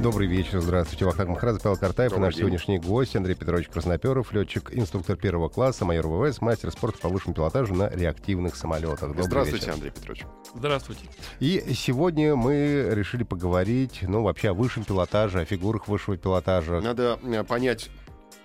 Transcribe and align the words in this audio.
Добрый 0.00 0.26
вечер, 0.26 0.60
здравствуйте. 0.60 1.06
Вахтанг 1.06 1.30
Махарадзе, 1.30 1.60
Павел 1.62 1.78
Картаев 1.78 2.12
и 2.12 2.18
наш 2.20 2.34
день. 2.34 2.40
сегодняшний 2.42 2.78
гость 2.78 3.16
Андрей 3.16 3.34
Петрович 3.34 3.68
Красноперов, 3.68 4.30
летчик, 4.32 4.70
инструктор 4.72 5.16
первого 5.16 5.48
класса, 5.48 5.84
майор 5.86 6.06
ВВС, 6.06 6.40
мастер 6.42 6.70
спорта 6.70 6.98
по 6.98 7.08
высшему 7.08 7.34
пилотажу 7.34 7.74
на 7.74 7.88
реактивных 7.88 8.56
самолетах. 8.56 9.08
Добрый 9.08 9.24
Здравствуйте, 9.24 9.64
вечер. 9.66 9.74
Андрей 9.74 9.90
Петрович. 9.90 10.24
Здравствуйте. 10.54 11.02
И 11.40 11.72
сегодня 11.74 12.36
мы 12.36 12.88
решили 12.92 13.24
поговорить, 13.24 14.00
ну, 14.02 14.22
вообще 14.22 14.50
о 14.50 14.54
высшем 14.54 14.84
пилотаже, 14.84 15.40
о 15.40 15.44
фигурах 15.46 15.88
высшего 15.88 16.16
пилотажа. 16.18 16.80
Надо 16.82 17.18
э, 17.22 17.42
понять, 17.44 17.88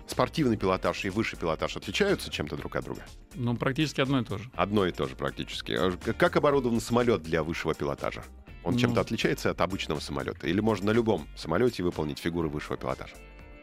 спортивный 0.07 0.55
пилотаж 0.55 1.03
и 1.03 1.09
высший 1.09 1.37
пилотаж 1.37 1.75
отличаются 1.75 2.29
чем-то 2.31 2.55
друг 2.55 2.77
от 2.77 2.85
друга? 2.85 3.01
Ну, 3.35 3.55
практически 3.57 3.99
одно 3.99 4.19
и 4.21 4.23
то 4.23 4.37
же. 4.37 4.49
Одно 4.55 4.85
и 4.85 4.91
то 4.91 5.05
же 5.05 5.15
практически. 5.17 5.77
К- 5.97 6.13
Как 6.13 6.37
оборудован 6.37 6.79
самолет 6.79 7.21
для 7.23 7.43
высшего 7.43 7.73
пилотажа? 7.73 8.23
Он 8.63 8.73
Ну. 8.73 8.79
чем-то 8.79 9.01
отличается 9.01 9.49
от 9.49 9.59
обычного 9.61 9.99
самолета? 9.99 10.47
Или 10.47 10.59
можно 10.59 10.87
на 10.87 10.91
любом 10.91 11.27
самолете 11.35 11.83
выполнить 11.83 12.19
фигуры 12.19 12.47
высшего 12.47 12.77
пилотажа? 12.77 13.13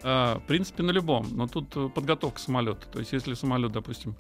А, 0.03 0.39
в 0.39 0.47
принципе, 0.47 0.83
на 0.83 0.91
любом. 0.91 1.29
Но 1.33 1.47
тут 1.47 1.77
э, 1.77 1.89
подготовка 1.89 2.39
самолета. 2.41 2.87
То 2.89 2.99
есть, 2.99 3.13
если 3.13 3.35
самолет, 3.35 3.73
допустим, 3.73 4.17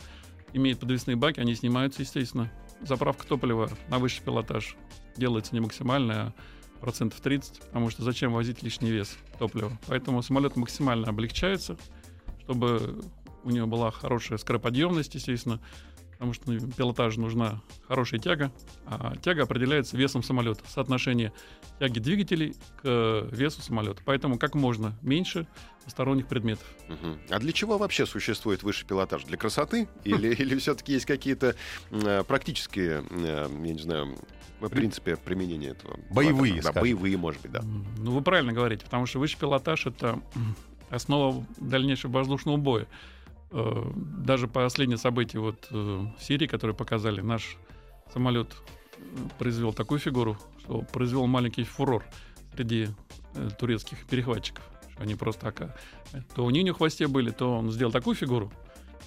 имеет 0.52 0.80
подвесные 0.80 1.16
баки, 1.16 1.40
они 1.40 1.54
снимаются, 1.54 2.02
естественно. 2.02 2.50
Заправка 2.80 3.26
топлива 3.26 3.68
на 3.88 3.98
высший 3.98 4.22
пилотаж 4.22 4.76
делается 5.16 5.52
не 5.54 5.60
максимальная, 5.60 6.26
а 6.26 6.32
процентов 6.80 7.20
30, 7.20 7.60
потому 7.60 7.90
что 7.90 8.02
зачем 8.04 8.32
возить 8.32 8.62
лишний 8.62 8.90
вес 8.90 9.16
топлива. 9.38 9.76
Поэтому 9.88 10.22
самолет 10.22 10.54
максимально 10.56 11.08
облегчается, 11.08 11.76
чтобы 12.44 13.02
у 13.44 13.50
него 13.50 13.66
была 13.66 13.90
хорошая 13.90 14.38
скороподъемность, 14.38 15.14
естественно, 15.14 15.60
потому 16.18 16.32
что 16.32 16.50
ну, 16.50 16.58
пилотажу 16.72 17.20
нужна 17.20 17.62
хорошая 17.86 18.18
тяга, 18.18 18.50
а 18.86 19.14
тяга 19.22 19.44
определяется 19.44 19.96
весом 19.96 20.24
самолета, 20.24 20.64
соотношение 20.66 21.32
тяги 21.78 22.00
двигателей 22.00 22.56
к 22.82 23.28
весу 23.30 23.62
самолета. 23.62 24.02
Поэтому 24.04 24.36
как 24.36 24.56
можно 24.56 24.98
меньше 25.00 25.46
посторонних 25.84 26.26
предметов. 26.26 26.66
Мгм. 26.88 27.20
А 27.30 27.38
для 27.38 27.52
чего 27.52 27.78
вообще 27.78 28.04
существует 28.04 28.64
высший 28.64 28.84
пилотаж? 28.84 29.24
Для 29.24 29.36
красоты? 29.36 29.88
Или, 30.04 30.34
или 30.34 30.58
все-таки 30.58 30.92
есть 30.92 31.06
какие-то 31.06 31.54
э, 31.90 32.24
практические, 32.24 33.04
э, 33.10 33.46
я 33.48 33.72
не 33.72 33.80
знаю, 33.80 34.18
в 34.60 34.68
принципе, 34.68 35.16
применения 35.16 35.68
этого? 35.68 36.00
Боевые, 36.10 36.54
пилотажа? 36.54 36.74
Да, 36.74 36.80
боевые, 36.80 37.16
может 37.16 37.42
быть, 37.42 37.52
да. 37.52 37.62
Ну, 37.98 38.10
вы 38.10 38.22
правильно 38.22 38.52
говорите, 38.52 38.84
потому 38.84 39.06
что 39.06 39.20
высший 39.20 39.38
пилотаж— 39.38 39.86
это 39.86 40.20
основа 40.90 41.46
дальнейшего 41.58 42.10
воздушного 42.10 42.56
боя. 42.56 42.88
Э, 43.50 43.90
Даже 43.94 44.46
последние 44.48 44.98
события 44.98 45.38
вот 45.38 45.68
э, 45.70 45.74
в 45.74 46.22
Сирии, 46.22 46.46
которые 46.46 46.76
показали, 46.76 47.20
наш 47.20 47.56
самолет 48.12 48.54
э, 48.96 49.00
произвел 49.38 49.72
такую 49.72 49.98
фигуру, 50.00 50.36
что 50.60 50.82
произвел 50.82 51.26
маленький 51.26 51.64
фурор 51.64 52.04
среди 52.54 52.88
турецких 53.58 54.06
перехватчиков. 54.06 54.64
Что 54.92 55.02
Они 55.02 55.14
просто 55.14 55.40
так, 55.52 55.60
э, 56.12 56.22
то 56.34 56.44
у 56.44 56.50
них 56.50 56.74
в 56.74 56.78
хвосте 56.78 57.06
были, 57.06 57.30
то 57.30 57.56
он 57.58 57.70
сделал 57.70 57.92
такую 57.92 58.16
фигуру, 58.16 58.52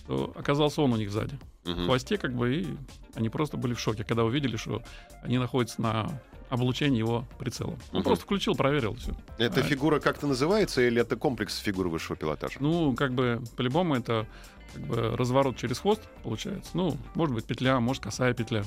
то 0.08 0.32
оказался 0.36 0.82
он 0.82 0.94
у 0.94 0.98
них 0.98 1.12
сзади. 1.12 1.38
в 1.64 1.70
Мгм. 1.70 1.86
хвосте, 1.86 2.18
как 2.18 2.34
бы, 2.34 2.56
и 2.56 2.68
они 3.14 3.30
просто 3.30 3.56
были 3.58 3.76
в 3.76 3.80
шоке, 3.80 4.04
когда 4.04 4.24
увидели, 4.24 4.58
что 4.58 4.82
они 5.22 5.38
находятся 5.38 5.80
на 5.82 6.22
облучении 6.52 7.00
его 7.00 7.26
прицелом. 7.40 7.78
Он 7.92 7.98
Мгм. 8.00 8.04
просто 8.04 8.26
включил, 8.26 8.56
проверил 8.56 8.96
все. 8.96 9.14
Эта 9.38 9.62
А, 9.62 9.64
фигура 9.64 10.00
как-то 10.00 10.28
называется 10.28 10.82
или 10.82 11.02
это 11.02 11.16
комплекс 11.16 11.58
фигур 11.58 11.88
высшего 11.88 12.16
пилотажа? 12.18 12.58
Ну, 12.60 12.94
как 12.96 13.14
бы, 13.14 13.42
по-любому 13.56 13.96
это 13.96 14.28
как 14.74 14.84
бы, 14.86 15.16
разворот 15.18 15.58
через 15.58 15.80
хвост 15.80 16.02
получается. 16.24 16.72
Ну, 16.74 16.98
может 17.16 17.34
быть, 17.36 17.46
петля, 17.46 17.80
может, 17.80 18.04
косая 18.04 18.34
петля. 18.34 18.64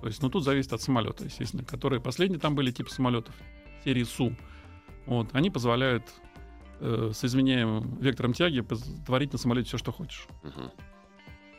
То 0.00 0.06
есть, 0.08 0.22
ну, 0.22 0.28
тут 0.28 0.44
зависит 0.44 0.72
от 0.72 0.82
самолета, 0.82 1.24
естественно, 1.24 1.64
которые 1.64 2.00
последние 2.00 2.38
там 2.40 2.54
были 2.54 2.70
типы 2.70 2.90
самолетов 2.90 3.34
серии 3.84 4.04
Су. 4.04 4.34
Вот, 5.06 5.28
они 5.34 5.50
позволяют 5.50 6.04
э, 6.80 7.12
с 7.14 7.24
изменяемым 7.24 7.96
вектором 8.00 8.32
тяги 8.34 8.64
творить 9.06 9.32
на 9.32 9.38
самолете 9.38 9.68
все, 9.68 9.78
что 9.78 9.92
хочешь. 9.92 10.26
Мгм. 10.42 10.70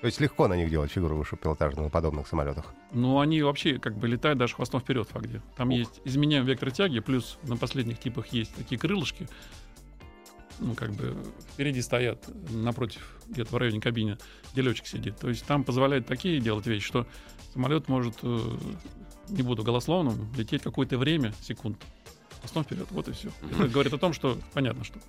То 0.01 0.05
есть 0.05 0.19
легко 0.19 0.47
на 0.47 0.53
них 0.53 0.69
делать 0.69 0.91
фигуры 0.91 1.15
высшего 1.15 1.39
пилотажа 1.41 1.79
на 1.81 1.89
подобных 1.89 2.27
самолетах. 2.27 2.73
Ну, 2.91 3.19
они 3.19 3.41
вообще 3.41 3.79
как 3.79 3.97
бы 3.97 4.07
летают 4.07 4.37
даже 4.37 4.53
хвостом 4.53 4.79
вперед 4.79 5.07
в 5.11 5.19
где. 5.19 5.41
Там 5.55 5.69
Ух. 5.69 5.75
есть 5.75 6.01
изменяем 6.05 6.45
вектор 6.45 6.69
тяги, 6.69 6.99
плюс 6.99 7.39
на 7.43 7.57
последних 7.57 7.99
типах 7.99 8.27
есть 8.27 8.53
такие 8.55 8.77
крылышки. 8.79 9.27
Ну, 10.59 10.75
как 10.75 10.91
бы 10.91 11.15
впереди 11.53 11.81
стоят, 11.81 12.27
напротив, 12.49 13.01
где-то 13.27 13.53
в 13.53 13.57
районе 13.57 13.79
кабины, 13.79 14.17
где 14.53 14.61
летчик 14.61 14.87
сидит. 14.87 15.17
То 15.17 15.29
есть 15.29 15.45
там 15.45 15.63
позволяет 15.63 16.05
такие 16.05 16.39
делать 16.39 16.65
вещи, 16.67 16.85
что 16.85 17.07
самолет 17.53 17.87
может, 17.87 18.17
э, 18.21 18.57
не 19.29 19.41
буду 19.41 19.63
голословным, 19.63 20.31
лететь 20.35 20.61
какое-то 20.61 20.97
время, 20.97 21.33
секунд, 21.41 21.77
хвостом 22.39 22.63
вперед. 22.63 22.87
Вот 22.91 23.07
и 23.07 23.11
все. 23.11 23.29
Это 23.51 23.67
говорит 23.67 23.93
о 23.93 23.97
том, 23.97 24.13
что 24.13 24.37
понятно, 24.53 24.83
что. 24.83 24.99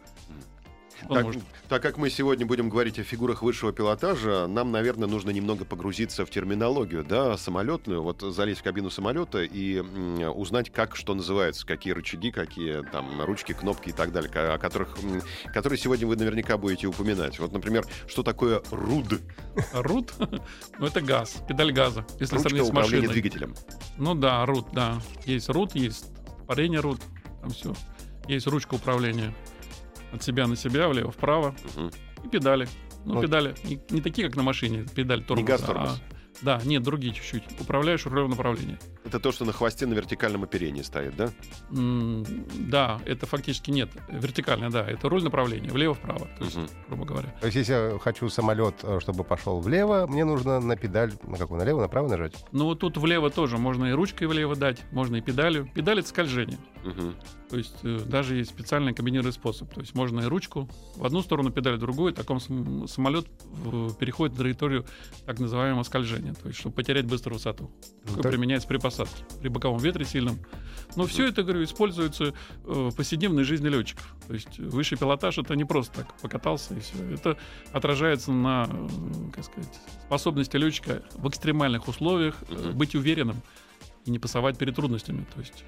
Он 1.08 1.14
Так, 1.14 1.24
может. 1.24 1.42
так 1.68 1.82
как 1.82 1.96
мы 1.96 2.10
сегодня 2.10 2.46
будем 2.46 2.68
говорить 2.68 2.98
о 2.98 3.04
фигурах 3.04 3.42
высшего 3.42 3.72
пилотажа, 3.72 4.46
нам, 4.46 4.72
наверное, 4.72 5.08
нужно 5.08 5.30
немного 5.30 5.64
погрузиться 5.64 6.24
в 6.26 6.30
терминологию, 6.30 7.04
да, 7.04 7.36
самолетную, 7.36 8.02
вот 8.02 8.20
залезть 8.22 8.60
в 8.60 8.64
кабину 8.64 8.90
самолета 8.90 9.42
и 9.42 9.76
м, 9.78 10.20
узнать, 10.38 10.70
как 10.70 10.96
что 10.96 11.14
называется, 11.14 11.66
какие 11.66 11.92
рычаги, 11.92 12.30
какие 12.30 12.82
там 12.90 13.22
ручки, 13.22 13.52
кнопки 13.52 13.90
и 13.90 13.92
так 13.92 14.12
далее, 14.12 14.30
о 14.30 14.58
которых, 14.58 14.96
м, 15.02 15.22
которые 15.52 15.78
сегодня 15.78 16.06
вы 16.06 16.16
наверняка 16.16 16.56
будете 16.58 16.86
упоминать. 16.86 17.38
Вот, 17.38 17.52
например, 17.52 17.84
что 18.06 18.22
такое 18.22 18.62
РУД, 18.70 19.20
рут, 19.72 20.12
ну 20.78 20.86
это 20.86 21.00
газ, 21.00 21.36
педаль 21.48 21.72
газа. 21.72 22.04
Если 22.18 22.34
ручка 22.36 22.48
сравнить 22.48 22.68
с 22.68 22.72
машиной. 22.72 23.08
двигателем. 23.08 23.54
Ну 23.96 24.14
да, 24.14 24.44
рут, 24.46 24.68
да. 24.72 25.00
Есть 25.24 25.48
рут, 25.48 25.74
есть 25.74 26.06
парение 26.46 26.80
рут, 26.80 27.00
там 27.40 27.50
все. 27.50 27.74
Есть 28.26 28.46
ручка 28.46 28.74
управления 28.74 29.34
от 30.12 30.22
себя 30.22 30.46
на 30.46 30.56
себя, 30.56 30.88
влево-вправо, 30.88 31.54
Мгм. 31.76 31.90
и 32.24 32.28
педали. 32.28 32.68
Ну, 33.04 33.14
Вот. 33.14 33.22
педали 33.22 33.54
не, 33.64 33.80
не 33.90 34.00
такие, 34.00 34.26
как 34.28 34.36
на 34.36 34.42
машине, 34.42 34.84
педаль 34.94 35.22
тормоза. 35.24 35.46
газ, 35.46 35.60
тормоз. 35.62 35.90
а- 36.10 36.14
да, 36.40 36.60
нет, 36.64 36.84
другие 36.84 37.12
чуть-чуть. 37.12 37.42
Управляешь 37.60 38.06
рулем 38.06 38.30
направления. 38.30 38.78
Это 39.04 39.18
то, 39.18 39.32
что 39.32 39.44
на 39.44 39.52
хвосте 39.52 39.86
на 39.86 39.94
вертикальном 39.94 40.44
оперении 40.44 40.82
стоит, 40.82 41.16
да? 41.16 41.30
М, 41.72 42.24
Да, 42.70 43.00
это 43.06 43.26
фактически 43.26 43.70
нет. 43.72 43.90
Вертикально, 44.08 44.70
да. 44.70 44.88
Это 44.88 45.08
руль 45.08 45.24
направления, 45.24 45.70
влево-вправо, 45.70 46.28
то 46.38 46.44
есть, 46.44 46.56
Мгм. 46.56 46.68
грубо 46.88 47.04
говоря. 47.06 47.28
То 47.40 47.46
есть 47.46 47.56
если 47.56 47.72
я 47.72 47.98
хочу 47.98 48.28
самолет, 48.28 48.74
э, 48.84 49.00
чтобы 49.00 49.24
пошел 49.24 49.58
влево, 49.60 50.06
мне 50.08 50.24
нужно 50.24 50.60
на 50.60 50.76
педаль, 50.76 51.12
на 51.26 51.38
какую, 51.38 51.58
налево, 51.58 51.80
направо 51.80 52.08
нажать? 52.08 52.34
Ну 52.52 52.66
вот 52.66 52.78
тут 52.80 52.96
влево 52.98 53.30
тоже 53.30 53.56
можно 53.58 53.86
и 53.86 53.92
ручкой 53.92 54.28
влево 54.28 54.54
дать, 54.54 54.80
можно 54.92 55.16
и 55.16 55.20
педалью. 55.20 55.68
Педаль— 55.74 55.98
это 56.00 56.08
скольжение. 56.08 56.58
Мгм. 56.84 57.14
То 57.50 57.56
есть 57.56 57.76
э, 57.82 58.00
даже 58.06 58.36
есть 58.36 58.50
специальный 58.50 58.92
комбинированный 58.94 59.32
способ. 59.32 59.72
То 59.72 59.80
есть 59.80 59.94
можно 59.94 60.20
и 60.20 60.24
ручку 60.24 60.68
в 60.96 61.04
одну 61.04 61.22
сторону, 61.22 61.50
педаль 61.50 61.76
в 61.76 61.78
другую. 61.78 62.12
Таком 62.12 62.40
сам- 62.40 62.86
самолет 62.88 63.26
переходит 63.98 64.36
на 64.36 64.42
траекторию 64.42 64.84
так 65.26 65.38
называемого 65.38 65.82
скольжения. 65.82 66.34
То 66.34 66.48
есть 66.48 66.60
чтобы 66.60 66.74
потерять 66.74 67.06
быстро 67.06 67.34
высоту. 67.34 67.70
Такое 68.04 68.22
так- 68.22 68.32
применяется 68.32 68.68
при 68.68 68.76
посадке, 68.78 69.24
при 69.40 69.48
боковом 69.48 69.78
ветре 69.78 70.04
сильном. 70.04 70.38
Но 70.96 71.06
все 71.06 71.26
это, 71.26 71.42
говорю, 71.42 71.64
используется 71.64 72.24
э, 72.24 72.32
в 72.64 72.94
повседневной 72.94 73.44
жизни 73.44 73.68
летчиков. 73.68 74.14
То 74.26 74.34
есть 74.34 74.58
высший 74.58 74.98
пилотаж 74.98 75.38
это 75.38 75.54
не 75.56 75.64
просто 75.64 76.02
так 76.02 76.14
покатался 76.20 76.74
и 76.74 76.80
все. 76.80 77.02
Это 77.12 77.36
отражается 77.72 78.32
на, 78.32 78.68
э, 78.70 79.30
как 79.34 79.44
сказать, 79.44 79.80
способности 80.06 80.56
летчика 80.56 81.02
в 81.14 81.28
экстремальных 81.28 81.88
условиях 81.88 82.36
э, 82.48 82.72
быть 82.72 82.94
уверенным 82.94 83.36
и 84.04 84.10
не 84.10 84.18
пасовать 84.18 84.58
перед 84.58 84.74
трудностями. 84.76 85.26
То 85.34 85.40
есть 85.40 85.64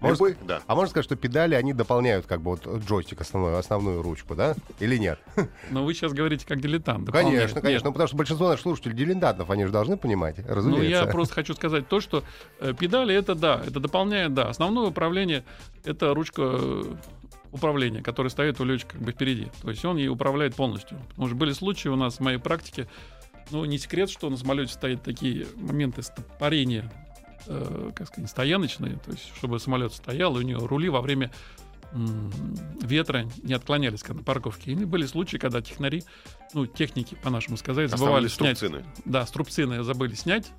Может- 0.00 0.18
Любой? 0.20 0.36
Да. 0.46 0.62
А 0.66 0.74
можно 0.74 0.90
сказать, 0.90 1.04
что 1.06 1.16
педали, 1.16 1.54
они 1.54 1.72
дополняют 1.72 2.26
как 2.26 2.40
бы 2.40 2.50
вот 2.52 2.66
джойстик, 2.84 3.20
основную, 3.20 3.56
основную 3.58 4.00
ручку, 4.02 4.34
да? 4.36 4.54
Или 4.78 4.96
нет? 4.96 5.18
Но 5.70 5.84
вы 5.84 5.94
сейчас 5.94 6.12
говорите 6.12 6.46
как 6.46 6.60
дилетант. 6.60 7.10
Конечно, 7.10 7.12
дополняет. 7.30 7.52
конечно. 7.54 7.68
Нет. 7.68 7.84
Ну, 7.84 7.92
потому 7.92 8.06
что 8.08 8.16
большинство 8.16 8.48
наших 8.48 8.62
слушателей 8.62 8.94
дилетантов, 8.94 9.50
они 9.50 9.64
же 9.64 9.72
должны 9.72 9.96
понимать, 9.96 10.38
Ну, 10.38 10.54
разумеется. 10.54 10.88
я 10.88 11.06
просто 11.06 11.34
хочу 11.34 11.54
сказать 11.54 11.88
то, 11.88 12.00
что 12.00 12.22
э, 12.60 12.72
педали 12.78 13.14
это 13.14 13.34
да, 13.34 13.60
это 13.66 13.80
дополняет, 13.80 14.34
да. 14.34 14.48
Основное 14.48 14.86
управление 14.88 15.44
это 15.84 16.14
ручка 16.14 16.42
э, 16.44 16.82
управления, 17.50 18.02
которая 18.02 18.30
стоит 18.30 18.60
у 18.60 18.64
летчика 18.64 18.92
как 18.92 19.00
бы 19.02 19.12
впереди. 19.12 19.48
То 19.62 19.70
есть 19.70 19.84
он 19.84 19.96
ей 19.96 20.08
управляет 20.08 20.54
полностью. 20.54 20.98
Потому 21.10 21.28
что 21.28 21.36
были 21.36 21.52
случаи 21.52 21.88
у 21.88 21.96
нас 21.96 22.16
в 22.18 22.20
моей 22.20 22.38
практике, 22.38 22.86
ну, 23.50 23.64
не 23.64 23.78
секрет, 23.78 24.10
что 24.10 24.28
на 24.30 24.36
самолете 24.36 24.72
стоят 24.74 25.02
такие 25.02 25.46
моменты 25.56 26.02
стопорения, 26.02 26.90
э, 27.46 27.90
как 27.94 28.08
сказать, 28.08 28.30
стояночные, 28.30 28.96
то 28.96 29.10
есть 29.10 29.32
чтобы 29.36 29.58
самолет 29.58 29.92
стоял, 29.92 30.36
и 30.36 30.40
у 30.40 30.42
него 30.42 30.66
рули 30.66 30.88
во 30.88 31.00
время 31.00 31.30
ветра 32.82 33.26
не 33.42 33.54
отклонялись 33.54 34.02
когда 34.02 34.20
на 34.20 34.24
парковке. 34.24 34.72
И 34.72 34.74
были 34.74 35.06
случаи, 35.06 35.38
когда 35.38 35.62
технари, 35.62 36.02
ну, 36.52 36.66
техники, 36.66 37.16
по-нашему 37.22 37.56
сказать, 37.56 37.90
забывали 37.90 38.28
снять 38.28 38.58
струбцины. 38.58 38.84
да, 39.04 39.26
струбцины 39.26 39.82
забыли 39.82 40.14
снять. 40.14 40.52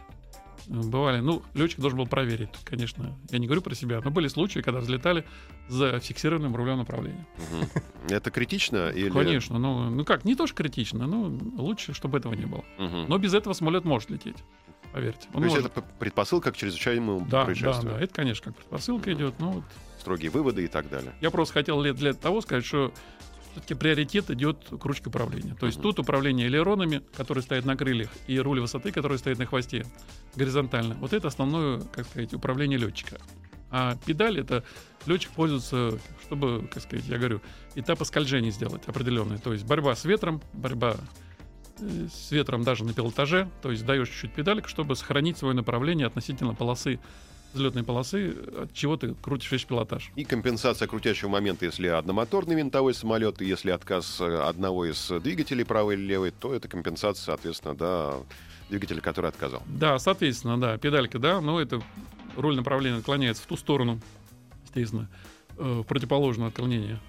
Бывали, 0.68 1.20
ну, 1.20 1.42
летчик 1.56 1.80
должен 1.80 1.98
был 1.98 2.06
проверить, 2.06 2.50
конечно. 2.64 3.18
Я 3.32 3.40
не 3.40 3.48
говорю 3.48 3.62
про 3.64 3.74
себя, 3.74 4.02
но 4.04 4.12
были 4.12 4.28
случаи, 4.28 4.60
когда 4.60 4.82
взлетали 4.82 5.26
за 5.68 6.00
фиксированным 6.00 6.56
рулем 6.56 6.78
направления. 6.78 7.26
Это 8.10 8.30
критично 8.30 8.90
или... 8.90 9.10
Конечно, 9.10 9.58
ну, 9.58 9.90
ну 9.90 10.06
как, 10.06 10.26
не 10.26 10.36
то, 10.36 10.46
что 10.46 10.56
критично, 10.56 11.08
но 11.08 11.36
лучше, 11.58 11.94
чтобы 11.94 12.20
этого 12.20 12.34
не 12.34 12.46
было. 12.46 12.64
Но 12.78 13.18
без 13.18 13.34
этого 13.34 13.54
самолет 13.54 13.84
может 13.84 14.12
лететь, 14.12 14.38
поверьте. 14.92 15.28
Он 15.34 15.42
То 15.42 15.46
есть 15.46 15.56
может. 15.58 15.72
это 15.72 15.82
п- 15.82 15.88
предпосылка 16.00 16.52
к 16.52 16.58
чрезвычайному 16.58 17.22
Да, 17.22 17.40
да, 17.40 17.46
происшествию. 17.46 17.94
да, 17.94 18.00
это, 18.02 18.14
конечно, 18.14 18.46
как 18.46 18.56
предпосылка 18.56 19.14
идет. 19.14 19.36
Ну, 19.40 19.52
вот. 19.52 19.64
Строгие 20.00 20.32
выводы 20.32 20.64
и 20.64 20.68
так 20.68 20.90
далее. 20.90 21.14
Я 21.22 21.30
просто 21.32 21.54
хотел 21.56 21.82
для, 21.82 21.94
для 21.94 22.14
того 22.14 22.42
сказать, 22.42 22.66
что 22.66 22.94
все-таки 23.52 23.74
приоритет 23.74 24.30
идет 24.32 24.58
к 24.70 24.86
ручке 24.86 25.10
управления. 25.10 25.56
То 25.56 25.66
есть 25.66 25.78
Мгм. 25.80 25.84
тут 25.90 26.00
управление 26.00 26.48
элеронами, 26.48 27.02
которые 27.18 27.42
стоят 27.44 27.66
на 27.66 27.76
крыльях, 27.76 28.10
и 28.28 28.40
руль 28.40 28.62
высоты, 28.62 28.92
который 28.92 29.18
стоит 29.18 29.40
на 29.40 29.46
хвосте 29.46 29.86
горизонтально. 30.36 30.96
Вот 30.96 31.14
это 31.14 31.28
основное, 31.28 31.82
как 31.92 32.06
сказать, 32.08 32.34
управление 32.34 32.78
летчика. 32.80 33.18
А 33.72 33.98
педаль 34.06 34.40
это 34.40 34.64
летчик 35.06 35.32
пользуется, 35.32 36.00
чтобы, 36.26 36.68
как 36.74 36.82
сказать, 36.84 37.06
я 37.08 37.18
говорю, 37.18 37.42
этапы 37.76 38.06
скольжения 38.06 38.52
сделать 38.52 38.82
определенные. 38.88 39.38
То 39.40 39.54
есть 39.54 39.66
борьба 39.66 39.96
с 39.96 40.06
ветром, 40.06 40.42
борьба 40.54 40.96
с 41.80 42.32
ветром 42.32 42.64
даже 42.64 42.84
на 42.84 42.94
пилотаже, 42.94 43.50
то 43.62 43.72
есть 43.72 43.86
даешь 43.86 44.10
чуть-чуть 44.10 44.34
педалек, 44.34 44.68
чтобы 44.68 44.96
сохранить 44.96 45.38
свое 45.38 45.54
направление 45.56 46.08
относительно 46.08 46.54
полосы, 46.54 47.00
взлетной 47.54 47.84
полосы, 47.84 48.36
от 48.62 48.74
чего 48.74 48.98
ты 48.98 49.16
крутишь 49.16 49.52
весь 49.52 49.66
пилотаж. 49.66 50.12
И 50.16 50.24
компенсация 50.24 50.88
крутящего 50.88 51.30
момента, 51.30 51.66
если 51.66 51.88
одномоторный 51.88 52.56
винтовой 52.56 52.94
самолет, 52.94 53.42
и 53.42 53.46
если 53.46 53.72
отказ 53.72 54.22
э, 54.22 54.42
одного 54.42 54.86
из 54.86 55.12
двигателей, 55.22 55.66
правый 55.66 55.96
или 55.96 56.04
левый, 56.04 56.32
то 56.32 56.54
это 56.54 56.68
компенсация, 56.68 57.24
соответственно, 57.24 57.76
да, 57.76 58.16
двигателя, 58.70 59.02
который 59.02 59.30
отказал. 59.30 59.64
Да, 59.66 59.98
соответственно, 60.00 60.60
да, 60.60 60.78
педалька, 60.78 61.18
да, 61.20 61.42
но 61.42 61.60
это 61.60 61.82
руль 62.36 62.56
направления 62.56 62.98
отклоняется 62.98 63.44
в 63.44 63.48
ту 63.48 63.58
сторону, 63.58 64.00
естественно, 64.66 65.10
э, 65.58 65.64
в 65.64 65.84
противоположное 65.84 66.50
отклонение. 66.50 67.00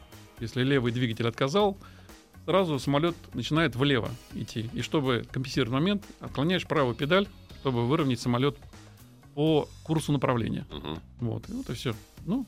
Если 0.41 0.63
левый 0.63 0.93
двигатель 0.93 1.29
отказал, 1.29 1.77
сразу 2.51 2.81
самолет 2.81 3.15
начинает 3.33 3.77
влево 3.77 4.11
идти. 4.35 4.69
И 4.73 4.83
чтобы 4.83 5.25
компенсировать 5.31 5.73
момент, 5.73 6.05
отклоняешь 6.19 6.67
правую 6.67 6.97
педаль, 6.97 7.29
чтобы 7.61 7.87
выровнять 7.87 8.19
самолет 8.19 8.57
по 9.37 9.69
курсу 9.85 10.11
направления. 10.11 10.67
Мгм. 10.69 10.99
Вот, 11.21 11.49
и 11.49 11.53
вот 11.53 11.71
и 11.71 11.75
все. 11.75 11.95
Ну, 12.27 12.45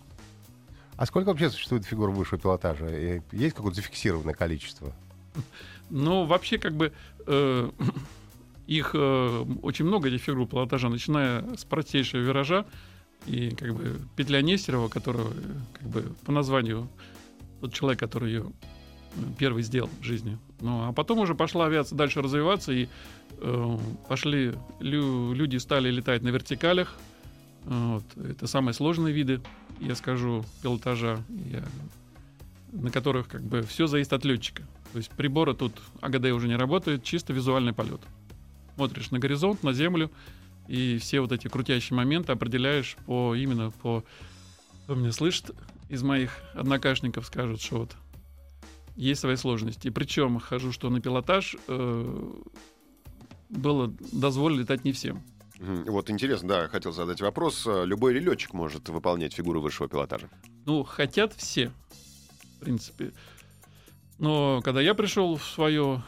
А 0.96 1.06
сколько 1.06 1.28
вообще 1.28 1.50
существует 1.50 1.84
фигур 1.84 2.10
высшего 2.10 2.40
пилотажа? 2.40 2.88
Есть 3.30 3.54
какое-то 3.54 3.76
зафиксированное 3.76 4.34
количество? 4.34 4.92
Но 5.90 6.24
вообще, 6.24 6.58
как 6.58 6.74
бы, 6.74 6.92
э, 7.24 7.70
их 8.66 8.90
э, 8.94 9.44
очень 9.62 9.84
много, 9.84 10.08
этих 10.08 10.22
фигур 10.22 10.48
пилотажа, 10.48 10.88
начиная 10.88 11.44
с 11.56 11.64
простейшего 11.64 12.22
виража, 12.22 12.66
и 13.26 13.50
как 13.50 13.72
бы 13.76 14.00
петля 14.16 14.42
Нестерова, 14.42 14.88
которого, 14.88 15.32
э, 15.32 15.54
как 15.74 15.88
бы, 15.88 16.02
по 16.24 16.32
названию 16.32 16.88
тот 17.60 17.72
человек, 17.72 18.00
который 18.00 18.32
ее 18.32 18.52
первый 19.38 19.62
сделал 19.62 19.90
в 20.00 20.04
жизни. 20.04 20.38
Ну, 20.60 20.88
а 20.88 20.92
потом 20.92 21.18
уже 21.18 21.34
пошла 21.34 21.66
авиация 21.66 21.96
дальше 21.96 22.22
развиваться, 22.22 22.72
и 22.72 22.88
э, 23.38 23.78
пошли, 24.08 24.54
лю- 24.80 25.32
люди 25.32 25.56
стали 25.56 25.90
летать 25.90 26.22
на 26.22 26.28
вертикалях. 26.28 26.96
Вот. 27.64 28.04
Это 28.16 28.46
самые 28.46 28.74
сложные 28.74 29.14
виды, 29.14 29.40
я 29.80 29.94
скажу, 29.94 30.44
пилотажа, 30.62 31.22
я- 31.50 31.64
на 32.72 32.90
которых 32.90 33.28
как 33.28 33.42
бы 33.42 33.62
все 33.62 33.86
зависит 33.86 34.12
от 34.12 34.24
летчика. 34.24 34.62
То 34.92 34.98
есть 34.98 35.10
приборы 35.10 35.54
тут 35.54 35.72
АГД 36.00 36.26
уже 36.26 36.48
не 36.48 36.56
работают, 36.56 37.04
чисто 37.04 37.32
визуальный 37.32 37.72
полет. 37.72 38.00
Смотришь 38.74 39.10
на 39.10 39.18
горизонт, 39.18 39.62
на 39.62 39.72
землю, 39.72 40.10
и 40.68 40.98
все 40.98 41.20
вот 41.20 41.32
эти 41.32 41.48
крутящие 41.48 41.96
моменты 41.96 42.32
определяешь 42.32 42.96
по 43.06 43.34
именно 43.34 43.70
по... 43.70 44.04
Кто 44.84 44.94
меня 44.94 45.12
слышит 45.12 45.50
из 45.88 46.02
моих 46.02 46.32
однокашников, 46.54 47.26
скажут, 47.26 47.60
что 47.60 47.80
вот 47.80 47.96
есть 48.96 49.20
свои 49.20 49.36
сложности. 49.36 49.90
Причем 49.90 50.38
хожу, 50.38 50.72
что 50.72 50.90
на 50.90 51.00
пилотаж 51.00 51.56
э, 51.66 52.32
было 53.48 53.94
дозволено 54.12 54.60
летать 54.60 54.84
не 54.84 54.92
всем. 54.92 55.22
Вот 55.58 56.10
интересно, 56.10 56.48
да, 56.48 56.68
хотел 56.68 56.92
задать 56.92 57.20
вопрос. 57.20 57.66
Э, 57.66 57.84
Любой 57.84 58.14
летчик 58.14 58.52
может 58.52 58.88
выполнять 58.88 59.32
фигуру 59.32 59.60
высшего 59.60 59.88
пилотажа? 59.88 60.28
Ну, 60.66 60.82
хотят 60.84 61.32
все, 61.34 61.70
в 62.56 62.60
принципе. 62.60 63.12
Но 64.18 64.60
когда 64.62 64.80
я 64.80 64.94
пришел 64.94 65.36
в 65.36 65.44
свою 65.44 66.02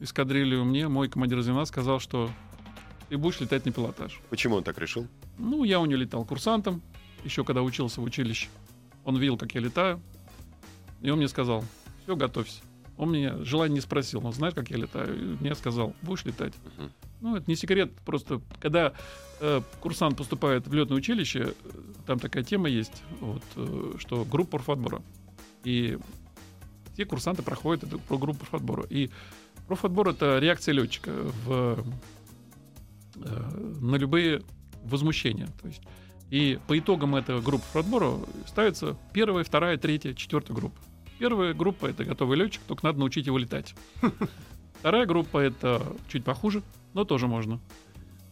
эскадрилью, 0.00 0.64
мне 0.64 0.88
мой 0.88 1.08
командир 1.08 1.40
звена 1.42 1.66
сказал, 1.66 2.00
что 2.00 2.30
ты 3.08 3.18
будешь 3.18 3.40
летать 3.40 3.66
на 3.66 3.72
пилотаж. 3.72 4.20
Почему 4.30 4.56
он 4.56 4.64
так 4.64 4.78
решил? 4.78 5.06
Ну, 5.38 5.64
я 5.64 5.80
у 5.80 5.86
него 5.86 6.00
летал 6.00 6.24
курсантом, 6.24 6.80
еще 7.24 7.44
когда 7.44 7.62
учился 7.62 8.00
в 8.00 8.04
училище. 8.04 8.48
Он 9.04 9.16
видел, 9.16 9.36
как 9.36 9.52
я 9.54 9.60
летаю, 9.60 10.00
и 11.00 11.10
он 11.10 11.18
мне 11.18 11.28
сказал, 11.28 11.64
все, 12.10 12.16
готовься. 12.16 12.62
Он 12.96 13.12
меня 13.12 13.36
желание 13.44 13.76
не 13.76 13.80
спросил, 13.80 14.26
он 14.26 14.32
знает, 14.32 14.54
как 14.54 14.68
я 14.70 14.76
летаю. 14.76 15.16
И 15.16 15.36
мне 15.40 15.54
сказал, 15.54 15.94
будешь 16.02 16.24
летать. 16.24 16.52
Мгм. 16.76 16.92
Ну, 17.20 17.36
это 17.36 17.48
не 17.48 17.56
секрет, 17.56 17.92
просто 18.04 18.42
когда 18.58 18.92
э, 19.40 19.62
курсант 19.80 20.16
поступает 20.16 20.66
в 20.66 20.74
летное 20.74 20.98
училище, 20.98 21.54
э, 21.62 21.70
там 22.06 22.18
такая 22.18 22.42
тема 22.42 22.68
есть, 22.68 23.02
вот, 23.20 23.42
э, 23.56 23.94
что 23.98 24.24
группа 24.24 24.58
профотбора. 24.58 25.02
И 25.64 25.98
все 26.94 27.04
курсанты 27.04 27.42
проходят 27.42 27.84
эту 27.84 27.98
про 28.00 28.18
группу 28.18 28.40
профотбора. 28.40 28.84
И 28.90 29.10
профотбор— 29.66 30.08
это 30.10 30.38
реакция 30.38 30.74
летчика 30.74 31.12
в, 31.46 31.84
э, 33.16 33.80
на 33.80 33.96
любые 33.96 34.42
возмущения. 34.82 35.48
То 35.62 35.68
есть, 35.68 35.82
и 36.28 36.58
по 36.66 36.78
итогам 36.78 37.14
этого 37.16 37.40
группы 37.40 37.64
профотбора 37.72 38.18
ставится 38.46 38.98
первая, 39.14 39.44
вторая, 39.44 39.78
третья, 39.78 40.12
четвертая 40.12 40.56
группа. 40.56 40.78
Первая 41.20 41.52
группа— 41.52 41.84
это 41.90 42.02
готовый 42.02 42.38
летчик, 42.38 42.62
только 42.66 42.86
надо 42.86 42.98
научить 42.98 43.26
его 43.26 43.36
летать. 43.36 43.74
Вторая 44.80 45.04
группа— 45.04 45.36
это 45.38 45.82
чуть 46.08 46.24
похуже, 46.24 46.62
но 46.94 47.04
тоже 47.04 47.26
можно. 47.26 47.60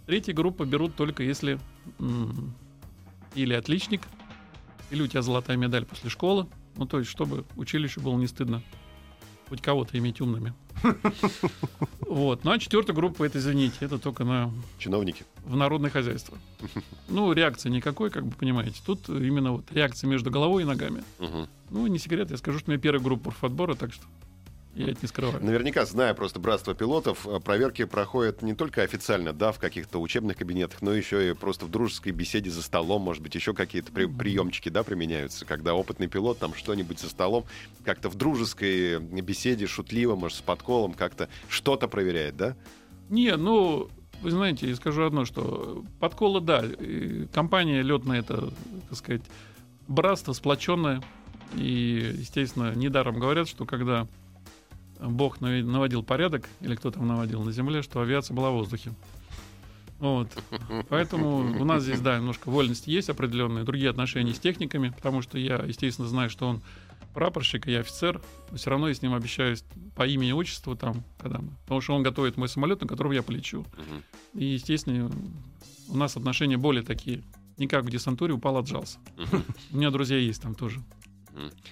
Третья 0.07 0.33
группа 0.33 0.65
берут 0.65 0.97
только 0.97 1.23
если 1.23 1.59
м, 1.99 2.55
или 3.35 3.53
отличник, 3.53 4.01
или 4.91 5.03
у 5.03 5.07
тебя 5.07 5.21
золотая 5.21 5.59
медаль 5.59 5.85
после 5.85 6.09
школы. 6.09 6.47
Ну, 6.77 6.87
то 6.87 6.99
есть, 6.99 7.11
чтобы 7.11 7.45
училищу 7.57 8.01
было 8.01 8.17
не 8.17 8.27
стыдно 8.27 8.63
хоть 9.51 9.61
кого-то 9.61 9.99
иметь 9.99 10.23
умными. 10.23 10.55
Вот. 12.01 12.45
Ну, 12.45 12.53
а 12.53 12.59
четвертая 12.59 12.97
группа, 12.97 13.25
это, 13.25 13.39
извините, 13.39 13.77
это 13.81 13.99
только 13.99 14.25
на, 14.25 14.51
Чиновники. 14.79 15.25
в 15.45 15.57
народное 15.57 15.91
хозяйство. 15.91 16.39
Ну, 17.09 17.33
реакции 17.33 17.69
никакой, 17.69 18.11
как 18.11 18.25
бы 18.27 18.35
понимаете. 18.35 18.81
Тут 18.85 19.09
именно 19.09 19.53
вот 19.53 19.65
реакция 19.73 20.09
между 20.09 20.31
головой 20.31 20.63
и 20.63 20.67
ногами. 20.67 21.03
Мгм. 21.19 21.49
Ну, 21.71 21.87
не 21.87 21.99
секрет, 21.99 22.31
я 22.31 22.37
скажу, 22.39 22.59
что 22.59 22.71
у 22.71 22.73
меня 22.73 22.81
первая 22.81 23.03
группа 23.03 23.35
отбора, 23.43 23.75
так 23.75 23.93
что 23.93 24.05
я 24.79 24.93
это 24.93 25.01
не 25.03 25.09
скрываю. 25.09 25.45
Наверняка, 25.45 25.85
зная 25.85 26.15
просто 26.15 26.39
братство 26.39 26.75
пилотов, 26.75 27.27
э, 27.27 27.41
проверки 27.41 27.85
проходят 27.85 28.43
не 28.43 28.55
только 28.55 28.83
официально, 28.83 29.33
да, 29.33 29.53
в 29.53 29.59
каких-то 29.59 30.01
учебных 30.01 30.37
кабинетах, 30.37 30.83
но 30.83 30.93
еще 30.93 31.31
и 31.31 31.35
просто 31.35 31.67
в 31.67 31.71
дружеской 31.71 32.13
беседе 32.13 32.51
за 32.51 32.63
столом, 32.63 33.03
может 33.03 33.23
быть, 33.23 33.35
еще 33.35 33.55
какие-то 33.55 33.93
при- 33.93 34.07
приемчики, 34.07 34.69
да, 34.69 34.83
применяются, 34.85 35.45
когда 35.45 35.75
опытный 35.75 36.07
пилот 36.07 36.39
там 36.39 36.55
что-нибудь 36.55 37.01
за 37.01 37.09
столом 37.09 37.45
как-то 37.85 38.09
в 38.09 38.15
дружеской 38.15 39.01
беседе, 39.01 39.67
шутливо, 39.67 40.15
может, 40.17 40.39
с 40.39 40.43
подколом 40.43 40.95
как-то 40.95 41.29
что-то 41.49 41.89
проверяет, 41.89 42.37
да? 42.37 42.57
Не, 43.09 43.37
ну, 43.37 43.89
вы 44.23 44.31
знаете, 44.31 44.69
я 44.69 44.77
скажу 44.77 45.03
одно, 45.05 45.25
что 45.25 45.85
подколы, 46.01 46.41
да, 46.41 46.65
компания 47.33 47.83
летная, 47.83 48.21
это, 48.21 48.53
так 48.89 48.99
сказать, 48.99 49.23
братство 49.87 50.33
сплоченное. 50.33 51.03
И, 51.55 52.15
естественно, 52.19 52.75
недаром 52.75 53.19
говорят, 53.19 53.49
что 53.49 53.65
когда 53.65 54.07
Бог 55.01 55.41
наводил 55.41 56.03
порядок, 56.03 56.49
или 56.61 56.75
кто 56.75 56.91
там 56.91 57.07
наводил 57.07 57.43
на 57.43 57.53
земле, 57.53 57.83
что 57.83 58.01
авиация 58.01 58.35
была 58.35 58.51
в 58.51 58.55
воздухе. 58.55 58.93
Вот. 59.99 60.29
Поэтому 60.89 61.39
у 61.61 61.65
нас 61.65 61.83
здесь, 61.83 62.01
да, 62.01 62.19
немножко 62.19 62.51
вольности 62.51 62.91
есть 62.91 63.11
определенные, 63.11 63.65
другие 63.65 63.91
отношения 63.91 64.33
с 64.33 64.39
техниками, 64.39 64.91
потому 64.91 65.23
что 65.23 65.39
я, 65.39 65.57
естественно, 65.57 66.07
знаю, 66.09 66.31
что 66.31 66.47
он 66.47 66.63
прапорщик, 67.15 67.67
и 67.67 67.73
я 67.73 67.81
офицер, 67.81 68.23
но 68.51 68.57
все 68.57 68.71
равно 68.71 68.89
я 68.89 68.95
с 68.95 69.03
ним 69.03 69.15
общаюсь 69.15 69.65
по 69.97 70.07
имени, 70.07 70.31
отчеству 70.31 70.77
там, 70.77 71.03
когда 71.19 71.39
мы, 71.39 71.51
потому 71.63 71.81
что 71.81 71.95
он 71.95 72.03
готовит 72.05 72.37
мой 72.37 72.49
самолет, 72.49 72.81
на 72.81 72.87
котором 72.87 73.11
я 73.11 73.23
полечу. 73.23 73.67
И, 74.35 74.45
естественно, 74.45 75.11
у 75.89 75.97
нас 75.97 76.17
отношения 76.17 76.57
более 76.57 76.85
такие. 76.85 77.25
Не 77.57 77.67
как 77.67 77.85
в 77.85 77.91
десантуре 77.91 78.35
упал, 78.35 78.57
отжался. 78.57 78.99
У 79.73 79.77
меня 79.77 79.91
друзья 79.91 80.17
есть 80.17 80.41
там 80.43 80.55
тоже, 80.55 80.81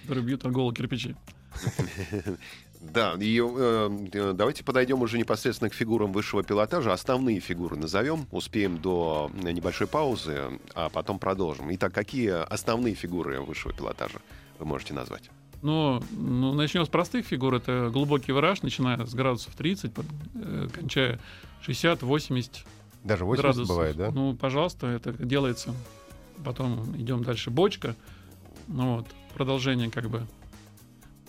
которые 0.02 0.24
бьют 0.24 0.44
от 0.44 0.50
голого 0.50 0.74
кирпичи. 0.74 1.14
Да, 2.80 3.14
и 3.18 3.40
э, 3.40 3.98
э, 4.12 4.32
давайте 4.34 4.64
подойдем 4.64 5.02
уже 5.02 5.18
непосредственно 5.18 5.70
к 5.70 5.74
фигурам 5.74 6.12
высшего 6.12 6.42
пилотажа. 6.42 6.92
Основные 6.92 7.40
фигуры 7.40 7.76
назовем, 7.76 8.26
успеем 8.30 8.78
до 8.78 9.30
э, 9.42 9.52
небольшой 9.52 9.86
паузы, 9.86 10.60
а 10.74 10.88
потом 10.88 11.18
продолжим. 11.18 11.74
Итак, 11.74 11.92
какие 11.92 12.30
основные 12.30 12.94
фигуры 12.94 13.40
высшего 13.40 13.72
пилотажа 13.72 14.20
вы 14.58 14.66
можете 14.66 14.94
назвать? 14.94 15.30
Но 15.62 16.02
ну, 16.12 16.52
начнем 16.54 16.84
с 16.84 16.88
простых 16.88 17.26
фигур. 17.26 17.54
Это 17.54 17.90
глубокий 17.92 18.32
вираж, 18.32 18.62
начиная 18.62 19.04
с 19.04 19.14
градусов 19.14 19.54
30, 19.54 19.92
под- 19.92 20.06
э, 20.34 20.68
кончая 20.72 21.18
60, 21.62 22.02
80, 22.02 22.64
Даже 23.04 23.24
80 23.24 23.42
градусов. 23.42 23.68
бывает, 23.68 23.96
да? 23.96 24.10
Ну, 24.10 24.34
пожалуйста, 24.34 24.86
это 24.86 25.12
делается. 25.12 25.74
Потом 26.44 26.94
идем 26.96 27.24
дальше. 27.24 27.50
Бочка. 27.50 27.96
Ну 28.68 28.96
вот, 28.96 29.06
продолжение 29.34 29.90
как 29.90 30.08
бы. 30.10 30.26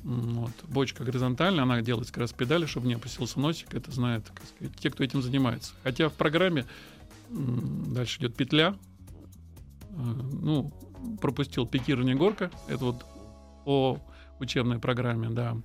Вот, 0.03 0.51
бочка 0.67 1.03
горизонтальная, 1.03 1.63
она 1.63 1.81
делается 1.81 2.13
как 2.13 2.21
раз 2.21 2.33
педали, 2.33 2.65
чтобы 2.65 2.87
не 2.87 2.93
опустился 2.93 3.39
носик. 3.39 3.73
Это 3.73 3.91
знают 3.91 4.31
сказать, 4.55 4.75
те, 4.77 4.89
кто 4.89 5.03
этим 5.03 5.21
занимается. 5.21 5.73
Хотя 5.83 6.09
в 6.09 6.13
программе 6.13 6.65
дальше 7.29 8.19
идет 8.19 8.35
петля. 8.35 8.75
Э, 9.89 9.95
Ну, 9.95 10.73
пропустил 11.21 11.65
пикирование 11.67 12.15
горка. 12.15 12.51
Это 12.67 12.85
вот 12.85 13.05
по 13.65 13.99
учебной 14.39 14.79
программе, 14.79 15.29
да. 15.29 15.57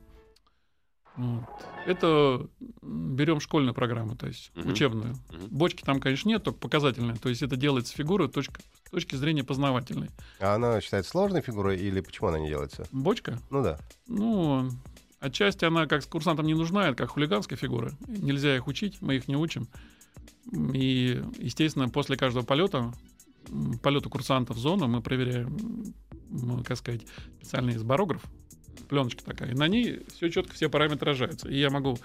Вот. 1.16 1.44
Это 1.86 2.46
берем 2.80 3.40
школьную 3.40 3.74
программу, 3.74 4.16
то 4.16 4.26
есть 4.26 4.50
Мгм. 4.54 4.70
учебную. 4.72 5.14
Мгм. 5.30 5.48
Бочки 5.50 5.82
там, 5.82 6.00
конечно, 6.00 6.28
нет, 6.28 6.42
только 6.42 6.58
показательные. 6.58 7.16
То 7.16 7.28
есть 7.28 7.42
это 7.42 7.56
делается 7.56 7.94
фигура 7.94 8.28
точка, 8.28 8.60
с 8.86 8.90
точки 8.90 9.14
зрения 9.16 9.44
познавательной. 9.44 10.10
А 10.40 10.54
она 10.54 10.80
считается 10.80 11.10
сложной 11.10 11.42
фигурой 11.42 11.78
или 11.78 12.00
почему 12.00 12.28
она 12.28 12.38
не 12.38 12.48
делается? 12.48 12.86
Бочка, 12.92 13.38
Ну 13.50 13.62
да. 13.62 13.78
ну, 14.06 14.70
отчасти 15.20 15.64
она 15.66 15.86
как 15.86 16.02
с 16.02 16.06
курсантам 16.06 16.46
не 16.46 16.54
нужна, 16.54 16.88
это 16.88 16.96
как 16.96 17.10
хулиганская 17.10 17.58
фигура. 17.58 17.92
Нельзя 18.08 18.56
их 18.56 18.66
учить, 18.66 19.02
мы 19.02 19.16
их 19.16 19.28
не 19.28 19.36
учим. 19.36 19.68
И, 20.72 21.22
естественно, 21.38 21.88
после 21.88 22.16
каждого 22.16 22.44
полета, 22.44 22.92
полета 23.82 24.08
курсантов 24.08 24.56
в 24.56 24.60
зону, 24.60 24.88
мы 24.88 25.00
проверяем, 25.02 25.94
м, 26.30 26.64
как 26.64 26.78
сказать, 26.78 27.02
специальный 27.36 27.76
сборограф, 27.76 28.22
пленочка 28.88 29.24
такая. 29.24 29.50
И 29.50 29.54
на 29.54 29.68
ней 29.68 30.00
все 30.14 30.30
четко, 30.30 30.54
все 30.54 30.68
параметры 30.68 31.10
отражаются. 31.10 31.48
И 31.48 31.58
я 31.58 31.70
могу 31.70 31.98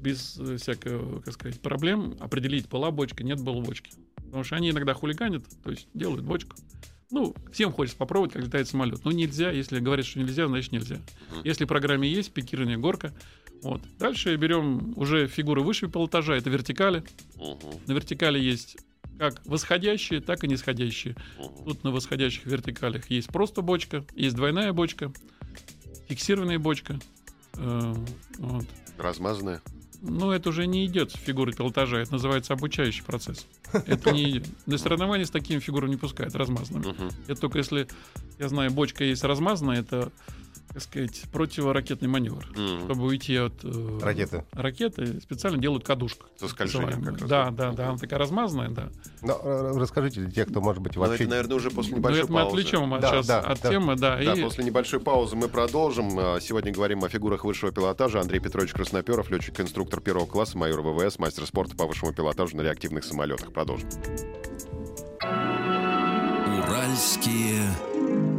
без 0.00 0.38
э, 0.38 0.56
всякого, 0.56 1.20
как 1.20 1.34
сказать, 1.34 1.60
проблем 1.60 2.16
определить, 2.20 2.68
была 2.68 2.90
бочка, 2.90 3.24
нет 3.24 3.40
было 3.40 3.60
бочки. 3.60 3.92
Потому 4.16 4.44
что 4.44 4.56
они 4.56 4.70
иногда 4.70 4.94
хулиганят, 4.94 5.44
то 5.62 5.70
есть 5.70 5.88
делают 5.94 6.24
бочку. 6.24 6.56
Ну, 7.10 7.34
всем 7.52 7.72
хочется 7.72 7.96
попробовать, 7.96 8.32
как 8.32 8.42
летает 8.44 8.68
самолет. 8.68 9.04
Но 9.04 9.12
нельзя, 9.12 9.50
если 9.50 9.78
говорят, 9.78 10.04
что 10.04 10.18
нельзя, 10.18 10.48
значит 10.48 10.72
нельзя. 10.72 11.00
Если 11.44 11.64
в 11.64 11.68
программе 11.68 12.08
есть 12.08 12.32
пикирование, 12.32 12.76
горка, 12.76 13.14
вот. 13.62 13.80
Дальше 13.98 14.34
берем 14.36 14.92
уже 14.96 15.28
фигуры 15.28 15.62
выше 15.62 15.88
полотажа, 15.88 16.34
это 16.34 16.50
вертикали. 16.50 17.04
Мгм. 17.36 17.80
На 17.86 17.92
вертикали 17.92 18.38
есть 18.38 18.76
как 19.18 19.40
восходящие, 19.46 20.20
так 20.20 20.44
и 20.44 20.48
нисходящие. 20.48 21.16
Мгм. 21.38 21.64
Тут 21.64 21.84
на 21.84 21.90
восходящих 21.90 22.44
вертикалях 22.44 23.08
есть 23.08 23.28
просто 23.28 23.62
бочка, 23.62 24.04
есть 24.14 24.36
двойная 24.36 24.72
бочка, 24.72 25.12
фиксированная 26.08 26.58
бочка. 26.58 26.98
Э, 27.54 27.94
вот. 28.38 28.66
Размазанная. 28.98 29.60
Но 30.02 30.32
это 30.32 30.50
уже 30.50 30.66
не 30.66 30.86
идет 30.86 31.12
фигуры 31.12 31.52
пилотажа, 31.52 31.96
это 31.96 32.12
называется 32.12 32.52
обучающий 32.52 33.02
процесс. 33.02 33.46
Это 33.72 34.12
не. 34.12 34.42
На 34.66 34.78
соревнования 34.78 35.24
с 35.24 35.30
такими 35.30 35.58
фигурами 35.58 35.90
не 35.90 35.96
пускают, 35.96 36.34
размазанными. 36.34 36.94
Это 37.26 37.40
только 37.40 37.58
если, 37.58 37.88
я 38.38 38.48
знаю, 38.48 38.70
бочка 38.70 39.04
есть 39.04 39.24
размазанная, 39.24 39.80
это, 39.80 40.12
так 40.72 40.82
сказать, 40.82 41.22
противоракетный 41.32 42.08
маневр. 42.08 42.46
Мгм. 42.54 42.84
Чтобы 42.84 43.04
уйти 43.06 43.36
от 43.36 43.54
э, 43.64 43.98
Ракеты. 44.02 44.44
ракеты, 44.52 45.20
специально 45.20 45.58
делают 45.58 45.84
кадушку. 45.84 46.26
Со 46.38 46.48
скольжением 46.48 47.02
как 47.02 47.18
раз. 47.20 47.28
Да, 47.30 47.50
да, 47.50 47.72
да, 47.72 47.88
она 47.90 47.98
такая 47.98 48.18
размазанная, 48.18 48.68
да. 48.70 48.88
Но, 49.22 49.40
э, 49.42 49.72
расскажите 49.78 50.20
для 50.20 50.30
тех, 50.30 50.48
кто, 50.48 50.60
может 50.60 50.82
быть, 50.82 50.94
Но 50.96 51.02
вообще... 51.02 51.24
это, 51.24 51.30
наверное, 51.30 51.56
уже 51.56 51.70
после 51.70 51.92
Но 51.92 51.98
небольшой 51.98 52.24
это 52.24 52.32
мы 52.32 52.38
паузы. 52.40 52.48
отвлечем 52.60 52.94
от, 52.94 53.00
Да, 53.00 53.10
сейчас 53.10 53.26
да, 53.26 53.40
от 53.40 53.62
да. 53.62 53.70
темы, 53.70 53.96
да. 53.96 54.16
Да, 54.16 54.34
и 54.34 54.42
после 54.42 54.64
небольшой 54.64 55.00
паузы 55.00 55.36
мы 55.36 55.48
продолжим. 55.48 56.10
А, 56.18 56.38
Сегодня 56.40 56.72
говорим 56.72 57.02
о 57.04 57.08
фигурах 57.08 57.44
высшего 57.44 57.72
пилотажа. 57.72 58.20
Андрей 58.20 58.40
Петрович 58.40 58.72
Красноперов, 58.72 59.30
летчик-инструктор 59.30 60.00
первого 60.00 60.26
класса, 60.26 60.58
майор 60.58 60.82
ВВС, 60.82 61.18
мастер 61.18 61.46
спорта 61.46 61.74
по 61.76 61.86
высшему 61.86 62.12
пилотажу 62.12 62.56
на 62.56 62.62
реактивных 62.62 63.04
самолетах. 63.04 63.52
Продолжим. 63.52 63.88
Уральские 66.58 67.62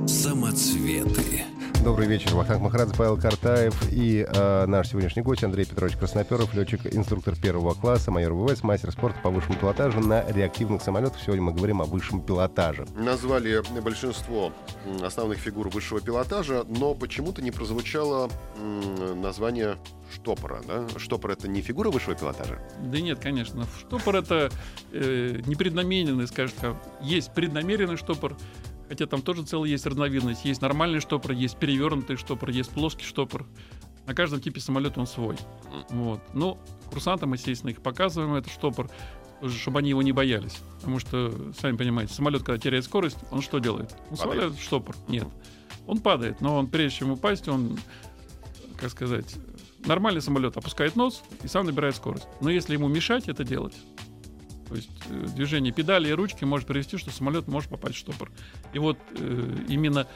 самоцветы. 0.08 1.44
Добрый 1.84 2.08
вечер, 2.08 2.36
Вахтанг 2.36 2.62
Махарадзе, 2.62 2.94
Павел 2.98 3.18
Картаев 3.18 3.74
и 3.92 4.28
э, 4.28 4.66
наш 4.66 4.90
сегодняшний 4.90 5.22
гость 5.22 5.44
Андрей 5.44 5.66
Петрович 5.66 5.96
Красноперов, 5.96 6.54
летчик-инструктор 6.54 7.36
первого 7.36 7.74
класса, 7.76 8.12
майор 8.12 8.34
ВВС, 8.34 8.62
мастер 8.64 8.92
спорта 8.92 9.18
по 9.24 9.30
высшему 9.30 9.56
пилотажу 9.56 10.02
на 10.02 10.30
реактивных 10.30 10.82
самолетах. 10.82 11.20
Сегодня 11.22 11.44
мы 11.44 11.54
говорим 11.54 11.82
о 11.82 11.86
высшем 11.86 12.22
пилотаже. 12.22 12.86
Назвали 12.96 13.62
большинство 13.82 14.52
основных 15.02 15.38
фигур 15.38 15.70
высшего 15.70 16.02
пилотажа, 16.02 16.66
но 16.68 16.94
почему-то 16.94 17.42
не 17.42 17.52
прозвучало 17.52 18.30
м, 18.60 19.22
название 19.22 19.78
штопора. 20.14 20.62
Да? 20.68 20.86
Штопор— 20.98 21.32
это 21.32 21.48
не 21.48 21.62
фигура 21.62 21.90
высшего 21.90 22.16
пилотажа? 22.16 22.60
Да 22.82 23.00
нет, 23.00 23.20
конечно. 23.20 23.66
Штопор 23.80 24.18
это 24.18 24.50
э, 24.92 25.40
непреднамеренный, 25.46 26.28
скажем 26.28 26.56
так. 26.60 26.76
Есть 27.02 27.34
преднамеренный 27.34 27.98
штопор, 27.98 28.36
хотя 28.88 29.06
там 29.06 29.22
тоже 29.22 29.44
целая 29.44 29.70
есть 29.70 29.86
разновидность. 29.86 30.46
Есть 30.46 30.62
нормальный 30.62 31.00
штопор, 31.00 31.32
есть 31.32 31.58
перевернутый 31.58 32.18
штопор, 32.18 32.50
есть 32.50 32.72
плоский 32.72 33.06
штопор. 33.06 33.46
На 34.06 34.14
каждом 34.14 34.40
типе 34.40 34.60
самолета 34.62 35.00
он 35.00 35.08
свой. 35.08 35.36
Вот. 35.90 36.22
Но 36.34 36.58
курсантам, 36.90 37.34
естественно, 37.34 37.72
их 37.72 37.82
показываем, 37.82 38.36
этот 38.36 38.52
штопор, 38.52 38.90
чтобы 39.48 39.80
они 39.80 39.90
его 39.90 40.02
не 40.02 40.14
боялись. 40.14 40.60
Потому 40.78 41.00
что, 41.00 41.52
сами 41.60 41.76
понимаете, 41.76 42.14
самолет, 42.14 42.44
когда 42.44 42.58
теряет 42.58 42.86
скорость, 42.86 43.18
он 43.32 43.42
что 43.42 43.60
делает? 43.60 43.96
Он 44.10 44.18
сваливает 44.18 44.58
штопор. 44.60 44.96
Нет. 45.08 45.28
Он 45.86 46.00
падает, 46.00 46.42
но 46.42 46.58
он, 46.58 46.68
прежде 46.68 47.00
чем 47.00 47.12
упасть, 47.12 47.48
он, 47.48 47.78
как 48.78 48.92
сказать, 48.92 49.36
нормальный 49.86 50.22
самолет 50.22 50.58
опускает 50.58 50.96
нос 50.96 51.24
и 51.44 51.48
сам 51.48 51.66
набирает 51.66 51.96
скорость. 51.96 52.28
Но 52.42 52.50
если 52.50 52.74
ему 52.74 52.88
мешать 52.88 53.28
это 53.28 53.44
делать, 53.44 53.74
то 54.68 54.76
есть 54.76 54.90
э, 55.10 55.26
движение 55.36 55.72
педали 55.72 56.10
и 56.10 56.12
ручки 56.12 56.44
может 56.44 56.68
привести, 56.68 56.98
что 56.98 57.12
самолет 57.12 57.48
может 57.48 57.70
попасть 57.70 57.96
в 57.96 58.00
штопор. 58.00 58.32
И 58.74 58.80
вот 58.80 58.98
э, 59.16 59.66
именно 59.68 60.08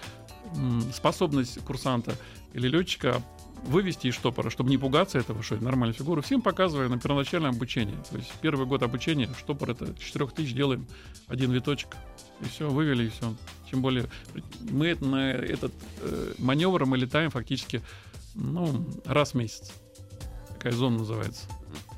способность 0.93 1.63
курсанта 1.63 2.13
или 2.53 2.67
летчика 2.67 3.21
вывести 3.63 4.07
из 4.07 4.15
штопора, 4.15 4.49
чтобы 4.49 4.69
не 4.69 4.77
пугаться 4.77 5.19
этого, 5.19 5.43
что 5.43 5.55
это 5.55 5.63
нормальная 5.63 5.95
фигура, 5.95 6.21
всем 6.21 6.41
показываю 6.41 6.89
на 6.89 6.99
первоначальном 6.99 7.51
обучении. 7.51 7.95
То 8.09 8.17
есть 8.17 8.31
первый 8.41 8.65
год 8.65 8.83
обучения 8.83 9.29
штопор 9.37 9.69
это 9.69 9.87
с 9.95 9.99
4000 9.99 10.53
делаем 10.53 10.87
один 11.27 11.51
виточек. 11.51 11.95
И 12.41 12.45
все, 12.45 12.69
вывели, 12.69 13.05
и 13.05 13.09
все. 13.09 13.35
Тем 13.69 13.81
более, 13.81 14.07
мы 14.71 14.95
на 14.95 15.31
этот 15.31 15.71
э, 16.01 16.33
маневр 16.39 16.85
мы 16.85 16.97
летаем 16.97 17.29
фактически 17.29 17.81
ну, 18.33 18.87
раз 19.05 19.31
в 19.31 19.35
месяц. 19.35 19.71
Такая 20.49 20.73
зона 20.73 20.99
называется. 20.99 21.47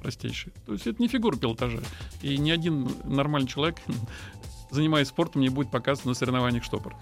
Простейшая. 0.03 0.53
То 0.65 0.73
есть 0.73 0.85
это 0.85 1.01
не 1.01 1.07
фигура 1.07 1.35
пилотажа. 1.37 1.81
И 2.21 2.37
ни 2.37 2.51
один 2.51 2.89
нормальный 3.05 3.47
человек, 3.47 3.77
занимаясь 4.69 5.07
спортом, 5.07 5.41
не 5.41 5.49
будет 5.49 5.71
показывать 5.71 6.05
на 6.05 6.13
соревнованиях 6.13 6.63
штопор. 6.63 6.95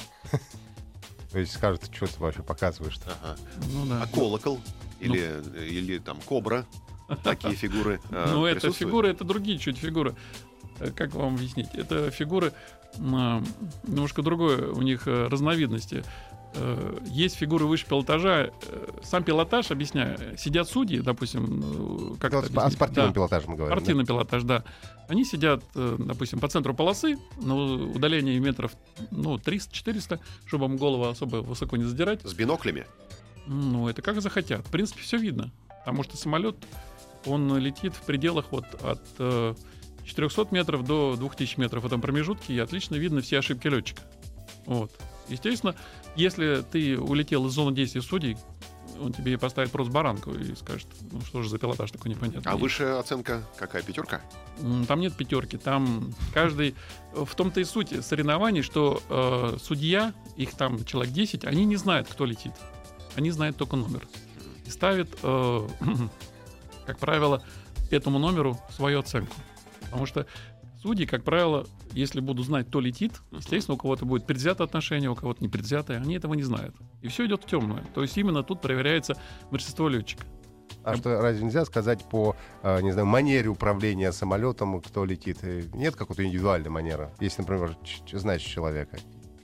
То 1.31 1.39
есть 1.39 1.53
скажет, 1.53 1.89
что 1.93 2.05
ты 2.07 2.19
вообще 2.19 2.43
показываешь. 2.43 2.99
Ага. 3.05 3.37
Ну 3.73 3.85
да. 3.87 4.03
А 4.03 4.07
колокол? 4.07 4.61
Или, 4.99 5.41
или 5.67 5.97
там 5.97 6.19
кобра? 6.25 6.65
Такие 7.23 7.55
фигуры 7.55 7.99
э, 8.11 8.25
Ну, 8.31 8.45
это 8.45 8.71
фигуры, 8.71 9.09
это 9.09 9.23
другие 9.23 9.57
чуть 9.57 9.77
фигуры. 9.77 10.15
Э, 10.79 10.91
Как 10.91 11.13
вам 11.13 11.35
объяснить? 11.35 11.69
Это 11.73 12.11
фигуры 12.11 12.53
м, 12.97 13.43
немножко 13.83 14.21
другое, 14.21 14.71
у 14.71 14.81
них 14.81 15.07
э, 15.07 15.27
разновидности. 15.27 16.03
Э, 16.53 16.97
Есть 17.05 17.35
фигуры 17.35 17.65
выше 17.65 17.85
пилотажа. 17.87 18.51
Э, 18.67 18.87
Сам 19.03 19.23
пилотаж, 19.23 19.71
объясняю, 19.71 20.37
сидят 20.37 20.67
судьи, 20.69 20.99
допустим, 20.99 22.13
э, 22.13 22.17
как 22.19 22.33
вот 22.33 22.43
о 22.43 22.47
объяснить? 22.47 22.73
спортивном 22.73 23.07
Да. 23.09 23.13
пилотаже 23.13 23.47
мы 23.47 23.55
говорим. 23.55 23.69
да? 23.69 23.79
Спортивный 23.79 24.05
пилотаж, 24.05 24.43
да. 24.43 24.63
Они 25.07 25.23
сидят, 25.23 25.63
э, 25.75 25.95
допустим, 25.97 26.39
по 26.39 26.47
центру 26.49 26.73
полосы, 26.73 27.17
на 27.37 27.55
удалении 27.55 28.37
метров 28.39 28.73
ну, 29.11 29.35
300-400, 29.37 30.19
чтобы 30.45 30.65
им 30.65 30.77
голову 30.77 31.05
особо 31.07 31.37
высоко 31.37 31.77
не 31.77 31.85
задирать. 31.85 32.21
С 32.23 32.33
биноклями? 32.33 32.85
Ну, 33.47 33.87
это 33.87 34.01
как 34.01 34.21
захотят. 34.21 34.67
В 34.67 34.71
принципе, 34.71 35.01
все 35.01 35.17
видно. 35.17 35.51
Потому 35.85 36.03
что 36.03 36.15
самолет, 36.17 36.55
он 37.25 37.57
летит 37.57 37.95
в 37.95 38.01
пределах 38.01 38.51
вот 38.51 38.65
от 38.83 39.01
э, 39.19 39.55
400 40.05 40.47
метров 40.51 40.85
до 40.85 41.15
2000 41.15 41.59
метров 41.59 41.83
в 41.83 41.85
этом 41.87 42.01
промежутке, 42.01 42.53
и 42.53 42.59
отлично 42.59 42.95
видно 42.95 43.21
все 43.21 43.39
ошибки 43.39 43.67
летчика. 43.67 44.01
Вот. 44.65 44.91
Естественно, 45.27 45.75
если 46.15 46.63
ты 46.69 46.99
улетел 46.99 47.47
из 47.47 47.53
зоны 47.53 47.75
действия 47.75 48.01
судей, 48.01 48.37
он 48.99 49.13
тебе 49.13 49.37
поставит 49.37 49.71
просто 49.71 49.91
баранку 49.91 50.31
и 50.31 50.55
скажет, 50.55 50.87
ну 51.11 51.21
что 51.21 51.41
же 51.41 51.49
за 51.49 51.57
пилотаж 51.57 51.91
такой 51.91 52.11
непонятный. 52.11 52.51
А 52.51 52.55
высшая 52.55 52.99
оценка 52.99 53.43
какая? 53.57 53.81
Пятерка? 53.81 54.21
Там 54.87 54.99
нет 54.99 55.15
пятерки, 55.15 55.57
там 55.57 56.13
каждый... 56.33 56.75
В 57.13 57.33
том-то 57.35 57.59
и 57.59 57.63
суть 57.63 58.05
соревнований, 58.05 58.61
что 58.61 59.01
э, 59.09 59.57
судья, 59.61 60.13
их 60.37 60.53
там 60.53 60.85
человек 60.85 61.13
10, 61.13 61.45
они 61.45 61.65
не 61.65 61.75
знают, 61.75 62.07
кто 62.07 62.25
летит. 62.25 62.53
Они 63.15 63.31
знают 63.31 63.57
только 63.57 63.75
номер. 63.75 64.07
И 64.65 64.69
ставят, 64.69 65.09
э, 65.23 65.67
как 66.85 66.99
правило, 66.99 67.43
этому 67.89 68.19
номеру 68.19 68.59
свою 68.69 68.99
оценку. 68.99 69.35
Потому 69.81 70.05
что 70.05 70.25
судьи, 70.81 71.05
как 71.05 71.23
правило, 71.23 71.67
если 71.93 72.19
будут 72.21 72.45
знать, 72.45 72.67
кто 72.67 72.79
летит, 72.79 73.21
естественно, 73.31 73.75
у 73.75 73.77
кого-то 73.77 74.05
будет 74.05 74.25
предвзятое 74.25 74.65
отношение, 74.67 75.09
у 75.09 75.15
кого-то 75.15 75.43
непредвзятое, 75.43 75.97
они 75.97 76.15
этого 76.15 76.33
не 76.33 76.43
знают. 76.43 76.75
И 77.01 77.07
все 77.07 77.25
идет 77.25 77.43
в 77.43 77.47
темную. 77.47 77.83
То 77.93 78.01
есть 78.01 78.17
именно 78.17 78.43
тут 78.43 78.61
проверяется 78.61 79.15
мастерство 79.51 79.89
летчика. 79.89 80.23
А 80.83 80.95
что, 80.95 81.21
разве 81.21 81.43
нельзя 81.43 81.65
сказать 81.65 82.03
по, 82.09 82.35
э, 82.63 82.81
не 82.81 82.91
знаю, 82.91 83.05
манере 83.05 83.49
управления 83.49 84.11
самолетом, 84.11 84.81
кто 84.81 85.05
летит? 85.05 85.39
Э, 85.43 85.63
Нет 85.73 85.95
какой-то 85.95 86.23
индивидуальной 86.25 86.69
манеры, 86.69 87.11
если, 87.19 87.41
например, 87.41 87.77
знаешь 88.11 88.41
человека? 88.41 88.97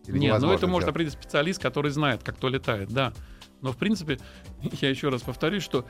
Или 0.08 0.18
Нет, 0.18 0.42
ну 0.42 0.52
это 0.52 0.66
может 0.68 0.84
сделать? 0.84 0.88
определить 0.88 1.14
специалист, 1.14 1.62
который 1.62 1.92
знает, 1.92 2.24
как 2.24 2.38
кто 2.38 2.50
летает, 2.50 2.90
да. 2.90 3.14
Но 3.62 3.72
в 3.72 3.78
принципе, 3.78 4.20
я 4.82 4.90
еще 4.90 5.10
раз 5.10 5.22
повторюсь, 5.22 5.64
что 5.64 5.86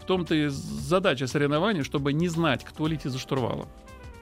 в 0.00 0.04
том-то 0.04 0.34
и 0.34 0.46
задача 0.48 1.26
соревнований, 1.26 1.82
чтобы 1.82 2.12
не 2.12 2.28
знать, 2.28 2.64
кто 2.64 2.86
летит 2.86 3.10
за 3.10 3.18
штурвалом. 3.18 3.68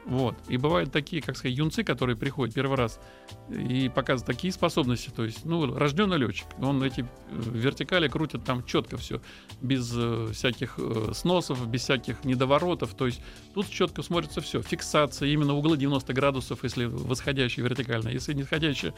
Вот. 0.05 0.35
И 0.49 0.57
бывают 0.57 0.93
такие, 0.93 1.23
как 1.23 1.37
сказать, 1.37 1.57
юнцы, 1.57 1.83
которые 1.83 2.17
приходят 2.17 2.55
первый 2.55 2.77
раз 2.77 3.01
и 3.49 3.91
показывают 3.95 4.27
такие 4.27 4.53
способности. 4.53 5.11
То 5.11 5.25
есть, 5.25 5.45
ну, 5.45 5.75
рожденный 5.75 6.19
летчик. 6.19 6.47
Он 6.61 6.83
эти 6.83 7.01
э, 7.01 7.07
вертикали 7.31 8.09
крутит 8.09 8.45
там 8.45 8.65
четко 8.65 8.99
все, 8.99 9.21
без 9.63 9.93
э, 9.95 10.29
всяких 10.33 10.75
э, 10.79 11.13
сносов, 11.15 11.67
без 11.69 11.83
всяких 11.83 12.25
недоворотов. 12.25 12.95
То 12.95 13.07
есть 13.07 13.23
тут 13.55 13.69
четко 13.71 14.03
смотрится 14.03 14.41
все. 14.41 14.61
Фиксация, 14.61 15.29
именно 15.29 15.55
углы 15.55 15.79
90 15.79 16.13
градусов, 16.13 16.65
если 16.65 16.85
восходящая 16.85 17.65
вертикально. 17.65 18.09
Если 18.09 18.35
нисходящая, 18.35 18.93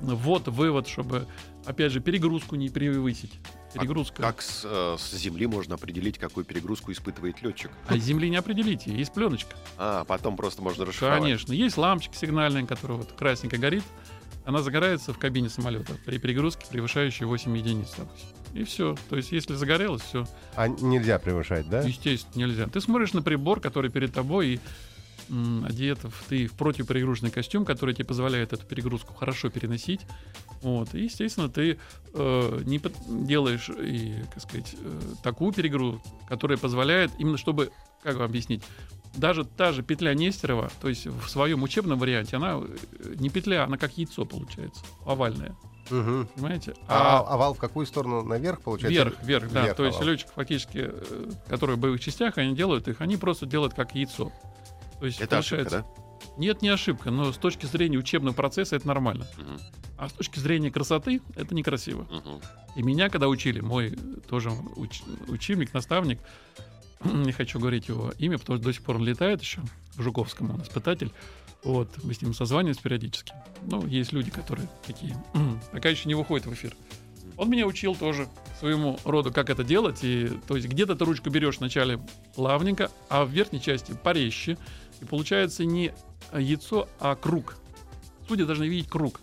ввод, 0.00 0.48
вывод, 0.48 0.88
чтобы, 0.88 1.26
опять 1.66 1.92
же, 1.92 2.00
перегрузку 2.00 2.56
не 2.56 2.70
превысить. 2.70 3.32
Перегрузка. 3.80 4.22
Как 4.22 4.42
с, 4.42 4.62
э, 4.64 4.96
с 4.98 5.12
земли 5.16 5.46
можно 5.46 5.74
определить, 5.74 6.18
какую 6.18 6.44
перегрузку 6.44 6.92
испытывает 6.92 7.42
летчик? 7.42 7.70
А 7.86 7.96
с 7.96 8.02
земли 8.02 8.28
не 8.30 8.36
определите, 8.36 8.94
есть 8.94 9.12
пленочка. 9.12 9.56
А, 9.78 10.04
потом 10.04 10.36
просто 10.36 10.62
можно 10.62 10.84
расшифровать. 10.84 11.20
Конечно. 11.22 11.52
Есть 11.52 11.76
лампочка 11.76 12.14
сигнальная, 12.16 12.64
которая 12.66 12.98
вот 12.98 13.12
красненько 13.12 13.58
горит. 13.58 13.84
Она 14.44 14.62
загорается 14.62 15.12
в 15.12 15.18
кабине 15.18 15.48
самолета 15.48 15.94
при 16.04 16.18
перегрузке, 16.18 16.66
превышающей 16.70 17.26
8 17.26 17.56
единиц, 17.58 17.94
допустим. 17.98 18.28
И 18.54 18.64
все. 18.64 18.96
То 19.10 19.16
есть, 19.16 19.32
если 19.32 19.54
загорелось, 19.54 20.02
все, 20.02 20.24
А 20.54 20.68
нельзя 20.68 21.18
превышать, 21.18 21.68
да? 21.68 21.80
естественно, 21.80 22.44
нельзя. 22.44 22.66
Ты 22.68 22.80
смотришь 22.80 23.12
на 23.12 23.22
прибор, 23.22 23.60
который 23.60 23.90
перед 23.90 24.14
тобой, 24.14 24.46
и 24.54 24.60
м, 25.28 25.64
одет 25.64 25.98
в, 26.04 26.12
ты 26.28 26.46
в 26.46 26.52
противоперегрузочный 26.54 27.30
костюм, 27.30 27.64
который 27.64 27.94
тебе 27.94 28.04
позволяет 28.04 28.52
эту 28.52 28.64
перегрузку 28.66 29.14
хорошо 29.14 29.48
переносить. 29.50 30.00
Вот. 30.62 30.94
И, 30.94 31.04
естественно, 31.04 31.48
ты 31.48 31.78
э, 32.14 32.60
не 32.64 32.78
под- 32.78 33.26
делаешь 33.26 33.68
и, 33.68 34.14
как 34.32 34.42
сказать, 34.42 34.74
э, 34.80 35.00
такую 35.22 35.52
перегрузку, 35.52 36.02
которая 36.28 36.58
позволяет 36.58 37.10
именно, 37.18 37.36
чтобы, 37.38 37.70
как 38.02 38.16
вам 38.16 38.24
объяснить, 38.26 38.62
даже 39.16 39.44
та 39.44 39.72
же 39.72 39.82
петля 39.82 40.12
Нестерова, 40.14 40.70
то 40.80 40.88
есть 40.88 41.06
в 41.06 41.28
своем 41.28 41.62
учебном 41.62 41.98
варианте, 41.98 42.36
она 42.36 42.60
э, 42.62 43.14
не 43.18 43.30
петля, 43.30 43.64
она 43.64 43.76
как 43.78 43.96
яйцо 43.96 44.24
получается, 44.24 44.84
овальная. 45.04 45.56
Мгм. 45.90 46.28
Понимаете? 46.34 46.74
А, 46.88 47.20
овал 47.20 47.54
в 47.54 47.58
какую 47.58 47.86
сторону? 47.86 48.22
Наверх, 48.22 48.60
получается? 48.60 48.90
Вверх, 48.92 49.22
вверх, 49.22 49.52
да. 49.52 49.62
Вверх 49.62 49.76
То 49.76 49.84
есть 49.84 50.00
овал. 50.00 50.16
фактически, 50.34 50.78
э, 50.90 51.30
которые 51.48 51.76
в 51.76 51.80
боевых 51.80 52.00
частях, 52.00 52.38
они 52.38 52.56
делают 52.56 52.88
их, 52.88 53.00
они 53.00 53.16
просто 53.16 53.46
делают 53.46 53.74
как 53.74 53.94
яйцо. 53.94 54.32
То 55.00 55.06
есть 55.06 55.20
Это 55.20 55.38
ошибка, 55.38 55.64
получается- 55.64 55.86
да? 55.96 56.32
Нет, 56.38 56.62
не 56.62 56.68
ошибка, 56.68 57.10
но 57.10 57.32
с 57.32 57.36
точки 57.36 57.66
зрения 57.66 57.98
учебного 57.98 58.34
процесса 58.34 58.76
это 58.76 58.86
нормально. 58.86 59.26
Мгм, 59.36 59.58
А 59.98 60.08
с 60.08 60.12
точки 60.12 60.38
зрения 60.38 60.70
красоты 60.70 61.20
это 61.34 61.54
некрасиво. 61.54 62.02
мгм. 62.10 62.40
И 62.74 62.82
меня, 62.82 63.08
когда 63.08 63.28
учили, 63.28 63.60
мой 63.60 63.90
тоже 64.28 64.50
уч- 64.76 65.02
учебник, 65.28 65.72
наставник, 65.74 66.18
не 67.04 67.32
хочу 67.32 67.58
говорить 67.58 67.88
его 67.88 68.12
имя, 68.18 68.38
потому 68.38 68.58
что 68.58 68.66
до 68.66 68.72
сих 68.72 68.82
пор 68.82 68.96
он 68.96 69.04
летает 69.04 69.40
еще, 69.42 69.60
в 69.94 70.02
Жуковском 70.02 70.50
он 70.50 70.62
испытатель. 70.62 71.12
Вот, 71.64 71.88
мы 72.04 72.14
с 72.14 72.22
ним 72.22 72.32
созваниваемся 72.34 72.82
периодически. 72.82 73.32
Ну, 73.62 73.86
есть 73.86 74.12
люди, 74.12 74.30
которые 74.30 74.68
такие, 74.86 75.16
пока 75.72 75.88
еще 75.88 76.08
не 76.08 76.14
выходят 76.14 76.46
в 76.46 76.52
эфир. 76.52 76.74
Он 77.38 77.50
меня 77.50 77.66
учил 77.66 77.94
тоже 77.94 78.28
своему 78.58 78.98
роду, 79.04 79.30
как 79.30 79.50
это 79.50 79.62
делать. 79.62 79.98
И, 80.02 80.28
то 80.48 80.56
есть 80.56 80.68
где-то 80.68 80.96
ты 80.96 81.04
ручку 81.04 81.28
берешь 81.28 81.58
вначале 81.58 82.00
плавненько, 82.34 82.90
а 83.10 83.24
в 83.26 83.30
верхней 83.30 83.60
части 83.60 83.92
порезче. 83.92 84.56
И 85.00 85.04
получается 85.04 85.64
не 85.64 85.92
яйцо, 86.32 86.88
а 86.98 87.14
круг. 87.14 87.56
Судьи 88.28 88.44
должны 88.44 88.64
видеть 88.64 88.88
круг. 88.88 89.20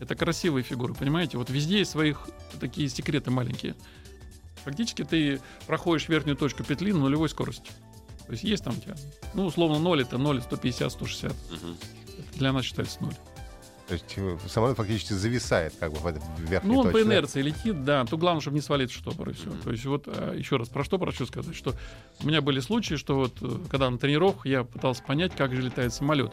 Это 0.00 0.14
красивые 0.14 0.64
фигуры, 0.64 0.94
понимаете? 0.94 1.38
Вот 1.38 1.50
везде 1.50 1.78
есть 1.78 1.92
своих 1.92 2.28
такие 2.60 2.88
секреты 2.88 3.30
маленькие. 3.30 3.74
Фактически 4.64 5.04
ты 5.04 5.40
проходишь 5.66 6.08
верхнюю 6.08 6.36
точку 6.36 6.64
петли 6.64 6.92
на 6.92 7.00
нулевой 7.00 7.28
скорости. 7.28 7.70
То 8.26 8.32
есть 8.32 8.44
есть 8.44 8.64
там 8.64 8.76
у 8.76 8.80
тебя, 8.80 8.96
ну, 9.34 9.44
условно, 9.46 9.78
0 9.78 10.02
это 10.02 10.18
0, 10.18 10.40
150, 10.40 10.92
160. 10.92 11.32
Мгм. 11.32 11.76
Это 12.18 12.38
для 12.38 12.52
нас 12.52 12.64
считается 12.64 13.02
0. 13.02 13.14
То 13.86 13.94
есть 13.94 14.14
э, 14.16 14.38
самолет 14.48 14.76
фактически 14.76 15.12
зависает 15.12 15.74
как 15.78 15.92
бы 15.92 15.98
в 15.98 16.06
этой 16.06 16.22
верхней 16.38 16.70
Ну, 16.70 16.78
он 16.78 16.86
по 16.86 16.92
точке, 16.92 17.08
да? 17.08 17.14
инерции 17.14 17.42
летит, 17.42 17.84
да. 17.84 18.04
Тут 18.06 18.20
главное, 18.20 18.40
чтобы 18.40 18.56
не 18.56 18.62
свалить 18.62 18.90
штопор, 18.90 19.28
и 19.30 19.32
все. 19.34 19.50
Мгм. 19.50 19.60
То 19.60 19.70
есть 19.72 19.84
вот 19.84 20.04
а, 20.06 20.34
еще 20.34 20.56
раз 20.56 20.68
про 20.68 20.84
штопор 20.84 21.10
хочу 21.10 21.26
сказать, 21.26 21.54
что 21.54 21.74
у 22.22 22.26
меня 22.26 22.40
были 22.40 22.60
случаи, 22.60 22.94
что 22.94 23.14
вот 23.14 23.34
э, 23.42 23.58
когда 23.70 23.90
на 23.90 23.98
тренировках 23.98 24.46
я 24.46 24.64
пытался 24.64 25.02
понять, 25.02 25.36
как 25.36 25.54
же 25.54 25.60
летает 25.60 25.92
самолет 25.92 26.32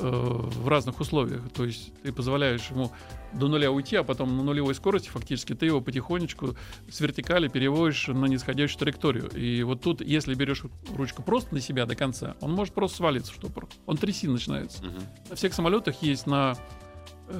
э, 0.00 0.08
в 0.10 0.66
разных 0.66 0.98
условиях. 0.98 1.42
То 1.50 1.64
есть 1.64 1.92
ты 2.02 2.12
позволяешь 2.12 2.68
ему 2.70 2.90
до 3.32 3.46
нуля 3.46 3.70
уйти, 3.70 3.94
а 3.94 4.02
потом 4.02 4.36
на 4.36 4.42
нулевой 4.42 4.74
скорости 4.74 5.08
фактически 5.08 5.54
ты 5.54 5.66
его 5.66 5.80
потихонечку 5.80 6.56
с 6.90 6.98
вертикали 6.98 7.46
переводишь 7.46 8.08
на 8.08 8.26
нисходящую 8.26 8.80
траекторию. 8.80 9.28
И 9.36 9.62
вот 9.62 9.82
тут, 9.82 10.00
если 10.00 10.34
берешь 10.34 10.64
ручку 10.96 11.22
просто 11.22 11.54
на 11.54 11.60
себя 11.60 11.86
до 11.86 11.94
конца, 11.94 12.34
он 12.40 12.52
может 12.52 12.74
просто 12.74 12.96
свалиться 12.96 13.32
в 13.32 13.36
штопор. 13.36 13.68
Он 13.86 13.96
трясин 13.96 14.32
начинается. 14.32 14.84
Мгм. 14.84 15.00
На 15.30 15.36
всех 15.36 15.54
самолетах 15.54 16.02
есть 16.02 16.26
на, 16.26 16.56
э, 16.56 16.87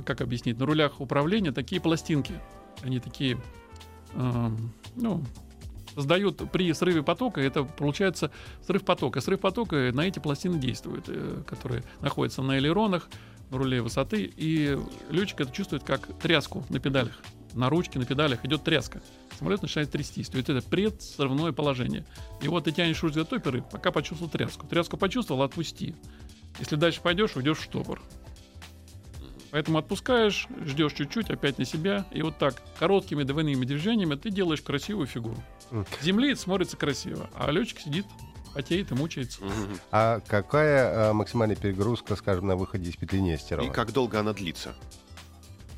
как 0.04 0.20
объяснить, 0.20 0.58
на 0.58 0.66
рулях 0.66 1.00
управления 1.00 1.52
такие 1.52 1.80
пластинки. 1.80 2.34
Они 2.82 3.00
такие, 3.00 3.38
эм, 4.14 4.72
ну, 4.96 5.24
создают 5.94 6.50
при 6.52 6.72
срыве 6.72 7.02
потока, 7.02 7.40
это 7.40 7.64
получается 7.64 8.30
срыв 8.64 8.84
потока. 8.84 9.20
Срыв 9.20 9.40
потока 9.40 9.90
на 9.92 10.02
эти 10.02 10.20
пластины 10.20 10.58
действует, 10.58 11.04
э, 11.08 11.42
которые 11.46 11.82
находятся 12.00 12.42
на 12.42 12.58
элеронах, 12.58 13.08
на 13.50 13.58
руле 13.58 13.82
высоты, 13.82 14.30
и 14.36 14.78
летчик 15.10 15.40
это 15.40 15.52
чувствует 15.52 15.82
как 15.82 16.06
тряску 16.18 16.64
на 16.68 16.78
педалях. 16.78 17.18
На 17.54 17.68
ручке, 17.70 17.98
на 17.98 18.04
педалях 18.04 18.44
идет 18.44 18.62
тряска. 18.62 19.02
Самолет 19.38 19.62
начинает 19.62 19.90
трястись. 19.90 20.28
То 20.28 20.36
есть 20.36 20.48
это 20.48 20.62
предсрывное 20.68 21.52
положение. 21.52 22.04
И 22.42 22.48
вот 22.48 22.64
ты 22.64 22.72
тянешь 22.72 23.02
ручку 23.02 23.20
за 23.20 23.24
топперы, 23.24 23.62
пока 23.62 23.90
почувствовал 23.90 24.30
тряску. 24.30 24.66
Тряску 24.66 24.96
почувствовал, 24.96 25.42
отпусти. 25.42 25.94
Если 26.60 26.76
дальше 26.76 27.00
пойдешь, 27.00 27.36
уйдешь 27.36 27.58
в 27.58 27.62
штопор. 27.62 28.02
Поэтому 29.50 29.78
отпускаешь, 29.78 30.46
ждешь 30.64 30.92
чуть-чуть, 30.92 31.30
опять 31.30 31.58
на 31.58 31.64
себя, 31.64 32.04
и 32.12 32.20
вот 32.22 32.36
так 32.38 32.62
короткими 32.78 33.22
двойными 33.22 33.64
движениями 33.64 34.14
ты 34.14 34.30
делаешь 34.30 34.60
красивую 34.60 35.06
фигуру. 35.06 35.36
Земли 36.02 36.34
смотрится 36.34 36.76
красиво, 36.76 37.30
а 37.34 37.50
летчик 37.50 37.80
сидит, 37.80 38.04
потеет 38.54 38.90
и 38.92 38.94
мучается. 38.94 39.42
Мгм. 39.42 39.78
А 39.90 40.20
какая 40.26 41.10
э, 41.10 41.12
максимальная 41.14 41.56
перегрузка, 41.56 42.14
скажем, 42.16 42.46
на 42.46 42.56
выходе 42.56 42.90
из 42.90 42.96
петли 42.96 43.20
Нестерова? 43.20 43.66
И 43.66 43.70
как 43.70 43.92
долго 43.92 44.20
она 44.20 44.34
длится? 44.34 44.74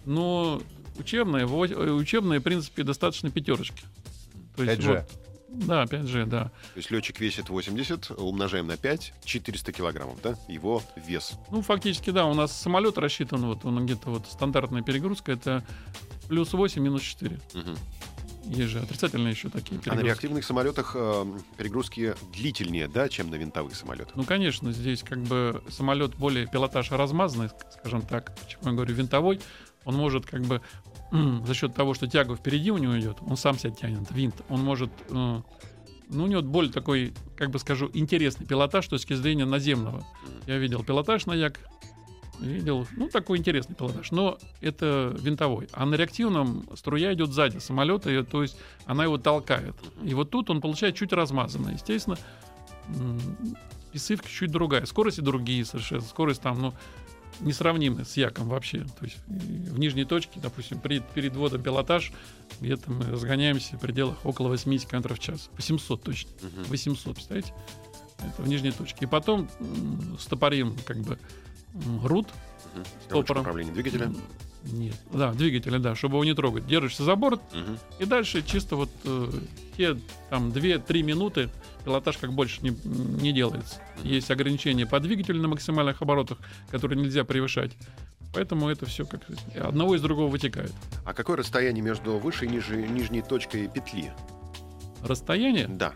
Но 0.04 0.60
учебные, 0.98 1.46
во- 1.46 1.66
э, 1.66 1.90
учебные, 1.90 2.40
в 2.40 2.42
принципе, 2.42 2.82
достаточно 2.82 3.30
пятерочки. 3.30 3.84
То 4.56 4.64
5G. 4.64 4.86
вот- 4.88 5.19
да, 5.52 5.84
5G, 5.84 6.26
да. 6.26 6.44
То 6.44 6.50
есть 6.76 6.90
летчик 6.90 7.20
весит 7.20 7.48
80, 7.48 8.12
умножаем 8.12 8.66
на 8.66 8.76
5, 8.76 9.12
400 9.24 9.72
килограммов, 9.72 10.20
да? 10.22 10.36
Его 10.48 10.82
вес. 10.96 11.32
Ну, 11.50 11.62
фактически, 11.62 12.10
да, 12.10 12.26
у 12.26 12.34
нас 12.34 12.56
самолет 12.56 12.98
рассчитан, 12.98 13.44
вот 13.46 13.64
он 13.64 13.84
где-то 13.84 14.10
вот 14.10 14.26
стандартная 14.26 14.82
перегрузка, 14.82 15.32
это 15.32 15.64
плюс 16.28 16.52
8, 16.52 16.80
минус 16.82 17.02
4. 17.02 17.40
Мгм. 17.54 17.76
Есть 18.46 18.70
же 18.70 18.80
отрицательные 18.80 19.32
еще 19.32 19.48
такие 19.50 19.74
А 19.74 19.74
на 19.76 19.82
перегрузки. 19.82 20.06
реактивных 20.06 20.44
самолетах 20.44 20.92
э, 20.96 21.26
перегрузки 21.58 22.14
длительнее, 22.32 22.88
да, 22.88 23.08
чем 23.08 23.28
на 23.30 23.34
винтовых 23.34 23.76
самолетах? 23.76 24.16
Ну, 24.16 24.24
конечно, 24.24 24.72
здесь 24.72 25.02
как 25.02 25.18
бы 25.18 25.62
самолет 25.68 26.14
более 26.16 26.46
пилотаж 26.46 26.90
размазанный, 26.90 27.46
ск- 27.48 27.72
скажем 27.78 28.02
так, 28.02 28.34
почему 28.40 28.62
я 28.70 28.72
говорю 28.72 28.94
винтовой, 28.94 29.40
он 29.84 29.94
может 29.96 30.26
как 30.26 30.42
бы 30.42 30.62
за 31.10 31.54
счет 31.54 31.74
того, 31.74 31.94
что 31.94 32.06
тяга 32.06 32.36
впереди 32.36 32.70
у 32.70 32.78
него 32.78 32.98
идет, 32.98 33.18
он 33.26 33.36
сам 33.36 33.58
себя 33.58 33.70
тянет, 33.70 34.10
винт, 34.10 34.36
он 34.48 34.62
может, 34.62 34.90
э, 35.08 35.40
ну, 36.08 36.24
у 36.24 36.26
него 36.26 36.42
более 36.42 36.72
такой, 36.72 37.14
как 37.36 37.50
бы 37.50 37.58
скажу, 37.58 37.90
интересный 37.94 38.46
пилотаж 38.46 38.86
с 38.86 38.88
точки 38.88 39.14
зрения 39.14 39.44
наземного. 39.44 40.04
Я 40.46 40.58
видел 40.58 40.82
пилотаж 40.82 41.26
на 41.26 41.32
Як, 41.32 41.58
видел, 42.40 42.86
ну, 42.96 43.08
такой 43.08 43.38
интересный 43.38 43.74
пилотаж, 43.74 44.10
но 44.10 44.38
это 44.60 45.16
винтовой. 45.20 45.68
А 45.72 45.86
на 45.86 45.94
реактивном 45.94 46.64
струя 46.74 47.12
идет 47.12 47.30
сзади 47.30 47.58
самолета, 47.58 48.10
и, 48.10 48.22
то 48.22 48.42
есть 48.42 48.56
она 48.86 49.04
его 49.04 49.18
толкает. 49.18 49.76
И 50.02 50.14
вот 50.14 50.30
тут 50.30 50.50
он 50.50 50.60
получает 50.60 50.96
чуть 50.96 51.12
размазанно. 51.12 51.70
Естественно, 51.70 52.16
специфика 53.90 54.28
чуть 54.28 54.50
другая. 54.50 54.86
Скорости 54.86 55.20
другие 55.20 55.64
совершенно. 55.64 56.02
Скорость 56.02 56.42
там, 56.42 56.60
ну, 56.60 56.74
несравнимая 57.40 58.04
с 58.04 58.16
Яком 58.16 58.48
вообще. 58.48 58.80
То 58.98 59.04
есть 59.04 59.18
и 59.28 59.70
в 59.70 59.78
нижней 59.78 60.04
точке, 60.04 60.40
допустим, 60.40 60.80
при, 60.80 61.00
перед 61.14 61.34
вводом 61.34 61.62
пилотаж, 61.62 62.12
где-то 62.60 62.90
мы 62.90 63.04
разгоняемся 63.06 63.76
в 63.76 63.80
пределах 63.80 64.24
около 64.24 64.48
80 64.48 64.88
км 64.88 65.14
в 65.14 65.18
час. 65.18 65.50
800 65.56 66.02
точно. 66.02 66.30
Мгм. 66.42 66.64
800, 66.64 67.14
представляете? 67.14 67.54
Это 68.18 68.42
в 68.42 68.48
нижней 68.48 68.72
точке. 68.72 69.06
И 69.06 69.08
потом 69.08 69.48
стопорим 70.18 70.76
как 70.86 70.98
бы 70.98 71.18
Мгм. 72.74 72.84
Стопором. 73.04 73.20
Ручка 73.26 73.40
управления 73.40 73.72
двигателя. 73.72 74.12
Нет. 74.64 74.94
Да, 75.12 75.32
двигателя, 75.32 75.78
да, 75.78 75.94
чтобы 75.94 76.16
его 76.16 76.24
не 76.24 76.34
трогать. 76.34 76.66
Держишься 76.66 77.02
за 77.04 77.16
борт, 77.16 77.40
Мгм. 77.54 77.78
и 77.98 78.04
дальше 78.04 78.42
чисто 78.42 78.76
вот 78.76 78.90
э, 79.04 79.30
те 79.76 79.96
там 80.28 80.50
2-3 80.50 81.02
минуты 81.02 81.48
пилотаж 81.84 82.18
как 82.18 82.32
больше 82.34 82.60
не, 82.62 82.70
не 82.84 83.32
делается. 83.32 83.80
Есть 84.02 84.30
ограничения 84.30 84.86
по 84.86 85.00
двигателю 85.00 85.40
на 85.40 85.48
максимальных 85.48 86.02
оборотах, 86.02 86.38
которые 86.70 87.00
нельзя 87.00 87.24
превышать. 87.24 87.72
Поэтому 88.34 88.68
это 88.68 88.86
все 88.86 89.06
как 89.06 89.22
одного 89.56 89.94
из 89.96 90.02
другого 90.02 90.28
вытекает. 90.28 90.72
А 91.04 91.14
какое 91.14 91.36
расстояние 91.38 91.82
между 91.82 92.18
высшей 92.18 92.46
и 92.48 92.50
ниже- 92.52 92.86
нижней 92.86 93.22
точкой 93.22 93.66
петли? 93.68 94.12
Расстояние, 95.02 95.66
Да. 95.68 95.94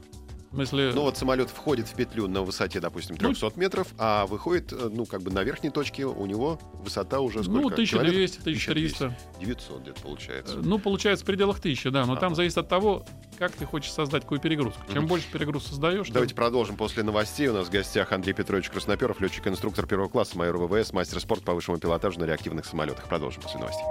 В 0.54 0.56
смысле, 0.56 0.92
Ну 0.94 1.02
вот 1.02 1.18
самолет 1.18 1.50
входит 1.50 1.88
в 1.88 1.94
петлю 1.94 2.28
на 2.28 2.42
высоте, 2.42 2.78
допустим, 2.78 3.16
300 3.16 3.52
метров, 3.56 3.88
а 3.98 4.24
выходит, 4.26 4.72
э, 4.72 4.88
ну, 4.92 5.04
как 5.04 5.22
бы 5.22 5.32
на 5.32 5.42
верхней 5.42 5.70
точке 5.70 6.06
у 6.06 6.24
него 6.26 6.60
высота 6.74 7.18
уже 7.20 7.42
сколько? 7.42 7.60
ну, 7.60 7.66
1200, 7.68 7.94
Километров? 7.96 8.40
1300. 8.42 9.16
900 9.40 9.82
где-то 9.82 10.00
получается. 10.00 10.56
Ну, 10.62 10.78
получается, 10.78 11.24
в 11.24 11.26
пределах 11.26 11.58
1000, 11.58 11.90
да. 11.90 12.06
Но 12.06 12.12
Ага. 12.12 12.20
там 12.20 12.34
зависит 12.36 12.58
от 12.58 12.68
того, 12.68 13.04
как 13.38 13.50
ты 13.52 13.66
хочешь 13.66 13.90
создать 13.92 14.22
какую 14.22 14.40
перегрузку. 14.40 14.80
Чем 14.92 15.06
больше 15.08 15.26
перегруз 15.32 15.66
создаешь, 15.66 16.06
тем- 16.06 16.14
Давайте 16.14 16.34
продолжим 16.36 16.76
после 16.76 17.02
новостей. 17.02 17.48
У 17.48 17.52
нас 17.54 17.66
в 17.66 17.70
гостях 17.70 18.12
Андрей 18.12 18.32
Петрович 18.32 18.70
Красноперов, 18.70 19.20
летчик-инструктор 19.20 19.86
первого 19.86 20.08
класса, 20.08 20.38
майор 20.38 20.56
ВВС, 20.58 20.92
мастер 20.92 21.18
спорта 21.20 21.44
по 21.44 21.54
высшему 21.54 21.78
пилотажу 21.78 22.20
на 22.20 22.24
реактивных 22.26 22.64
самолетах. 22.64 23.08
Продолжим 23.08 23.42
после 23.42 23.58
новостей. 23.58 23.84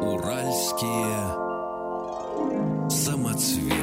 Уральские 0.00 1.48
самоцветы. 2.90 3.77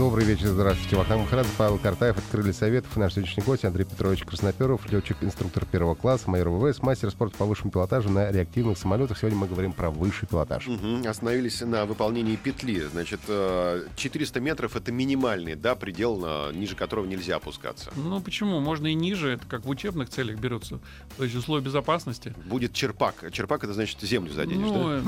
Добрый 0.00 0.24
вечер, 0.24 0.46
здравствуйте. 0.46 0.96
Вахтанг 0.96 1.24
Махарадзе, 1.24 1.50
Павел 1.58 1.76
Картаев, 1.76 2.16
открыли 2.16 2.52
советов. 2.52 2.96
И 2.96 2.98
наш 2.98 3.12
сегодняшний 3.12 3.42
гость 3.42 3.66
Андрей 3.66 3.84
Петрович 3.84 4.24
Красноперов, 4.24 4.90
летчик-инструктор 4.90 5.66
первого 5.66 5.94
класса, 5.94 6.30
майор 6.30 6.48
ВВС, 6.48 6.80
мастер 6.80 7.10
спорта 7.10 7.36
по 7.36 7.44
высшему 7.44 7.70
пилотажу 7.70 8.08
на 8.08 8.32
реактивных 8.32 8.78
самолетах. 8.78 9.18
Сегодня 9.18 9.36
мы 9.36 9.46
говорим 9.46 9.74
про 9.74 9.90
высший 9.90 10.26
пилотаж. 10.26 10.66
Мгм. 10.68 11.06
Остановились 11.06 11.60
на 11.60 11.84
выполнении 11.84 12.36
петли. 12.36 12.80
Значит, 12.90 13.20
э, 13.28 13.88
400 13.94 14.40
метров— 14.40 14.74
это 14.74 14.90
минимальный, 14.90 15.54
да, 15.54 15.74
предел, 15.74 16.50
ниже 16.54 16.76
которого 16.76 17.04
нельзя 17.04 17.36
опускаться. 17.36 17.90
Ну, 17.94 18.22
почему? 18.22 18.58
Можно 18.60 18.86
и 18.86 18.94
ниже. 18.94 19.32
Это 19.32 19.46
как 19.46 19.66
в 19.66 19.68
учебных 19.68 20.08
целях 20.08 20.38
берется. 20.38 20.80
То 21.18 21.24
есть 21.24 21.36
условия 21.36 21.62
безопасности. 21.62 22.34
Будет 22.46 22.72
черпак. 22.72 23.30
Черпак— 23.32 23.64
это 23.64 23.74
значит 23.74 24.00
землю 24.00 24.32
заденешь, 24.32 24.70
да? 24.70 24.78
Ну, 24.78 24.90
э, 24.92 25.02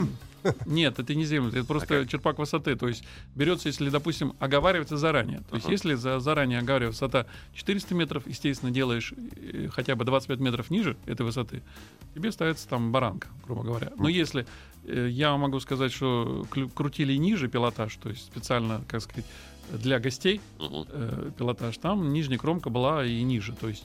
нет, 0.67 0.99
это 0.99 1.15
не 1.15 1.25
земля, 1.25 1.51
это 1.51 1.65
просто 1.65 2.01
А 2.01 2.07
черпак 2.07 2.39
высоты. 2.39 2.77
То 2.77 2.89
есть 2.89 3.05
берется, 3.35 3.69
если, 3.69 3.89
допустим, 3.91 4.35
оговаривается 4.39 4.97
заранее. 4.97 5.41
То 5.49 5.57
есть 5.57 5.67
Ага. 5.67 5.73
если 5.73 5.95
за, 5.95 6.21
заранее 6.21 6.59
оговаривается 6.59 7.05
высота 7.05 7.27
400 7.55 7.95
метров, 7.95 8.27
естественно, 8.27 8.71
делаешь 8.71 9.13
э, 9.37 9.69
хотя 9.73 9.95
бы 9.97 10.05
25 10.05 10.41
метров 10.41 10.71
ниже 10.71 10.97
этой 11.07 11.23
высоты, 11.25 11.63
тебе 12.15 12.33
ставится 12.33 12.69
там 12.69 12.93
баранка, 12.93 13.29
грубо 13.45 13.63
говоря. 13.63 13.93
Но 13.97 14.09
если 14.09 14.47
э, 14.85 15.09
я 15.11 15.37
могу 15.37 15.61
сказать, 15.61 15.93
что 15.93 16.47
крутили 16.75 17.15
ниже 17.15 17.49
пилотаж, 17.49 17.97
то 17.97 18.09
есть 18.09 18.25
специально, 18.27 18.83
как 18.89 19.03
сказать, 19.03 19.27
для 19.71 19.99
гостей 20.01 20.41
э, 20.59 21.31
пилотаж, 21.37 21.77
там 21.79 22.13
нижняя 22.13 22.39
кромка 22.39 22.71
была 22.71 23.05
и 23.05 23.23
ниже. 23.23 23.55
То 23.55 23.69
есть, 23.69 23.85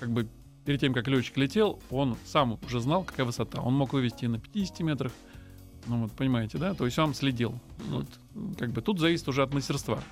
как 0.00 0.10
бы 0.10 0.28
перед 0.64 0.80
тем, 0.80 0.94
как 0.94 1.08
летчик 1.08 1.36
летел, 1.36 1.80
он 1.90 2.16
сам 2.24 2.58
уже 2.66 2.80
знал, 2.80 3.04
какая 3.04 3.24
высота. 3.24 3.60
Он 3.60 3.74
мог 3.74 3.92
вывести 3.92 4.26
на 4.26 4.38
50 4.38 4.80
метрах. 4.80 5.12
Ну 5.86 6.02
вот, 6.02 6.12
понимаете, 6.12 6.58
да? 6.58 6.74
То 6.74 6.84
есть 6.84 6.98
он 6.98 7.14
следил. 7.14 7.58
Вот, 7.88 8.06
как 8.58 8.70
бы 8.70 8.80
тут 8.80 8.98
зависит 8.98 9.28
уже 9.28 9.42
от 9.42 9.52
мастерства. 9.52 10.02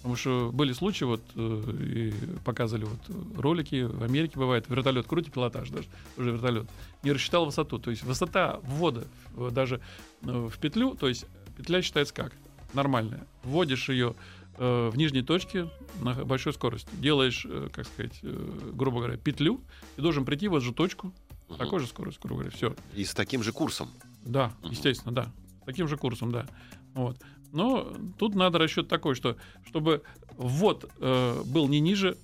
Потому 0.00 0.16
что 0.16 0.50
были 0.52 0.72
случаи, 0.72 1.04
вот 1.04 1.20
э, 1.34 1.72
и 1.82 2.14
показывали 2.42 2.86
вот 2.86 3.00
ролики, 3.36 3.82
в 3.82 4.02
Америке 4.02 4.38
бывает, 4.38 4.64
вертолет 4.68 5.06
крутит 5.06 5.34
пилотаж 5.34 5.68
даже, 5.68 5.88
уже 6.16 6.32
вертолет, 6.32 6.66
не 7.02 7.12
рассчитал 7.12 7.44
высоту. 7.44 7.78
То 7.78 7.90
есть 7.90 8.02
высота 8.02 8.60
ввода 8.62 9.06
даже 9.50 9.82
э, 10.22 10.48
в 10.50 10.58
петлю, 10.58 10.94
то 10.94 11.06
есть 11.06 11.26
петля 11.54 11.82
считается 11.82 12.14
как? 12.14 12.32
Нормальная. 12.72 13.26
Вводишь 13.44 13.90
ее 13.90 14.14
э, 14.56 14.90
в 14.90 14.96
нижней 14.96 15.22
точке 15.22 15.68
на 16.00 16.14
большой 16.14 16.54
скорости. 16.54 16.88
Делаешь, 16.94 17.46
как 17.70 17.86
сказать, 17.86 18.20
грубо 18.22 19.00
говоря, 19.00 19.18
петлю, 19.18 19.60
и 19.98 20.00
должен 20.00 20.24
прийти 20.24 20.48
в 20.48 20.56
эту 20.56 20.64
же 20.64 20.72
точку, 20.72 21.12
такой 21.58 21.78
же 21.78 21.86
скорость, 21.86 22.20
грубо 22.22 22.36
говоря, 22.42 22.56
все. 22.56 22.74
И 22.94 23.04
с 23.04 23.12
таким 23.12 23.42
же 23.42 23.52
курсом. 23.52 23.90
Да, 24.24 24.52
Мгм. 24.62 24.70
естественно, 24.72 25.14
да. 25.14 25.32
Таким 25.66 25.88
же 25.88 25.96
курсом, 25.96 26.30
да. 26.32 26.46
Вот. 26.94 27.18
Но 27.52 27.92
тут 28.18 28.34
надо 28.34 28.58
расчет 28.58 28.88
такой, 28.88 29.14
что 29.14 29.36
чтобы 29.66 30.02
ввод 30.36 30.90
э, 30.98 31.42
был 31.46 31.68
не 31.68 31.80
ниже 31.80 32.16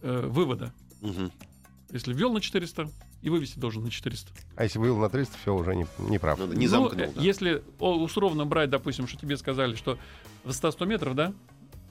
э, 0.00 0.26
вывода. 0.26 0.72
Мгм. 1.00 1.30
Если 1.90 2.12
ввел 2.12 2.32
на 2.32 2.40
400, 2.40 2.88
и 3.20 3.30
вывести 3.30 3.58
должен 3.58 3.84
на 3.84 3.90
400. 3.90 4.32
А 4.56 4.64
если 4.64 4.78
вывел 4.78 4.98
на 4.98 5.08
300, 5.08 5.36
все, 5.38 5.54
уже 5.54 5.76
не, 5.76 5.86
не 5.98 6.18
прав. 6.18 6.38
Ну, 6.38 6.46
не 6.48 6.66
Ну, 6.66 6.70
замкнул, 6.70 7.02
э, 7.04 7.12
да. 7.14 7.20
Если 7.22 7.62
условно 7.78 8.46
брать, 8.46 8.70
допустим, 8.70 9.06
что 9.06 9.18
тебе 9.18 9.36
сказали, 9.36 9.74
что 9.76 9.98
высота 10.44 10.72
100 10.72 10.84
метров, 10.86 11.14
да? 11.14 11.32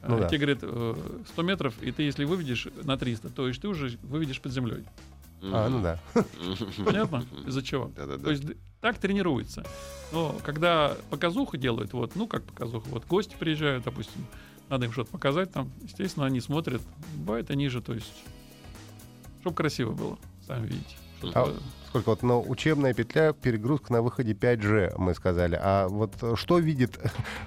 Ну 0.03 0.17
Э, 0.17 0.21
да. 0.21 0.27
Тебе 0.27 0.37
говорят 0.39 0.59
э, 0.63 1.21
100 1.29 1.41
метров, 1.43 1.81
и 1.81 1.91
ты 1.91 2.03
если 2.03 2.25
выведешь 2.25 2.67
на 2.83 2.97
300, 2.97 3.29
то 3.29 3.47
есть 3.47 3.61
ты 3.61 3.67
уже 3.67 3.97
выведешь 4.03 4.41
под 4.41 4.51
землей. 4.51 4.83
А, 5.43 5.69
ну 5.69 5.81
да. 5.81 5.99
Понятно? 6.85 7.23
Из-за 7.47 7.63
чего? 7.63 7.91
Да-да-да. 7.95 8.23
То 8.23 8.31
есть 8.31 8.43
так 8.81 8.97
тренируется. 8.97 9.63
Но 10.11 10.35
когда 10.43 10.97
показуху 11.09 11.57
делают, 11.57 11.93
вот, 11.93 12.15
ну 12.15 12.27
как 12.27 12.43
показуху, 12.43 12.89
вот 12.89 13.05
гости 13.05 13.35
приезжают, 13.39 13.85
допустим, 13.85 14.25
надо 14.69 14.85
им 14.85 14.91
что-то 14.91 15.11
показать 15.11 15.51
там, 15.51 15.71
естественно, 15.81 16.25
они 16.25 16.41
смотрят, 16.41 16.81
бывает 17.15 17.51
они 17.51 17.69
же, 17.69 17.81
то 17.81 17.93
есть, 17.93 18.23
чтобы 19.41 19.55
красиво 19.55 19.91
было, 19.91 20.17
сами 20.45 20.67
видите. 20.67 20.95
А 21.33 21.53
Сколько 21.91 22.11
вот, 22.11 22.23
ну, 22.23 22.41
учебная 22.47 22.93
петля, 22.93 23.33
перегрузка 23.33 23.91
на 23.91 24.01
выходе 24.01 24.31
5G, 24.31 24.93
мы 24.97 25.13
сказали. 25.13 25.59
А 25.61 25.89
вот 25.89 26.13
э, 26.21 26.35
что 26.37 26.57
видит 26.57 26.97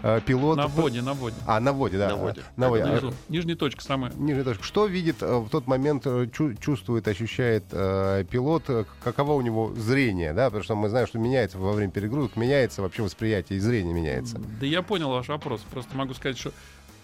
э, 0.02 0.20
пилот? 0.26 0.58
на 0.58 0.66
вводе, 0.66 1.00
на 1.00 1.14
вводе. 1.14 1.36
А, 1.46 1.60
на 1.60 1.72
вводе, 1.72 1.96
да. 1.96 2.08
На 2.10 2.16
вводе. 2.16 2.42
А, 2.42 2.60
На 2.60 2.68
вводе. 2.68 2.82
А, 2.82 2.92
Внизу. 2.92 3.14
Нижняя 3.30 3.56
точка 3.56 3.82
самая. 3.82 4.12
Нижняя 4.12 4.44
точка. 4.44 4.62
Что 4.62 4.84
видит 4.84 5.22
э, 5.22 5.38
в 5.38 5.48
тот 5.48 5.66
момент, 5.66 6.02
э, 6.04 6.28
чу- 6.30 6.52
чувствует, 6.56 7.08
ощущает 7.08 7.64
э, 7.72 8.26
пилот, 8.30 8.64
каково 9.02 9.32
у 9.32 9.40
него 9.40 9.72
зрение, 9.76 10.34
да, 10.34 10.48
потому 10.48 10.62
что 10.62 10.74
мы 10.76 10.90
знаем, 10.90 11.06
что 11.06 11.18
меняется 11.18 11.56
во 11.56 11.72
время 11.72 11.90
перегрузок, 11.90 12.36
меняется 12.36 12.82
вообще 12.82 13.02
восприятие 13.02 13.56
и 13.56 13.60
зрение 13.60 13.94
меняется. 13.94 14.38
Да 14.60 14.66
я 14.66 14.82
понял 14.82 15.08
ваш 15.08 15.28
вопрос. 15.28 15.62
Просто 15.70 15.96
могу 15.96 16.12
сказать, 16.12 16.36
что 16.36 16.52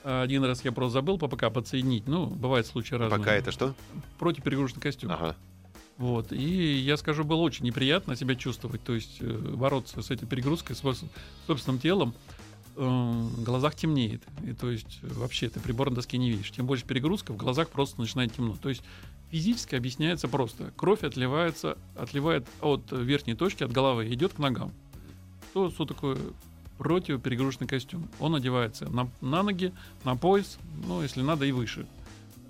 один 0.05 0.45
раз 0.45 0.63
я 0.63 0.73
просто 0.73 0.93
забыл 0.93 1.17
ППК 1.17 1.51
подсоединить. 1.51 2.07
Ну, 2.07 2.27
бывают 2.27 2.67
случаи 2.67 2.97
разные. 2.97 3.19
Пока 3.19 3.33
это 3.33 3.51
что? 3.51 3.73
Противоперегрузочный 4.19 4.83
костюм. 4.83 5.11
Ага. 5.11 5.37
Вот. 6.01 6.33
И 6.33 6.79
я 6.79 6.97
скажу, 6.97 7.25
было 7.25 7.41
очень 7.41 7.67
неприятно 7.67 8.17
себя 8.17 8.35
чувствовать, 8.35 8.83
то 8.83 8.95
есть 8.95 9.19
э, 9.21 9.27
бороться 9.27 10.01
с 10.01 10.11
этой 10.11 10.27
перегрузкой, 10.27 10.75
с 10.75 10.83
собственным 11.47 11.79
телом. 11.79 12.15
Э, 12.77 12.87
в 12.87 13.45
глазах 13.45 13.75
темнеет. 13.75 14.23
И 14.43 14.55
то 14.55 14.71
есть 14.71 15.01
э, 15.03 15.09
вообще 15.09 15.51
ты 15.51 15.61
прибор 15.61 15.91
на 15.91 15.97
доске 15.97 16.17
не 16.17 16.31
видишь. 16.31 16.53
Тем 16.53 16.65
больше 16.65 16.87
перегрузка, 16.87 17.35
в 17.35 17.37
глазах 17.37 17.69
просто 17.69 18.01
начинает 18.01 18.35
темно. 18.35 18.57
То 18.63 18.71
есть 18.71 18.83
физически 19.31 19.75
объясняется 19.75 20.27
просто. 20.27 20.73
Кровь 20.75 21.05
отливается, 21.05 21.77
отливает 21.95 22.49
от 22.63 22.81
верхней 22.93 23.35
точки, 23.35 23.63
от 23.63 23.71
головы, 23.71 24.09
идет 24.09 24.33
к 24.33 24.39
ногам. 24.39 24.73
Что, 25.51 25.71
что 25.71 25.85
такое 25.85 26.17
противоперегрузочный 26.79 27.67
костюм? 27.67 28.09
Он 28.21 28.35
одевается 28.35 28.89
на, 28.89 29.11
на 29.21 29.43
ноги, 29.43 29.75
на 30.05 30.17
пояс, 30.17 30.57
ну, 30.87 31.03
если 31.03 31.21
надо, 31.21 31.45
и 31.45 31.53
выше. 31.53 31.87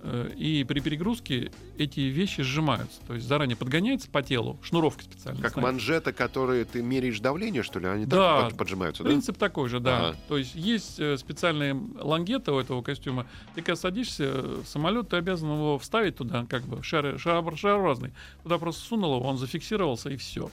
Э, 0.02 0.30
И 0.36 0.64
при 0.64 0.80
перегрузке 0.80 1.52
эти 1.76 2.00
вещи 2.00 2.42
сжимаются. 2.42 3.00
То 3.06 3.14
есть 3.14 3.26
заранее 3.26 3.56
подгоняется 3.56 4.08
по 4.10 4.22
телу, 4.22 4.58
шнуровка 4.62 5.04
специально. 5.04 5.40
Как 5.42 5.52
знаете. 5.52 5.72
манжета, 5.72 6.12
которые 6.12 6.64
ты 6.64 6.82
меряешь 6.82 7.20
давление, 7.20 7.62
что 7.62 7.78
ли? 7.80 7.86
Они 7.86 8.06
Да. 8.06 8.40
так 8.42 8.48
под- 8.50 8.58
поджимаются, 8.58 9.02
да? 9.02 9.10
Принцип 9.10 9.36
такой 9.36 9.68
же, 9.68 9.78
да. 9.80 10.08
Ага. 10.10 10.16
То 10.28 10.38
есть 10.38 10.54
есть 10.54 10.98
э, 10.98 11.16
специальные 11.18 11.78
лангеты 11.98 12.50
у 12.52 12.58
этого 12.58 12.82
костюма. 12.82 13.26
Ты 13.54 13.62
когда 13.62 13.76
садишься 13.76 14.24
э, 14.24 14.62
в 14.64 14.66
самолет, 14.68 15.08
ты 15.10 15.16
обязан 15.16 15.52
его 15.52 15.78
вставить 15.78 16.16
туда, 16.16 16.46
как 16.48 16.62
бы 16.64 16.82
шар, 16.82 17.16
шар- 17.16 17.56
шарообразный. 17.56 18.12
Туда 18.42 18.58
просто 18.58 18.82
сунул 18.82 19.16
его, 19.16 19.26
он 19.28 19.36
зафиксировался 19.36 20.08
и 20.10 20.16
все. 20.16 20.50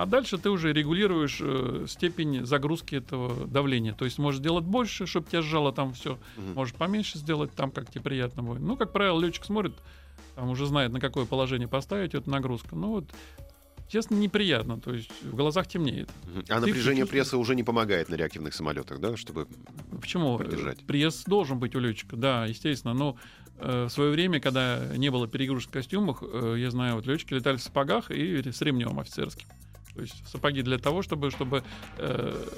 А 0.00 0.06
дальше 0.06 0.38
ты 0.38 0.48
уже 0.48 0.72
регулируешь 0.72 1.40
э, 1.42 1.84
степень 1.86 2.46
загрузки 2.46 2.94
этого 2.94 3.46
давления. 3.46 3.92
То 3.92 4.06
есть 4.06 4.16
можешь 4.16 4.40
сделать 4.40 4.64
больше, 4.64 5.04
чтобы 5.04 5.28
тебя 5.28 5.42
сжало 5.42 5.74
там 5.74 5.92
все. 5.92 6.18
Мгм. 6.38 6.54
Можешь 6.54 6.74
поменьше 6.74 7.18
сделать 7.18 7.52
там, 7.52 7.70
как 7.70 7.90
тебе 7.90 8.00
приятно 8.00 8.42
будет. 8.42 8.62
Ну, 8.62 8.78
как 8.78 8.94
правило, 8.94 9.20
летчик 9.20 9.44
смотрит, 9.44 9.74
там 10.36 10.48
уже 10.48 10.64
знает, 10.64 10.90
на 10.90 11.00
какое 11.00 11.26
положение 11.26 11.68
поставить 11.68 12.14
эту 12.14 12.30
нагрузку. 12.30 12.76
Ну 12.76 12.92
вот, 12.92 13.10
честно, 13.88 14.14
неприятно. 14.14 14.80
То 14.80 14.94
есть 14.94 15.10
в 15.22 15.36
глазах 15.36 15.66
темнеет. 15.66 16.08
А 16.48 16.54
Ты 16.54 16.68
напряжение 16.68 17.02
чувствуешь- 17.02 17.08
пресса 17.10 17.36
уже 17.36 17.54
не 17.54 17.62
помогает 17.62 18.08
на 18.08 18.14
реактивных 18.14 18.54
самолетах, 18.54 19.00
да, 19.00 19.18
чтобы... 19.18 19.48
Почему? 20.00 20.38
Продержать. 20.38 20.78
Э, 20.80 20.84
Пресс 20.86 21.24
должен 21.24 21.58
быть 21.58 21.74
у 21.74 21.78
летчика, 21.78 22.16
да, 22.16 22.46
естественно. 22.46 22.94
Но 22.94 23.16
э, 23.58 23.84
в 23.84 23.90
свое 23.90 24.12
время, 24.12 24.40
когда 24.40 24.96
не 24.96 25.10
было 25.10 25.28
перегрузок 25.28 25.68
в 25.68 25.72
костюмах, 25.74 26.22
э, 26.22 26.54
я 26.56 26.70
знаю, 26.70 26.94
вот 26.94 27.04
летчики 27.04 27.34
летали 27.34 27.58
в 27.58 27.62
сапогах 27.62 28.10
и 28.10 28.50
с 28.50 28.62
ремнем 28.62 28.98
офицерским. 28.98 29.46
То 29.94 30.02
есть 30.02 30.26
сапоги 30.28 30.62
для 30.62 30.78
того, 30.78 31.02
чтобы, 31.02 31.30
чтобы 31.30 31.64
э, 31.98 32.48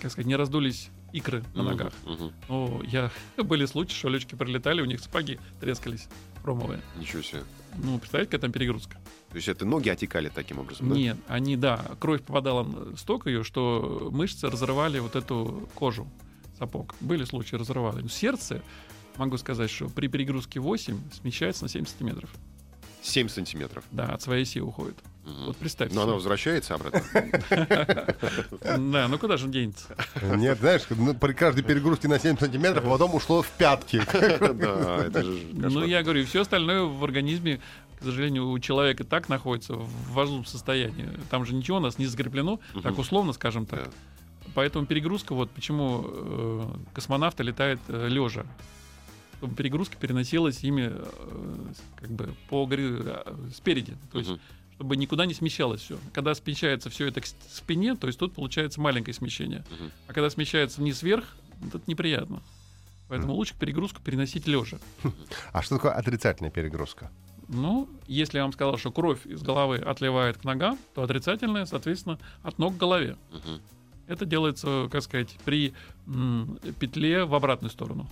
как 0.00 0.10
сказать, 0.10 0.26
не 0.26 0.36
раздулись 0.36 0.90
икры 1.12 1.44
на 1.54 1.62
ногах. 1.62 1.92
мгм. 2.04 2.32
Ну, 2.48 2.82
я 2.84 3.10
были 3.36 3.66
случаи, 3.66 3.94
что 3.94 4.08
летчики 4.08 4.34
прилетали, 4.34 4.80
у 4.82 4.84
них 4.84 5.00
сапоги 5.00 5.38
трескались. 5.60 6.08
хромовые. 6.42 6.80
Ничего 6.96 7.22
себе. 7.22 7.44
Ну, 7.76 7.98
представляете, 7.98 8.30
какая 8.30 8.42
там 8.42 8.52
перегрузка? 8.52 8.98
То 9.30 9.36
есть 9.36 9.48
это 9.48 9.64
ноги 9.64 9.88
отекали 9.88 10.28
таким 10.28 10.58
образом, 10.58 10.88
да? 10.90 10.94
Нет, 10.94 11.16
они, 11.28 11.56
да, 11.56 11.84
кровь 12.00 12.22
попадала 12.22 12.96
столько 12.96 13.30
ее, 13.30 13.44
что 13.44 14.08
мышцы 14.12 14.48
разрывали 14.50 14.98
вот 14.98 15.16
эту 15.16 15.68
кожу 15.74 16.06
сапог. 16.58 16.94
Были 17.00 17.24
случаи 17.24 17.56
разрывали. 17.56 18.02
Но 18.02 18.08
сердце, 18.08 18.62
могу 19.16 19.38
сказать, 19.38 19.70
что 19.70 19.88
при 19.88 20.08
перегрузке 20.08 20.60
8 20.60 20.98
смещается 21.12 21.64
на 21.64 21.68
7 21.68 21.86
сантиметров. 21.86 22.30
7 23.02 23.28
сантиметров. 23.28 23.84
Да, 23.90 24.06
от 24.06 24.22
своей 24.22 24.42
оси 24.42 24.60
уходит. 24.60 24.96
Мгм. 25.24 25.46
Вот 25.46 25.56
представьте. 25.56 25.94
Но 25.94 26.02
она 26.02 26.10
себе. 26.10 26.16
возвращается 26.16 26.74
обратно. 26.74 27.02
Да, 28.60 29.08
ну 29.08 29.18
куда 29.18 29.36
же 29.36 29.46
он 29.46 29.52
денется? 29.52 29.96
Нет, 30.20 30.58
знаешь, 30.58 30.82
ну, 30.90 31.14
при 31.14 31.32
каждой 31.32 31.62
перегрузке 31.62 32.08
на 32.08 32.18
7 32.18 32.38
сантиметров, 32.38 32.84
а 32.86 32.90
потом 32.90 33.14
ушло 33.14 33.42
в 33.42 33.48
пятки. 33.50 34.02
Да, 34.52 35.04
это 35.06 35.22
же 35.22 35.38
Ну, 35.52 35.84
я 35.84 36.02
говорю, 36.02 36.24
все 36.26 36.42
остальное 36.42 36.82
в 36.82 37.04
организме, 37.04 37.60
к 38.00 38.04
сожалению, 38.04 38.50
у 38.50 38.58
человека 38.58 39.04
так 39.04 39.28
находится 39.28 39.74
в 39.74 40.12
важном 40.12 40.44
состоянии. 40.44 41.08
Там 41.30 41.44
же 41.44 41.54
ничего 41.54 41.76
у 41.76 41.80
нас 41.80 41.98
не 41.98 42.06
закреплено, 42.06 42.60
так 42.82 42.98
условно, 42.98 43.32
скажем 43.32 43.66
так. 43.66 43.84
Да. 43.84 43.90
Поэтому 44.54 44.86
перегрузка, 44.86 45.34
вот 45.34 45.50
почему 45.50 46.04
э, 46.04 46.66
космонавты 46.92 47.42
летают 47.42 47.80
лежа. 47.88 48.44
Чтобы 49.42 49.56
перегрузка 49.56 49.96
переносилась 49.96 50.62
ими 50.62 50.92
э, 50.94 51.72
как 51.96 52.10
бы 52.12 52.32
по 52.48 52.62
гори- 52.64 53.02
э, 53.04 53.50
спереди. 53.52 53.96
То 54.12 54.18
есть 54.18 54.30
Мгм. 54.30 54.40
чтобы 54.76 54.96
никуда 54.96 55.26
не 55.26 55.34
смещалось 55.34 55.80
все. 55.80 55.98
Когда 56.12 56.32
смещается 56.36 56.90
все 56.90 57.08
это 57.08 57.20
к 57.20 57.26
спине, 57.26 57.96
то 57.96 58.06
есть 58.06 58.20
тут 58.20 58.34
получается 58.34 58.80
маленькое 58.80 59.12
смещение. 59.14 59.64
Мгм. 59.68 59.90
А 60.06 60.12
когда 60.12 60.30
смещается 60.30 60.80
вниз-вверх, 60.80 61.24
вот 61.58 61.74
это 61.74 61.82
неприятно. 61.88 62.40
Поэтому 63.08 63.32
лучше 63.34 63.54
перегрузку 63.58 64.00
переносить 64.00 64.46
лежа. 64.46 64.78
А 65.52 65.60
что 65.62 65.74
такое 65.74 65.90
отрицательная 65.90 66.52
перегрузка? 66.52 67.10
Ну, 67.48 67.88
если 68.06 68.36
я 68.38 68.44
вам 68.44 68.52
сказал, 68.52 68.78
что 68.78 68.92
кровь 68.92 69.26
из 69.26 69.42
головы 69.42 69.78
отливает 69.78 70.36
к 70.38 70.44
ногам, 70.44 70.78
то 70.94 71.02
отрицательная, 71.02 71.66
соответственно, 71.66 72.20
от 72.44 72.60
ног 72.60 72.76
к 72.76 72.78
голове. 72.78 73.16
Мгм. 73.32 73.60
Это 74.06 74.24
делается, 74.24 74.88
как 74.92 75.02
сказать, 75.02 75.36
при 75.44 75.74
м, 76.06 76.60
петле 76.78 77.24
в 77.24 77.34
обратную 77.34 77.70
сторону. 77.72 78.08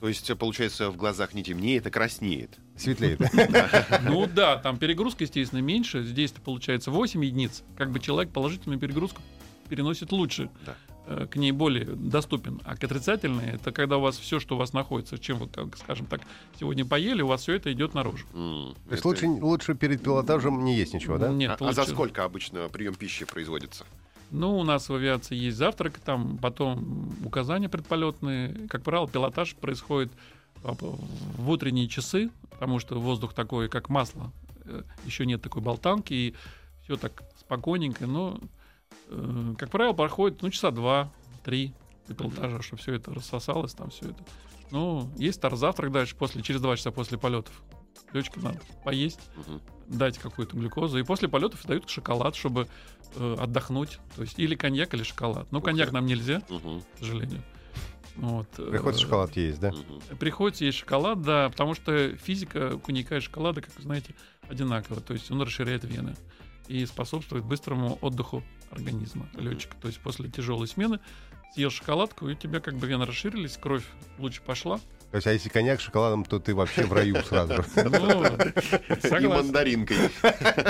То 0.00 0.08
есть, 0.08 0.36
получается, 0.38 0.90
в 0.90 0.96
глазах 0.96 1.34
не 1.34 1.42
темнеет, 1.42 1.86
а 1.86 1.90
краснеет. 1.90 2.58
Светлеет. 2.76 3.20
Ну 4.02 4.26
да, 4.26 4.56
там 4.56 4.78
перегрузка, 4.78 5.24
естественно, 5.24 5.60
меньше. 5.60 6.02
Здесь 6.04 6.32
получается 6.32 6.90
8 6.90 7.22
единиц. 7.24 7.62
Как 7.76 7.90
бы 7.90 8.00
человек 8.00 8.32
положительную 8.32 8.80
перегрузку 8.80 9.20
переносит 9.68 10.10
лучше. 10.12 10.48
Да. 10.64 10.74
э, 11.06 11.26
К 11.30 11.36
ней 11.36 11.52
более 11.52 11.84
доступен. 11.84 12.60
А 12.64 12.76
к 12.76 12.82
отрицательной 12.84 13.50
это 13.56 13.72
когда 13.72 13.98
у 13.98 14.00
вас 14.00 14.16
все, 14.18 14.40
что 14.40 14.54
у 14.54 14.58
вас 14.58 14.72
находится, 14.72 15.18
чем 15.18 15.36
вы, 15.38 15.48
как, 15.48 15.76
скажем 15.76 16.06
так, 16.06 16.22
сегодня 16.58 16.86
поели, 16.86 17.20
у 17.20 17.26
вас 17.26 17.42
все 17.42 17.52
это 17.52 17.70
идет 17.72 17.92
наружу. 17.94 18.24
М, 18.32 18.74
То 18.88 18.92
есть 18.92 19.00
это- 19.00 19.08
лучше, 19.08 19.26
лучше 19.26 19.74
перед 19.74 20.02
пилотажем 20.02 20.64
не 20.64 20.76
есть 20.76 20.94
ничего, 20.94 21.18
да? 21.18 21.28
Нет, 21.28 21.50
А 21.60 21.68
а 21.68 21.72
за 21.72 21.82
лучше- 21.82 21.92
сколько 21.92 22.24
обычно 22.24 22.68
прием 22.70 22.94
пищи 22.94 23.26
производится? 23.26 23.84
Ну, 24.30 24.58
у 24.58 24.62
нас 24.62 24.88
в 24.88 24.94
авиации 24.94 25.34
есть 25.34 25.56
завтрак, 25.56 25.98
там 25.98 26.38
потом 26.38 27.12
указания 27.24 27.68
предполетные. 27.68 28.68
Как 28.68 28.82
правило, 28.82 29.08
пилотаж 29.08 29.56
происходит 29.56 30.12
а, 30.62 30.74
в 30.78 31.50
утренние 31.50 31.88
часы, 31.88 32.30
потому 32.50 32.78
что 32.78 33.00
воздух 33.00 33.34
такой, 33.34 33.68
как 33.68 33.88
масло. 33.88 34.32
Еще 35.04 35.26
нет 35.26 35.42
такой 35.42 35.62
болтанки, 35.62 36.12
и 36.12 36.34
все 36.82 36.96
так 36.96 37.22
спокойненько. 37.38 38.06
Но, 38.06 38.38
э, 39.08 39.54
как 39.58 39.70
правило, 39.70 39.94
проходит 39.94 40.42
ну, 40.42 40.50
часа 40.50 40.70
два-три 40.70 41.74
до 42.06 42.14
пилотажа, 42.14 42.62
чтобы 42.62 42.82
все 42.82 42.94
это 42.94 43.12
рассосалось, 43.12 43.74
там 43.74 43.90
все 43.90 44.10
это. 44.10 44.24
Ну, 44.70 45.10
есть 45.16 45.38
старт-завтрак 45.38 45.90
дальше, 45.90 46.14
после, 46.14 46.42
через 46.42 46.60
два 46.60 46.76
часа 46.76 46.92
после 46.92 47.18
полетов. 47.18 47.62
Летчикам 48.12 48.44
надо 48.44 48.60
поесть. 48.84 49.20
Дать 49.90 50.18
какую-то 50.18 50.56
глюкозу. 50.56 50.98
И 50.98 51.02
после 51.02 51.28
полетов 51.28 51.64
дают 51.66 51.88
шоколад, 51.90 52.36
чтобы 52.36 52.68
э, 53.16 53.36
отдохнуть. 53.38 53.98
То 54.16 54.22
есть 54.22 54.38
или 54.38 54.54
коньяк, 54.54 54.94
или 54.94 55.02
шоколад. 55.02 55.50
Но 55.52 55.58
Ух 55.58 55.64
коньяк 55.64 55.92
нам 55.92 56.06
нельзя, 56.06 56.42
Мгм. 56.48 56.80
к 56.80 56.98
сожалению. 56.98 57.42
Вот. 58.16 58.46
э, 58.58 58.70
Приходится 58.70 59.02
шоколад 59.02 59.36
есть, 59.36 59.60
да? 59.60 59.72
Приходится 60.18 60.64
есть 60.64 60.78
шоколад, 60.78 61.22
да, 61.22 61.48
потому 61.48 61.74
что 61.74 62.16
физика 62.16 62.78
коньяка 62.78 63.16
и 63.16 63.20
шоколада, 63.20 63.62
как 63.62 63.74
вы 63.76 63.82
знаете, 63.82 64.14
одинакова. 64.48 65.00
То 65.00 65.12
есть 65.12 65.30
он 65.30 65.40
расширяет 65.42 65.84
вены 65.84 66.16
и 66.68 66.86
способствует 66.86 67.44
быстрому 67.44 67.98
отдыху 68.00 68.42
организма 68.70 69.28
летчика. 69.34 69.76
То 69.80 69.88
есть 69.88 70.00
после 70.00 70.28
тяжелой 70.30 70.68
смены 70.68 71.00
съел 71.54 71.70
шоколадку, 71.70 72.28
и 72.28 72.32
у 72.32 72.36
тебя 72.36 72.60
как 72.60 72.74
бы 72.76 72.86
вены 72.86 73.06
расширились, 73.06 73.56
кровь 73.56 73.84
лучше 74.18 74.40
пошла. 74.42 74.78
То 75.10 75.16
есть, 75.16 75.26
а 75.26 75.32
если 75.32 75.48
коньяк 75.48 75.80
с 75.80 75.84
шоколадом, 75.84 76.24
то 76.24 76.38
ты 76.38 76.54
вообще 76.54 76.84
в 76.84 76.92
раю 76.92 77.16
сразу. 77.22 77.64
Ну, 77.90 79.18
И 79.18 79.26
мандаринкой. 79.26 79.96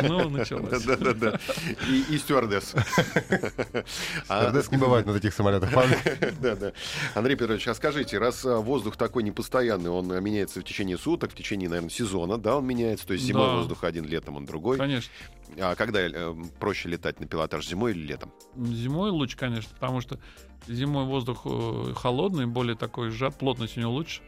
Ну, 0.03 0.31
началось. 0.31 0.83
Да-да-да. 0.83 1.39
И 1.89 2.15
и 2.15 2.19
стюардесс. 2.19 2.75
А, 4.29 4.41
Стюардесс 4.41 4.71
не 4.71 4.79
бывает 4.79 5.07
на 5.07 5.13
таких 5.13 5.35
самолетах. 5.35 5.71
Да, 6.41 6.57
да. 6.57 6.73
Андрей 7.15 7.37
Петрович, 7.37 7.69
а 7.69 7.75
скажите, 7.75 8.19
раз 8.19 8.45
а, 8.45 8.59
воздух 8.59 8.97
такой 8.97 9.23
непостоянный, 9.23 9.91
он 9.91 10.11
а, 10.11 10.21
меняется 10.21 10.61
в 10.61 10.65
течение 10.65 10.97
суток, 10.97 11.33
в 11.33 11.35
течение, 11.35 11.69
наверное, 11.69 11.91
сезона, 11.91 12.39
да, 12.39 12.57
он 12.57 12.67
меняется, 12.67 13.07
то 13.07 13.13
есть 13.13 13.25
зимой 13.25 13.57
воздух 13.57 13.85
один, 13.85 14.07
летом 14.07 14.37
он 14.37 14.47
другой. 14.47 14.79
Конечно. 14.79 15.13
А 15.59 15.75
когда 15.75 16.01
э, 16.01 16.35
проще 16.59 16.89
летать 16.89 17.21
на 17.21 17.27
пилотаж, 17.27 17.67
зимой 17.67 17.93
или 17.93 18.07
летом? 18.07 18.33
Зимой 18.57 19.11
лучше, 19.11 19.37
конечно, 19.37 19.71
потому 19.75 20.01
что 20.01 20.19
зимой 20.67 21.05
воздух 21.05 21.43
э, 21.45 21.93
холодный, 21.95 22.47
более 22.47 22.77
такой 22.77 23.11
сжат, 23.11 23.39
плотность 23.39 23.77
у 23.77 23.81
него 23.81 23.93
лучше. 23.93 24.23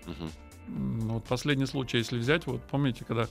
М, 0.69 1.09
Вот 1.09 1.25
последний 1.25 1.67
случай, 1.67 1.99
если 1.99 2.19
взять, 2.19 2.47
вот 2.47 2.63
помните, 2.65 3.05
когда 3.05 3.29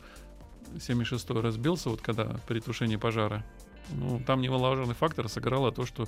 76-й 0.76 1.42
разбился, 1.42 1.90
вот 1.90 2.02
когда 2.02 2.26
при 2.48 2.60
тушении 2.60 2.96
пожара, 2.98 3.44
ну, 3.90 4.22
там 4.26 4.42
неволоженный 4.42 4.94
фактор 4.96 5.28
сыграло 5.28 5.72
то, 5.72 5.86
что 5.86 6.08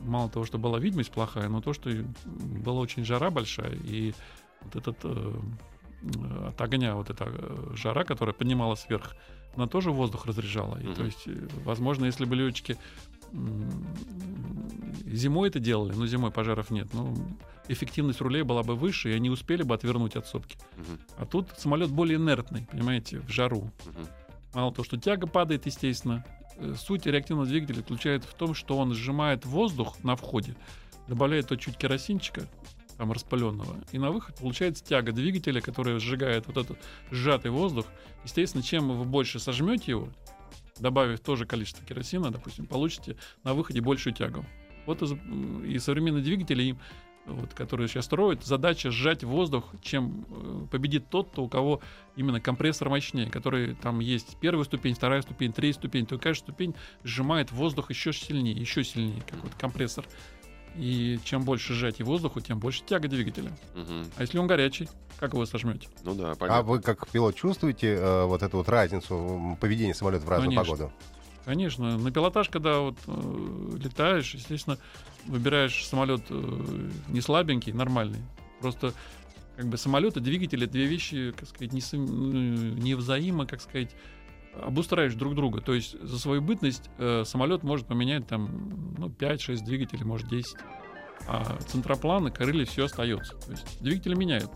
мало 0.00 0.30
того, 0.30 0.44
что 0.44 0.58
была 0.58 0.78
видимость 0.78 1.10
плохая, 1.12 1.48
но 1.48 1.60
то, 1.60 1.72
что 1.72 1.90
была 2.24 2.80
очень 2.80 3.04
жара 3.04 3.30
большая, 3.30 3.74
и 3.74 4.14
вот 4.62 4.76
этот 4.76 4.98
э, 5.04 5.34
э, 6.02 6.48
от 6.48 6.60
огня 6.60 6.94
вот 6.94 7.10
эта 7.10 7.24
э, 7.28 7.72
жара, 7.76 8.04
которая 8.04 8.32
поднималась 8.34 8.86
вверх, 8.88 9.14
она 9.54 9.66
тоже 9.66 9.90
воздух 9.90 10.26
разряжала. 10.26 10.78
И, 10.80 10.86
Мгм. 10.86 10.94
то 10.94 11.04
есть, 11.04 11.26
возможно, 11.64 12.06
если 12.06 12.24
бы 12.24 12.34
летчики 12.36 12.76
зимой 15.06 15.48
это 15.48 15.58
делали, 15.58 15.92
но 15.92 16.06
зимой 16.06 16.30
пожаров 16.30 16.70
нет, 16.70 16.88
ну, 16.92 17.14
эффективность 17.68 18.20
рулей 18.20 18.42
была 18.42 18.62
бы 18.62 18.74
выше, 18.74 19.10
и 19.10 19.14
они 19.14 19.30
успели 19.30 19.62
бы 19.62 19.74
отвернуть 19.74 20.16
от 20.16 20.26
сопки. 20.26 20.58
А 21.16 21.26
тут 21.26 21.48
самолет 21.56 21.90
более 21.90 22.16
инертный, 22.16 22.66
понимаете, 22.70 23.20
в 23.20 23.28
жару. 23.28 23.70
Мало 24.54 24.72
того, 24.72 24.84
что 24.84 24.96
тяга 24.96 25.26
падает, 25.26 25.66
естественно. 25.66 26.24
э, 26.56 26.74
Суть 26.76 27.06
реактивного 27.06 27.46
двигателя 27.46 27.76
заключается 27.76 28.28
в 28.28 28.34
том, 28.34 28.54
что 28.54 28.76
он 28.76 28.94
сжимает 28.94 29.46
воздух 29.46 30.02
на 30.02 30.16
входе, 30.16 30.56
добавляет 31.06 31.46
то 31.46 31.56
чуть 31.56 31.76
керосинчика, 31.76 32.48
там 32.96 33.12
распаленного, 33.12 33.76
и 33.92 33.98
на 33.98 34.10
выход 34.10 34.36
получается 34.36 34.84
тяга 34.84 35.12
двигателя, 35.12 35.60
которая 35.60 36.00
сжигает 36.00 36.48
вот 36.48 36.56
этот 36.56 36.78
сжатый 37.12 37.52
воздух. 37.52 37.86
Естественно, 38.24 38.62
чем 38.62 38.88
вы 38.94 39.04
больше 39.04 39.38
сожмете 39.38 39.92
его, 39.92 40.08
добавив 40.80 41.20
тоже 41.20 41.46
количество 41.46 41.84
керосина, 41.84 42.30
допустим, 42.30 42.66
получите 42.66 43.16
на 43.44 43.54
выходе 43.54 43.80
большую 43.80 44.14
тягу. 44.14 44.44
Вот 44.86 45.02
и 45.02 45.78
современные 45.78 46.22
двигатели, 46.22 46.62
им, 46.62 46.78
вот, 47.26 47.54
которые 47.54 47.88
сейчас 47.88 48.06
строят, 48.06 48.44
задача 48.44 48.90
сжать 48.90 49.22
воздух, 49.24 49.72
чем 49.82 50.26
э, 50.30 50.66
победит 50.70 51.08
тот, 51.10 51.30
кто, 51.30 51.44
у 51.44 51.48
кого 51.48 51.80
именно 52.16 52.40
компрессор 52.40 52.88
мощнее, 52.88 53.30
который 53.30 53.74
там 53.74 54.00
есть 54.00 54.36
первая 54.40 54.64
ступень, 54.64 54.94
вторая 54.94 55.22
ступень, 55.22 55.52
третья 55.52 55.78
ступень, 55.78 56.06
то 56.06 56.16
каждая 56.18 56.46
ступень 56.46 56.74
сжимает 57.04 57.52
воздух 57.52 57.90
еще 57.90 58.12
сильнее, 58.12 58.54
еще 58.54 58.82
сильнее, 58.82 59.22
как 59.28 59.42
вот 59.42 59.54
компрессор. 59.54 60.06
И 60.76 61.18
чем 61.24 61.42
больше 61.42 61.74
сжатия 61.74 62.04
воздуха, 62.04 62.40
тем 62.40 62.58
больше 62.58 62.82
тяга 62.84 63.08
двигателя. 63.08 63.50
Мгм. 63.74 64.06
А 64.16 64.22
если 64.22 64.38
он 64.38 64.46
горячий, 64.46 64.88
как 65.18 65.32
его 65.34 65.44
сожмете? 65.46 65.88
Ну 66.04 66.14
да, 66.14 66.32
А 66.32 66.34
понятно. 66.34 66.62
вы 66.62 66.80
как 66.80 67.08
пилот 67.08 67.34
чувствуете 67.36 67.94
э, 67.94 68.24
вот 68.24 68.42
эту 68.42 68.58
вот 68.58 68.68
разницу 68.68 69.56
поведения 69.60 69.94
самолета 69.94 70.26
в 70.26 70.28
разную 70.28 70.50
Конечно. 70.50 70.72
погоду? 70.72 70.92
Конечно, 71.44 71.98
на 71.98 72.10
пилотаж, 72.10 72.48
когда 72.48 72.78
вот 72.78 72.96
э, 73.06 73.78
летаешь, 73.82 74.34
естественно, 74.34 74.78
выбираешь 75.26 75.86
самолет 75.86 76.22
э, 76.30 76.88
не 77.08 77.20
слабенький, 77.20 77.72
нормальный. 77.72 78.20
Просто 78.60 78.92
как 79.56 79.66
бы 79.66 79.76
самолет 79.76 80.16
и 80.16 80.20
двигатель 80.20 80.62
это 80.64 80.72
две 80.72 80.86
вещи, 80.86 81.32
как 81.36 81.48
сказать, 81.48 81.72
не, 81.72 81.82
не 81.96 82.94
взаимо, 82.94 83.46
как 83.46 83.60
сказать, 83.60 83.90
обустраиваешь 84.54 85.14
друг 85.14 85.34
друга. 85.34 85.60
То 85.60 85.74
есть 85.74 86.00
за 86.00 86.18
свою 86.18 86.42
бытность 86.42 86.90
э, 86.98 87.24
самолет 87.24 87.62
может 87.62 87.86
поменять 87.86 88.26
там 88.26 88.94
ну, 88.98 89.08
5-6 89.08 89.64
двигателей, 89.64 90.04
может 90.04 90.28
10. 90.28 90.56
А 91.28 91.58
центропланы, 91.66 92.30
крылья, 92.30 92.64
все 92.64 92.86
остается. 92.86 93.36
То 93.36 93.50
есть 93.52 93.82
двигатели 93.82 94.14
меняют. 94.14 94.50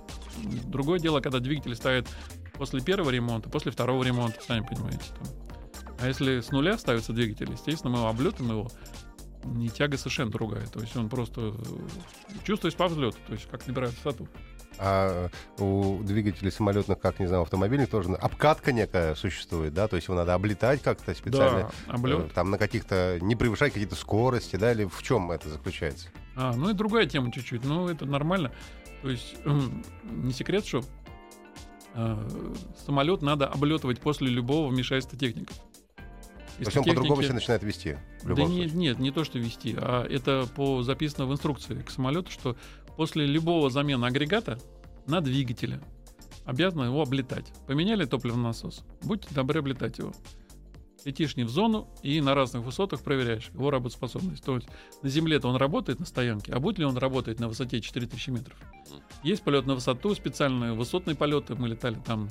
Другое 0.67 0.99
дело, 0.99 1.21
когда 1.21 1.39
двигатель 1.39 1.75
ставят 1.75 2.09
после 2.55 2.81
первого 2.81 3.11
ремонта, 3.11 3.49
после 3.49 3.71
второго 3.71 4.03
ремонта, 4.03 4.41
сами 4.43 4.67
понимаете. 4.67 5.05
Там. 5.19 5.45
А 6.01 6.09
если 6.09 6.41
с 6.41 6.51
нуля 6.51 6.77
ставится 6.79 7.13
двигатель, 7.13 7.51
естественно, 7.51 7.97
мы 7.97 8.09
облетаем 8.09 8.51
его, 8.51 8.71
и 9.61 9.69
тяга 9.69 9.97
совершенно 9.97 10.31
другая. 10.31 10.67
То 10.67 10.81
есть 10.81 10.97
он 10.97 11.09
просто 11.09 11.41
э, 11.41 12.43
чувствуется 12.45 12.79
по 12.79 12.89
взлету, 12.89 13.17
то 13.27 13.33
есть 13.33 13.49
как 13.51 13.67
набирает 13.67 13.95
высоту. 13.97 14.29
А 14.79 15.29
у 15.59 16.03
двигателей 16.03 16.51
самолетных, 16.51 16.99
как, 16.99 17.21
не 17.21 17.27
знаю, 17.27 17.43
автомобильных 17.43 17.91
тоже 17.91 18.13
обкатка 18.15 18.73
некая 18.73 19.15
существует, 19.15 19.73
да? 19.73 19.87
То 19.87 19.97
есть 19.97 20.09
его 20.09 20.17
надо 20.17 20.35
облетать 20.35 20.83
как-то 20.83 21.15
специально. 21.15 21.71
Да, 21.87 21.95
облет. 21.95 22.27
э, 22.27 22.31
Там 22.35 22.51
на 22.51 22.59
каких-то... 22.59 23.19
Не 23.21 23.37
превышать 23.37 23.73
какие-то 23.73 23.95
скорости, 23.95 24.57
да? 24.57 24.73
Или 24.73 24.85
в 24.85 25.03
чем 25.03 25.31
это 25.31 25.49
заключается? 25.49 26.09
А, 26.35 26.55
ну 26.55 26.71
и 26.71 26.73
другая 26.73 27.07
тема 27.07 27.31
чуть-чуть. 27.31 27.65
Ну, 27.65 27.89
это 27.89 28.05
нормально. 28.05 28.51
То 29.03 29.11
есть 29.11 29.37
не 30.03 30.33
секрет, 30.33 30.67
что 30.67 30.83
э, 31.95 32.29
самолет 32.85 33.23
надо 33.23 33.47
облетывать 33.47 34.01
после 34.01 34.29
любого 34.29 34.69
вмешательства 34.71 35.17
техники. 35.17 35.53
То 36.57 36.61
есть 36.65 36.77
он 36.77 36.85
по-другому 36.85 37.23
себя 37.23 37.35
начинает 37.35 37.63
вести. 37.63 37.99
Да 38.23 38.29
любом 38.31 38.51
не- 38.51 38.63
случае. 38.63 38.79
нет, 38.79 38.99
не 38.99 39.11
то, 39.11 39.25
что 39.25 39.39
вести, 39.39 39.75
а 39.77 40.07
это 40.07 40.47
по 40.55 40.83
записано 40.83 41.27
в 41.27 41.33
инструкции 41.33 41.83
к 41.83 41.91
самолету, 41.91 42.31
что 42.31 42.57
после 42.97 43.27
любого 43.27 43.71
замены 43.71 44.07
агрегата 44.07 44.59
на 45.07 45.21
двигателе 45.21 45.81
обязаны 46.45 46.85
его 46.85 47.03
облетать. 47.03 47.53
Поменяли 47.67 48.05
топливный 48.05 48.45
насос, 48.45 48.85
будьте 49.03 49.35
добры 49.35 49.61
облетать 49.61 49.99
его. 49.99 50.13
Летишь 51.05 51.37
не 51.37 51.45
в 51.45 51.51
зону 51.51 51.87
и 52.03 52.21
на 52.23 52.35
разных 52.35 52.63
высотах 52.63 53.03
проверяешь 53.03 53.51
его 53.53 53.71
работоспособность. 53.71 54.43
То 54.43 54.55
есть 54.55 54.69
на 55.03 55.11
земле-то 55.11 55.49
он 55.49 55.57
работает 55.57 55.99
на 55.99 56.07
стоянке, 56.07 56.53
а 56.53 56.61
будет 56.61 56.79
ли 56.79 56.85
он 56.87 56.97
работать 56.97 57.41
на 57.41 57.49
высоте 57.49 57.81
4000 57.81 58.31
метров? 58.31 58.57
Есть 59.23 59.43
полет 59.43 59.67
на 59.67 59.75
высоту, 59.75 60.15
специальные 60.15 60.73
высотные 60.73 61.15
полеты. 61.15 61.57
Мы 61.57 61.69
летали 61.69 61.99
там 62.07 62.31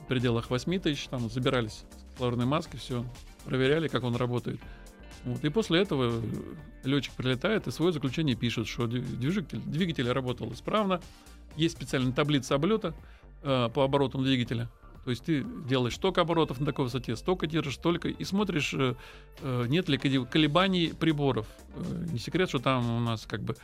в 0.00 0.06
пределах 0.06 0.50
8 0.50 0.80
тысяч, 0.80 1.06
там 1.08 1.30
забирались 1.30 1.84
с 1.96 2.12
кислородной 2.14 2.44
маской, 2.46 2.76
все, 2.76 3.06
проверяли, 3.44 3.88
как 3.88 4.04
он 4.04 4.16
работает. 4.16 4.60
Вот. 5.24 5.44
И 5.44 5.48
после 5.50 5.80
этого 5.80 6.22
летчик 6.84 7.12
прилетает 7.14 7.66
и 7.66 7.70
свое 7.70 7.92
заключение 7.92 8.36
пишет, 8.36 8.66
что 8.66 8.84
дви- 8.84 9.16
движитель, 9.16 9.60
двигатель 9.60 10.10
работал 10.10 10.52
исправно. 10.52 11.00
Есть 11.56 11.76
специальная 11.76 12.12
таблица 12.12 12.54
облета 12.54 12.94
э, 13.42 13.68
по 13.72 13.84
оборотам 13.84 14.24
двигателя. 14.24 14.70
То 15.04 15.10
есть 15.10 15.24
ты 15.24 15.44
делаешь 15.66 15.94
столько 15.94 16.20
оборотов 16.20 16.60
на 16.60 16.66
такой 16.66 16.84
высоте, 16.84 17.16
столько 17.16 17.46
держишь, 17.46 17.74
столько, 17.74 18.08
и 18.08 18.24
смотришь, 18.24 18.74
э, 18.74 18.94
э, 19.40 19.66
нет 19.68 19.88
ли 19.88 19.98
колебаний 19.98 20.92
приборов. 20.98 21.46
Э, 21.74 22.06
не 22.12 22.18
секрет, 22.18 22.48
что 22.48 22.58
там 22.58 22.88
у 22.90 23.00
нас 23.00 23.26
как 23.26 23.42
бы 23.42 23.56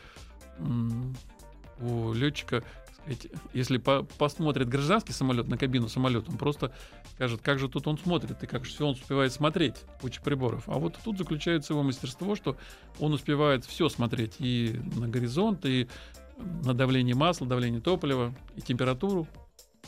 у 1.80 2.12
летчика, 2.14 2.64
сказать, 3.06 3.28
если 3.54 3.78
по- 3.78 4.02
посмотрит 4.02 4.68
гражданский 4.68 5.12
самолет 5.12 5.48
на 5.48 5.56
кабину 5.56 5.88
самолета, 5.88 6.30
он 6.30 6.36
просто 6.36 6.72
скажет, 7.14 7.40
как 7.42 7.58
же 7.58 7.68
тут 7.68 7.86
он 7.86 7.98
смотрит 7.98 8.42
и 8.42 8.46
как 8.46 8.64
же 8.64 8.70
все 8.70 8.86
он 8.86 8.92
успевает 8.92 9.32
смотреть, 9.32 9.76
куча 10.00 10.20
приборов. 10.20 10.64
А 10.66 10.78
вот 10.78 10.98
тут 11.04 11.18
заключается 11.18 11.72
его 11.72 11.82
мастерство, 11.82 12.34
что 12.34 12.56
он 12.98 13.12
успевает 13.12 13.64
все 13.64 13.88
смотреть 13.88 14.34
и 14.38 14.80
на 14.96 15.08
горизонт, 15.08 15.64
и 15.64 15.88
на 16.36 16.74
давление 16.74 17.14
масла, 17.14 17.46
давление 17.46 17.80
топлива, 17.80 18.34
и 18.56 18.60
температуру. 18.60 19.26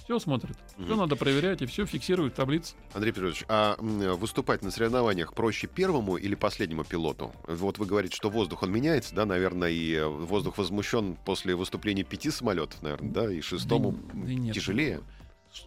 Все 0.09 0.19
смотрит. 0.19 0.57
Все 0.79 0.87
Мгм. 0.87 0.97
надо 1.01 1.17
проверять, 1.17 1.61
и 1.61 1.67
все 1.67 1.85
фиксирует 1.85 2.33
в 2.33 2.37
таблице. 2.37 2.75
Андрей 2.95 3.13
Петрович, 3.13 3.45
а 3.47 3.77
выступать 3.79 4.63
на 4.63 4.71
соревнованиях 4.71 5.35
проще 5.35 5.67
первому 5.67 6.17
или 6.17 6.35
последнему 6.35 6.83
пилоту? 6.83 7.31
Вот 7.47 7.77
вы 7.77 7.85
говорите, 7.85 8.17
что 8.17 8.31
воздух 8.31 8.63
он 8.63 8.73
меняется, 8.73 9.15
да, 9.15 9.27
наверное, 9.27 9.69
и 9.69 9.93
э, 9.93 10.07
воздух 10.07 10.57
возмущен 10.57 11.19
после 11.27 11.55
выступления 11.55 12.05
пяти 12.05 12.31
самолетов, 12.31 12.81
наверное, 12.81 13.11
да, 13.13 13.31
и 13.31 13.43
шестому 13.43 13.99
Да 14.15 14.31
и 14.33 14.37
нет. 14.37 14.55
тяжелее. 14.55 15.03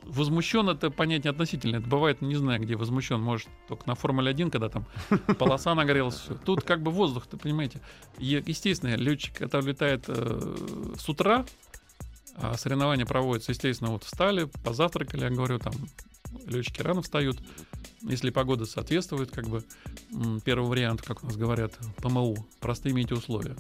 Возмущен 0.04 0.70
это 0.70 0.90
понятие 0.90 1.30
относительное. 1.30 1.80
Это 1.80 1.88
бывает, 1.88 2.22
не 2.24 2.36
знаю, 2.36 2.60
где 2.62 2.76
возмущен. 2.76 3.22
Может, 3.22 3.48
только 3.68 3.88
на 3.88 3.94
Формуле 3.94 4.32
1, 4.32 4.50
когда 4.50 4.70
там 4.70 4.86
полоса 5.38 5.76
нагрелась. 5.76 6.16
всё. 6.16 6.34
Тут 6.34 6.64
как 6.64 6.82
бы 6.82 6.90
воздух, 6.90 7.28
ты 7.28 7.38
понимаете. 7.38 7.80
Естественно, 8.18 8.96
летчик, 8.96 9.38
который 9.38 9.68
летает 9.68 10.06
э, 10.08 10.56
с 10.98 11.08
утра, 11.10 11.46
а 12.36 12.58
соревнования 12.58 13.06
проводятся, 13.06 13.52
естественно, 13.52 13.92
вот 13.92 14.04
встали, 14.04 14.50
позавтракали, 14.64 15.24
я 15.24 15.30
говорю, 15.30 15.60
там 15.60 15.74
летчики 16.46 16.82
рано 16.82 17.02
встают. 17.02 17.40
Если 18.02 18.30
погода 18.30 18.66
соответствует, 18.66 19.32
как 19.32 19.48
бы 19.48 19.64
первый 20.44 20.68
вариант, 20.68 21.02
как 21.02 21.24
у 21.24 21.28
нас 21.28 21.36
говорят, 21.36 21.74
ПМУ, 21.98 22.48
простые 22.60 22.94
метеоусловия. 22.94 23.56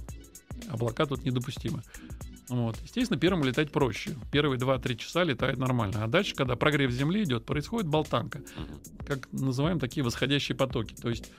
Облака 0.70 1.06
тут 1.06 1.24
недопустимы. 1.24 1.84
Вот. 2.50 2.78
Естественно, 2.84 3.20
первым 3.20 3.44
летать 3.46 3.72
проще. 3.72 4.18
Первые 4.32 4.60
2-3 4.60 4.96
часа 4.96 5.24
летает 5.24 5.58
нормально. 5.58 6.04
А 6.04 6.08
дальше, 6.08 6.36
когда 6.36 6.56
прогрев 6.56 6.92
Земли 6.92 7.24
идет, 7.24 7.46
происходит 7.46 7.88
болтанка. 7.88 8.42
Как 9.08 9.32
называем 9.32 9.80
такие 9.80 10.04
восходящие 10.04 10.58
потоки. 10.58 10.94
То 10.94 11.10
есть 11.10 11.32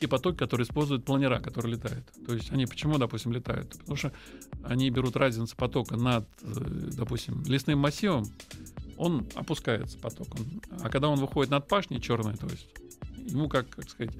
те 0.00 0.08
потоки, 0.08 0.36
которые 0.36 0.64
используют 0.64 1.04
планера, 1.04 1.40
которые 1.40 1.74
летают. 1.74 2.04
То 2.26 2.34
есть 2.34 2.52
они 2.52 2.66
почему, 2.66 2.98
допустим, 2.98 3.32
летают? 3.32 3.70
Потому 3.70 3.96
что 3.96 4.12
они 4.62 4.90
берут 4.90 5.16
разницу 5.16 5.56
потока 5.56 5.96
над, 5.96 6.28
э, 6.42 6.90
допустим, 6.96 7.42
лесным 7.44 7.78
массивом, 7.78 8.26
он 8.96 9.26
опускается 9.34 9.98
поток. 9.98 10.28
Он- 10.34 10.62
а 10.82 10.88
когда 10.88 11.08
он 11.08 11.18
выходит 11.18 11.50
над 11.50 11.66
пашней 11.66 12.00
черной, 12.00 12.36
то 12.36 12.46
есть 12.46 12.68
ему, 13.26 13.48
как, 13.48 13.68
как 13.68 13.88
сказать, 13.90 14.14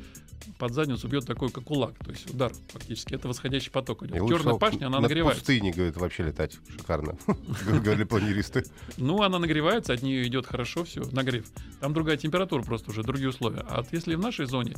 под 0.59 0.75
задницу 0.75 1.09
бьет 1.09 1.27
такой, 1.27 1.51
как 1.51 1.65
кулак. 1.65 1.99
То 1.99 2.11
есть 2.11 2.31
удар 2.31 2.53
фактически. 2.69 3.15
Это 3.15 3.29
восходящий 3.29 3.71
поток 3.71 4.03
идет. 4.05 4.23
И 4.23 4.29
Черная 4.29 4.55
пашня, 4.55 4.87
она 4.87 5.01
нагревается. 5.01 5.41
пустыней, 5.41 5.73
говорит, 5.73 5.97
вообще 5.97 6.25
летать 6.25 6.59
шикарно. 6.69 7.17
Говорили 7.67 8.05
планеристы. 8.05 8.65
Ну, 8.97 9.23
она 9.23 9.39
нагревается, 9.39 9.93
от 9.93 10.03
нее 10.03 10.27
идет 10.27 10.47
хорошо 10.47 10.85
все, 10.85 11.03
нагрев. 11.13 11.47
Там 11.81 11.93
другая 11.95 12.17
температура 12.17 12.63
просто 12.63 12.91
уже, 12.91 13.03
другие 13.03 13.29
условия. 13.29 13.65
А 13.69 13.79
вот 13.83 13.93
если 13.93 14.15
в 14.15 14.21
нашей 14.21 14.47
зоне 14.47 14.75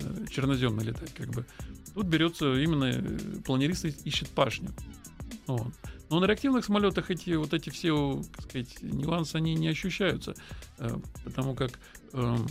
э, 0.00 0.26
черноземно 0.30 0.80
летать, 0.80 1.12
как 1.14 1.28
бы, 1.28 1.44
тут 1.94 2.06
берется 2.06 2.54
именно 2.54 2.84
э, 2.84 3.18
планерист 3.44 3.84
и- 3.84 3.94
ищет 4.04 4.28
пашню. 4.30 4.70
Вот. 5.46 5.72
Но 6.10 6.20
на 6.20 6.24
реактивных 6.24 6.64
самолетах 6.64 7.10
эти 7.10 7.34
вот 7.34 7.52
эти 7.52 7.68
все, 7.70 8.22
так 8.34 8.44
сказать, 8.46 8.82
нюансы, 8.82 9.36
они 9.36 9.54
не 9.54 9.68
ощущаются, 9.68 10.34
э, 10.78 10.96
потому 11.24 11.54
как 11.54 11.72
эм, 12.14 12.46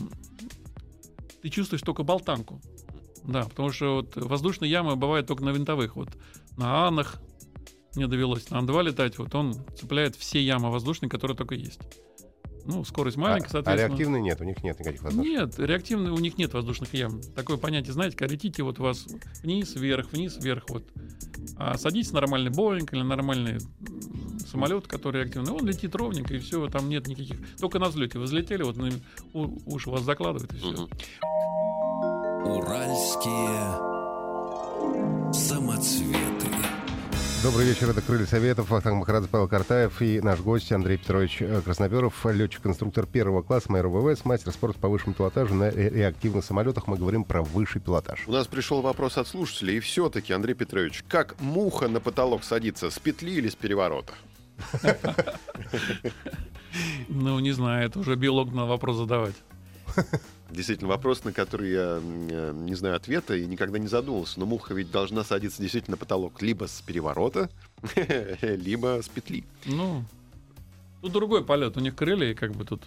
ты 1.47 1.49
чувствуешь 1.49 1.81
только 1.81 2.03
болтанку. 2.03 2.61
Да, 3.23 3.43
потому 3.43 3.71
что 3.71 3.95
вот 3.95 4.15
воздушные 4.17 4.69
ямы 4.69 4.97
бывают 4.97 5.27
только 5.27 5.43
на 5.45 5.49
винтовых. 5.49 5.95
Вот 5.95 6.09
на 6.57 6.87
Анах 6.87 7.21
мне 7.95 8.07
довелось 8.07 8.49
на 8.49 8.59
Ан-2 8.59 8.83
летать, 8.83 9.17
вот 9.17 9.33
он 9.33 9.53
цепляет 9.77 10.15
все 10.15 10.41
ямы 10.41 10.71
воздушные, 10.71 11.09
которые 11.09 11.37
только 11.37 11.55
есть. 11.55 11.79
Ну, 12.67 12.83
скорость 12.83 13.17
А 13.17 13.21
маленькая, 13.21 13.47
а 13.47 13.51
соответственно. 13.51 13.87
реактивной 13.89 14.21
нет, 14.21 14.41
у 14.41 14.43
них 14.43 14.61
нет 14.63 14.77
никаких 14.79 15.01
возможностей. 15.01 15.37
Нет, 15.37 15.57
реактивные 15.57 16.11
у 16.13 16.17
них 16.19 16.37
нет 16.37 16.53
воздушных 16.53 16.93
ям. 16.93 17.21
Такое 17.35 17.57
понятие, 17.57 17.93
знаете, 17.93 18.15
когда 18.17 18.33
летите 18.33 18.61
вот 18.63 18.79
у 18.79 18.83
вас 18.83 19.05
вниз, 19.41 19.73
вверх, 19.75 20.11
вниз, 20.11 20.37
вверх, 20.37 20.65
вот. 20.69 20.83
А 21.57 21.77
садитесь 21.77 22.11
на 22.11 22.19
нормальный 22.21 22.51
Боинг 22.51 22.93
или 22.93 23.01
нормальный 23.01 23.59
самолет, 24.51 24.85
который 24.87 25.23
реактивный, 25.23 25.51
он 25.53 25.65
летит 25.65 25.95
ровненько, 25.95 26.33
и 26.35 26.39
все, 26.39 26.67
там 26.67 26.87
нет 26.89 27.07
никаких... 27.07 27.37
Только 27.59 27.79
на 27.79 27.87
взлете 27.89 28.19
вы 28.19 28.25
взлетели, 28.25 28.63
вот 28.63 28.75
на- 28.77 28.91
у- 29.33 29.57
уши 29.65 29.89
вас 29.89 30.01
закладывает, 30.03 30.51
и 30.53 30.57
все. 30.57 30.87
Уральские 32.45 33.77
самоцветы. 35.33 36.36
Добрый 37.43 37.65
вечер, 37.67 37.89
это 37.91 38.01
«Крылья 38.01 38.25
Советов», 38.25 38.69
Вахтанг 38.71 38.97
Махарадзе, 38.97 39.29
Павел 39.29 39.47
Картаев 39.47 40.01
и 40.01 40.19
наш 40.21 40.39
гость 40.39 40.71
Андрей 40.71 40.97
Петрович 40.97 41.37
э, 41.39 41.61
Красноперов, 41.61 42.25
летчик-конструктор 42.25 43.05
первого 43.05 43.43
класса, 43.43 43.71
майор 43.71 43.87
ВВС, 43.89 44.25
мастер 44.25 44.51
спорта 44.51 44.79
по 44.79 44.89
высшему 44.89 45.13
пилотажу 45.13 45.53
на 45.53 45.69
ре- 45.69 45.89
реактивных 45.89 46.43
самолетах. 46.43 46.87
Мы 46.87 46.97
говорим 46.97 47.23
про 47.23 47.43
высший 47.43 47.79
пилотаж. 47.79 48.23
У 48.27 48.31
нас 48.31 48.47
пришел 48.47 48.81
вопрос 48.81 49.17
от 49.17 49.27
слушателей, 49.27 49.77
и 49.77 49.79
все-таки, 49.79 50.33
Андрей 50.33 50.55
Петрович, 50.55 51.03
как 51.07 51.39
муха 51.39 51.87
на 51.87 51.99
потолок 51.99 52.43
садится, 52.43 52.89
с 52.89 52.97
петли 52.97 53.31
или 53.31 53.49
с 53.49 53.55
переворота? 53.55 54.13
Ну, 57.07 57.39
не 57.39 57.51
знаю, 57.51 57.85
это 57.85 57.99
уже 57.99 58.15
биолог 58.15 58.51
на 58.51 58.65
вопрос 58.65 58.97
задавать. 58.97 59.35
Действительно, 60.49 60.89
вопрос, 60.89 61.23
на 61.23 61.33
который 61.33 61.71
я 61.71 61.99
э, 62.01 62.51
не 62.53 62.75
знаю 62.75 62.95
ответа 62.95 63.35
и 63.35 63.45
никогда 63.45 63.79
не 63.79 63.87
задумывался. 63.87 64.39
Но 64.39 64.45
муха 64.45 64.73
ведь 64.73 64.91
должна 64.91 65.23
садиться 65.23 65.61
действительно 65.61 65.95
на 65.95 65.97
потолок 65.97 66.41
либо 66.41 66.67
с 66.67 66.81
переворота, 66.81 67.49
либо 68.41 69.01
с 69.01 69.09
петли. 69.09 69.43
Ну, 69.65 70.03
тут 71.01 71.11
другой 71.11 71.43
полет, 71.43 71.75
у 71.77 71.79
них 71.79 71.95
крылья, 71.95 72.31
и 72.31 72.33
как 72.33 72.53
бы 72.53 72.65
тут 72.65 72.83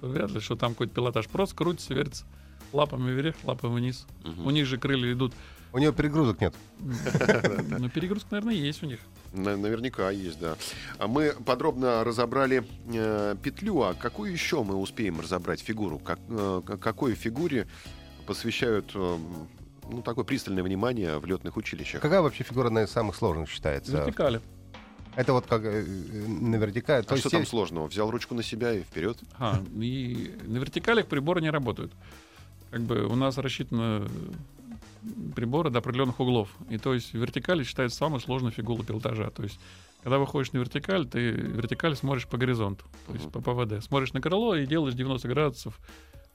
вряд 0.00 0.30
ли, 0.30 0.40
что 0.40 0.56
там 0.56 0.72
какой-то 0.72 0.94
пилотаж. 0.94 1.28
Просто 1.28 1.56
крутится, 1.56 1.94
вертится. 1.94 2.24
Лапами 2.72 3.10
вверх, 3.10 3.36
лапами 3.44 3.76
вниз. 3.76 4.06
У 4.44 4.50
них 4.50 4.66
же 4.66 4.78
крылья 4.78 5.12
идут. 5.12 5.32
У 5.72 5.78
него 5.78 5.92
перегрузок 5.92 6.40
нет. 6.40 6.54
Ну, 6.80 7.88
перегрузка, 7.88 8.28
наверное, 8.32 8.54
есть 8.54 8.82
у 8.82 8.86
них. 8.86 9.00
На- 9.32 9.56
Наверняка 9.56 10.10
есть, 10.10 10.38
да. 10.38 10.56
А 10.98 11.06
мы 11.08 11.34
подробно 11.44 12.04
разобрали 12.04 12.64
э, 12.92 13.36
петлю, 13.42 13.80
а 13.82 13.94
какую 13.94 14.32
еще 14.32 14.62
мы 14.62 14.76
успеем 14.76 15.20
разобрать 15.20 15.60
фигуру? 15.60 15.98
Как, 15.98 16.18
э, 16.28 16.62
какой 16.80 17.14
фигуре 17.14 17.66
посвящают 18.26 18.90
э, 18.94 19.18
ну, 19.90 20.02
такое 20.02 20.24
пристальное 20.24 20.62
внимание 20.62 21.18
в 21.18 21.26
летных 21.26 21.56
училищах? 21.56 22.00
Какая 22.00 22.20
вообще 22.20 22.44
фигура 22.44 22.66
одна 22.66 22.82
из 22.84 22.90
самых 22.90 23.16
сложных 23.16 23.48
считается? 23.48 23.92
Вертикали. 23.92 24.40
Это 25.16 25.32
вот 25.32 25.46
как 25.46 25.62
э, 25.64 25.84
э, 25.84 26.26
на 26.28 26.56
вертикаль. 26.56 27.04
А 27.06 27.16
что 27.16 27.30
там 27.30 27.40
е- 27.40 27.46
сложного? 27.46 27.86
Взял 27.88 28.10
ручку 28.10 28.34
на 28.34 28.42
себя 28.42 28.72
и 28.74 28.82
вперед? 28.82 29.18
А, 29.38 29.62
и 29.74 30.34
на 30.44 30.58
вертикалях 30.58 31.06
приборы 31.06 31.40
не 31.42 31.50
работают. 31.50 31.92
Как 32.70 32.80
бы 32.80 33.04
у 33.06 33.14
нас 33.14 33.36
рассчитаны 33.36 34.08
приборы 35.34 35.70
до 35.70 35.80
определенных 35.80 36.20
углов. 36.20 36.48
И 36.70 36.78
то 36.78 36.94
есть 36.94 37.14
вертикали 37.14 37.64
считается 37.64 37.96
самой 37.96 38.20
сложной 38.20 38.50
фигурой 38.50 38.84
пилотажа. 38.84 39.30
То 39.30 39.42
есть 39.42 39.58
Когда 40.02 40.18
выходишь 40.18 40.52
на 40.52 40.58
вертикаль, 40.58 41.06
ты 41.06 41.30
вертикаль 41.30 41.96
смотришь 41.96 42.26
по 42.26 42.36
горизонту, 42.36 42.84
то 43.06 43.14
есть 43.14 43.30
по 43.30 43.40
ПВД. 43.40 43.84
Смотришь 43.84 44.12
на 44.12 44.20
крыло 44.20 44.56
и 44.56 44.66
делаешь 44.66 44.94
90 44.94 45.28
градусов 45.28 45.78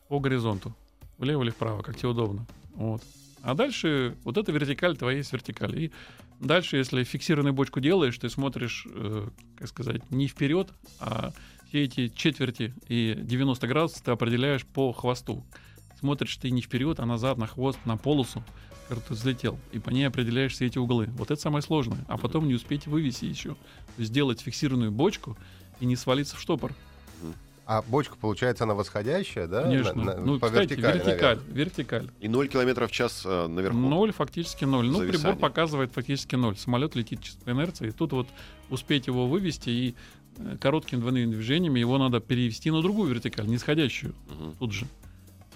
по 0.07 0.19
горизонту. 0.19 0.73
Влево 1.17 1.43
или 1.43 1.49
вправо, 1.49 1.81
как 1.81 1.97
тебе 1.97 2.09
удобно. 2.09 2.45
Вот. 2.75 3.01
А 3.41 3.53
дальше 3.53 4.15
вот 4.23 4.37
эта 4.37 4.51
вертикаль 4.51 4.97
твоя 4.97 5.17
есть 5.17 5.33
вертикаль. 5.33 5.77
И 5.77 5.91
дальше, 6.39 6.77
если 6.77 7.03
фиксированную 7.03 7.53
бочку 7.53 7.79
делаешь, 7.79 8.17
ты 8.17 8.29
смотришь, 8.29 8.87
э, 8.89 9.27
как 9.57 9.67
сказать, 9.67 10.09
не 10.11 10.27
вперед, 10.27 10.69
а 10.99 11.31
все 11.67 11.83
эти 11.83 12.07
четверти 12.09 12.73
и 12.87 13.15
90 13.17 13.67
градусов 13.67 14.01
ты 14.01 14.11
определяешь 14.11 14.65
по 14.65 14.93
хвосту. 14.93 15.45
Смотришь 15.99 16.37
ты 16.37 16.51
не 16.51 16.61
вперед, 16.61 16.99
а 16.99 17.05
назад, 17.05 17.37
на 17.37 17.47
хвост, 17.47 17.79
на 17.85 17.97
полосу, 17.97 18.43
который 18.87 19.01
ты 19.07 19.13
взлетел. 19.13 19.57
И 19.71 19.79
по 19.79 19.89
ней 19.89 20.05
определяешь 20.07 20.53
все 20.53 20.67
эти 20.67 20.77
углы. 20.77 21.07
Вот 21.17 21.31
это 21.31 21.41
самое 21.41 21.61
сложное. 21.61 22.05
А 22.07 22.17
потом 22.17 22.47
не 22.47 22.53
успеть 22.53 22.85
вывести 22.87 23.25
еще. 23.25 23.55
Сделать 23.97 24.41
фиксированную 24.41 24.91
бочку 24.91 25.37
и 25.79 25.85
не 25.85 25.95
свалиться 25.95 26.35
в 26.35 26.39
штопор. 26.41 26.73
А 27.65 27.81
бочка, 27.81 28.15
получается, 28.15 28.63
она 28.63 28.75
восходящая, 28.75 29.45
да? 29.47 29.63
Конечно. 29.63 29.93
На- 29.93 30.15
на- 30.15 30.21
ну, 30.25 30.39
по 30.39 30.47
кстати, 30.47 30.69
вертикали, 30.69 30.97
вертикаль, 30.99 31.35
наверное. 31.37 31.53
вертикаль. 31.53 32.09
И 32.21 32.27
0 32.29 32.47
километров 32.47 32.89
в 32.89 32.93
час 32.93 33.23
э, 33.25 33.47
наверху. 33.47 33.77
Ноль, 33.77 34.13
фактически 34.13 34.63
ноль. 34.63 34.85
Ну, 34.87 34.99
Зависание. 34.99 35.33
прибор 35.33 35.35
показывает 35.49 35.91
фактически 35.91 36.35
ноль. 36.35 36.55
Самолет 36.55 36.95
летит 36.95 37.21
чисто 37.21 37.43
по 37.43 37.49
инерции. 37.49 37.89
И 37.89 37.91
тут 37.91 38.13
вот 38.13 38.27
успеть 38.69 39.07
его 39.07 39.27
вывести 39.27 39.69
и 39.69 39.95
э, 40.37 40.55
короткими 40.61 41.01
двойными 41.01 41.29
движениями 41.33 41.79
его 41.81 41.97
надо 41.97 42.21
перевести 42.21 42.71
на 42.71 42.81
другую 42.81 43.09
вертикаль, 43.13 43.47
нисходящую 43.47 44.15
Мгм. 44.29 44.53
тут 44.59 44.71
же. 44.71 44.85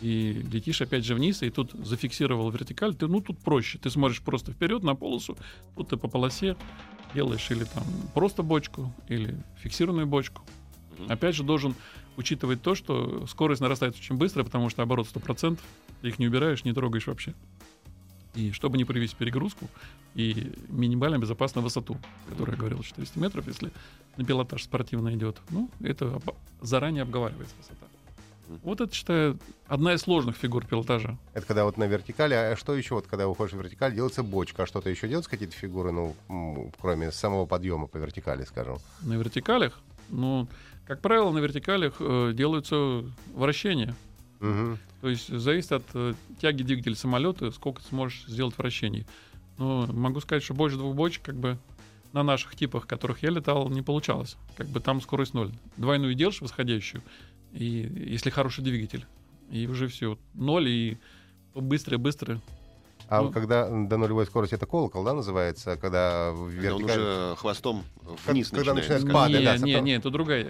И 0.02 0.34
летишь 0.52 0.82
опять 0.82 1.06
же 1.06 1.14
вниз, 1.14 1.43
и 1.43 1.49
тут 1.52 1.72
зафиксировал 1.74 2.49
вертикаль. 2.49 2.95
Ты, 2.95 3.08
ну, 3.08 3.22
тут 3.22 3.38
проще. 3.39 3.78
Ты 3.78 3.89
смотришь 3.91 4.22
просто 4.22 4.52
вперед 4.52 4.84
на 4.84 4.95
полосу, 4.95 5.38
тут 5.76 5.89
ты 5.89 5.97
по 5.97 6.08
полосе 6.08 6.58
делаешь 7.14 7.52
или 7.52 7.66
там 7.66 7.84
просто 8.14 8.41
бочку, 8.41 8.93
или 9.08 9.38
фиксированную 9.58 10.08
бочку. 10.08 10.41
Опять 11.08 11.36
же, 11.36 11.43
должен 11.43 11.76
учитывать 12.18 12.62
то, 12.62 12.76
что 12.76 13.26
скорость 13.28 13.62
нарастает 13.62 13.95
очень 13.95 14.16
быстро, 14.16 14.43
потому 14.43 14.70
что 14.70 14.82
оборот 14.82 15.08
100%, 15.08 15.60
ты 16.02 16.08
их 16.08 16.20
не 16.20 16.28
убираешь, 16.28 16.64
не 16.64 16.74
трогаешь 16.74 17.08
вообще. 17.08 17.34
И 18.34 18.52
чтобы 18.52 18.78
не 18.78 18.86
привести 18.86 19.16
перегрузку 19.16 19.68
и 20.16 20.54
минимально 20.70 21.18
безопасную 21.18 21.64
высоту, 21.64 21.97
о 22.28 22.32
которой 22.32 22.52
я 22.52 22.58
говорил, 22.58 22.82
400 22.82 23.20
метров, 23.20 23.47
если 23.47 23.72
на 24.18 24.26
пилотаж 24.26 24.64
спортивно 24.64 25.14
идет, 25.14 25.38
ну, 25.49 25.70
это 25.82 26.22
заранее 26.62 27.04
обговаривается 27.04 27.56
высота. 27.58 27.86
Мгм. 28.52 28.60
Вот 28.64 28.82
это, 28.82 28.93
считаю, 28.93 29.39
одна 29.68 29.93
из 29.93 30.02
сложных 30.02 30.36
фигур 30.36 30.66
пилотажа. 30.66 31.18
Это 31.34 31.45
когда 31.45 31.64
вот 31.64 31.78
на 31.78 31.86
вертикали, 31.86 32.34
а 32.34 32.56
что 32.58 32.76
еще 32.76 32.95
вот, 32.95 33.08
когда 33.08 33.28
уходишь 33.28 33.54
в 33.54 33.58
вертикаль, 33.58 33.95
делается 33.95 34.24
бочка, 34.24 34.64
а 34.64 34.66
что-то 34.66 34.89
еще 34.89 35.08
делается, 35.08 35.30
какие-то 35.30 35.56
фигуры, 35.56 35.91
ну, 35.91 36.72
кроме 36.80 37.12
самого 37.12 37.45
подъема 37.45 37.88
по 37.88 37.97
вертикали, 37.97 38.43
скажем? 38.43 38.78
На 39.02 39.14
вертикалях, 39.14 39.80
ну, 40.10 40.47
как 40.86 40.99
правило, 40.99 41.32
на 41.32 41.39
вертикалях 41.39 41.95
э, 41.99 42.34
делаются 42.34 43.06
вращения. 43.34 43.95
Мгм. 44.41 44.78
То 44.99 45.10
есть 45.10 45.30
зависит 45.30 45.72
от 45.72 45.84
э, 45.93 46.14
тяги 46.41 46.64
двигателя 46.64 46.95
самолета, 46.95 47.52
сколько 47.52 47.82
ты 47.82 47.88
сможешь 47.88 48.26
сделать 48.28 48.58
вращений. 48.58 49.06
Но 49.58 49.88
могу 49.88 50.20
сказать, 50.20 50.43
что 50.43 50.54
больше 50.54 50.76
двух 50.76 50.95
бочек, 50.95 51.24
как 51.24 51.36
бы 51.36 51.58
на 52.12 52.24
наших 52.24 52.56
типах, 52.56 52.88
которых 52.88 53.24
я 53.24 53.30
летал, 53.30 53.70
не 53.70 53.82
получалось. 53.82 54.36
Как 54.58 54.68
бы 54.68 54.80
там 54.80 55.02
скорость 55.02 55.34
ноль. 55.34 55.52
Двойную 55.78 56.14
делаешь 56.14 56.41
восходящую, 56.41 57.02
и 57.54 57.91
если 58.10 58.30
хороший 58.30 58.64
двигатель, 58.64 59.06
и 59.49 59.68
уже 59.68 59.88
все 59.88 60.18
ноль 60.34 60.68
и 60.70 60.97
быстро-быстро. 61.56 62.39
А 63.10 63.22
Ну. 63.24 63.32
когда 63.32 63.68
до 63.70 63.97
нулевой 63.97 64.26
скорости 64.26 64.56
это 64.56 64.66
колокол, 64.66 65.04
да, 65.04 65.14
называется, 65.14 65.76
когда 65.76 66.32
в 66.32 66.49
Когда 66.56 66.76
он 66.76 66.82
вертикаль... 66.82 66.99
уже 67.02 67.36
хвостом 67.38 67.84
Как- 68.26 68.34
вниз 68.34 68.49
когда 68.49 68.74
начинает. 68.74 69.12
падать, 69.12 69.39
не, 69.39 69.45
да, 69.45 69.58
не, 69.58 69.74
сопро- 69.74 69.82
не, 69.82 69.91
это 69.95 70.10
другая. 70.10 70.47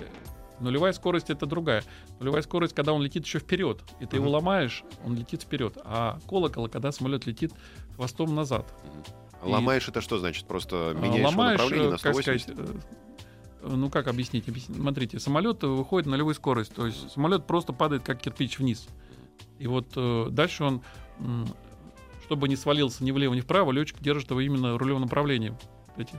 Нулевая 0.60 0.94
скорость 0.94 1.32
это 1.32 1.48
другая. 1.48 1.84
Нулевая 2.20 2.44
скорость, 2.44 2.76
когда 2.76 2.94
он 2.94 3.02
летит 3.02 3.26
еще 3.26 3.40
вперед, 3.40 3.80
и 4.00 4.06
ты 4.06 4.18
его 4.18 4.26
Мгм. 4.26 4.34
ломаешь, 4.36 4.84
он 5.04 5.16
летит 5.16 5.42
вперед. 5.42 5.76
А 5.84 6.20
колокол, 6.30 6.70
когда 6.70 6.92
самолет 6.92 7.26
летит 7.26 7.52
хвостом 7.96 8.36
назад. 8.36 8.72
А 9.42 9.48
Ломаешь 9.50 9.88
это 9.90 10.02
что 10.02 10.20
значит? 10.20 10.46
Просто 10.46 10.92
А, 10.92 10.94
меняешь 10.94 11.16
его 11.18 11.30
ломаешь, 11.30 11.58
направление 11.60 11.88
э, 11.88 11.92
на 11.94 11.98
как 11.98 12.14
180? 12.14 12.50
сказать, 12.54 12.70
э, 12.76 12.80
ну 13.64 13.90
как 13.90 14.08
объяснить? 14.08 14.48
Объяснить. 14.48 14.78
Смотрите, 14.78 15.20
самолет 15.20 15.64
выходит 15.64 16.06
на 16.06 16.12
нулевую 16.12 16.36
скорость, 16.36 16.74
то 16.74 16.86
есть 16.86 17.12
самолет 17.12 17.46
просто 17.48 17.74
падает 17.74 18.04
как 18.04 18.20
кирпич 18.20 18.60
вниз. 18.60 18.88
И 19.60 19.68
вот 19.68 19.88
э, 19.96 20.28
дальше 20.32 20.64
он, 20.64 20.82
м, 21.20 21.48
чтобы 22.26 22.50
не 22.50 22.56
свалился 22.56 23.04
ни 23.04 23.12
влево, 23.12 23.34
ни 23.34 23.42
вправо, 23.42 23.72
летчик 23.72 24.00
держит 24.00 24.30
его 24.32 24.42
именно 24.42 24.78
рулевым 24.78 25.04
направлением. 25.04 25.58
Эти, 25.98 26.14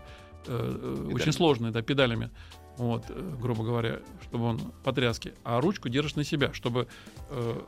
э, 0.47 1.09
э, 1.09 1.13
очень 1.13 1.33
сложные, 1.33 1.73
да, 1.73 1.83
педалями. 1.83 2.31
Вот, 2.77 3.05
э, 3.09 3.37
грубо 3.41 3.65
говоря, 3.65 4.01
чтобы 4.23 4.45
он 4.45 4.59
по 4.85 4.93
тряске. 4.93 5.35
А 5.45 5.61
ручку 5.61 5.89
держишь 5.89 6.15
на 6.15 6.25
себя, 6.25 6.53
чтобы 6.53 6.87
э, 7.31 7.61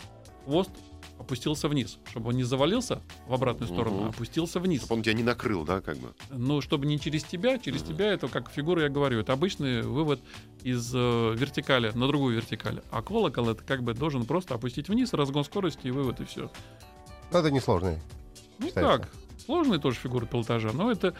хвост 0.45 0.71
опустился 1.19 1.69
вниз, 1.69 1.99
чтобы 2.11 2.31
он 2.31 2.37
не 2.37 2.43
завалился 2.43 3.01
в 3.27 3.35
обратную 3.35 3.69
сторону, 3.73 3.97
Мгм. 3.99 4.07
а 4.07 4.09
опустился 4.11 4.61
вниз. 4.61 4.81
Чтобы 4.83 4.97
он 4.97 5.03
тебя 5.03 5.15
не 5.15 5.23
накрыл, 5.23 5.65
да, 5.65 5.81
как 5.81 5.97
бы? 5.99 6.13
Ну, 6.31 6.61
чтобы 6.61 6.87
не 6.87 6.99
через 6.99 7.25
тебя, 7.25 7.59
через 7.59 7.83
Мгм. 7.83 7.93
тебя 7.95 8.13
это 8.13 8.29
как 8.29 8.51
фигура, 8.51 8.83
я 8.83 8.89
говорю, 8.89 9.21
это 9.21 9.33
обычный 9.33 9.83
вывод 9.83 10.21
из 10.63 10.93
э, 10.95 11.35
вертикали 11.37 11.91
на 11.95 12.07
другую 12.09 12.37
вертикаль. 12.37 12.83
А 12.91 13.01
колокол 13.03 13.49
это 13.49 13.63
как 13.63 13.83
бы 13.83 13.95
должен 13.95 14.25
просто 14.27 14.55
опустить 14.55 14.89
вниз, 14.89 15.13
разгон 15.13 15.45
скорости 15.45 15.87
и 15.87 15.91
вывод, 15.91 16.21
и 16.21 16.25
все. 16.25 16.51
Ну, 17.31 17.39
это 17.39 17.51
несложный. 17.51 17.99
Ну 18.59 18.67
Считается. 18.67 18.99
как? 19.09 19.11
Сложная 19.45 19.79
тоже 19.79 19.99
фигура 19.99 20.27
пилотажа, 20.27 20.73
но 20.73 20.91
это 20.91 21.15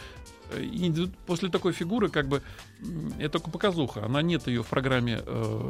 индивиду- 0.59 1.13
после 1.27 1.49
такой 1.49 1.73
фигуры 1.73 2.09
как 2.09 2.29
бы 2.29 2.43
это 3.19 3.31
только 3.39 3.51
показуха. 3.51 4.05
Она 4.05 4.21
нет 4.23 4.47
ее 4.47 4.63
в 4.63 4.67
программе, 4.67 5.21
э, 5.25 5.69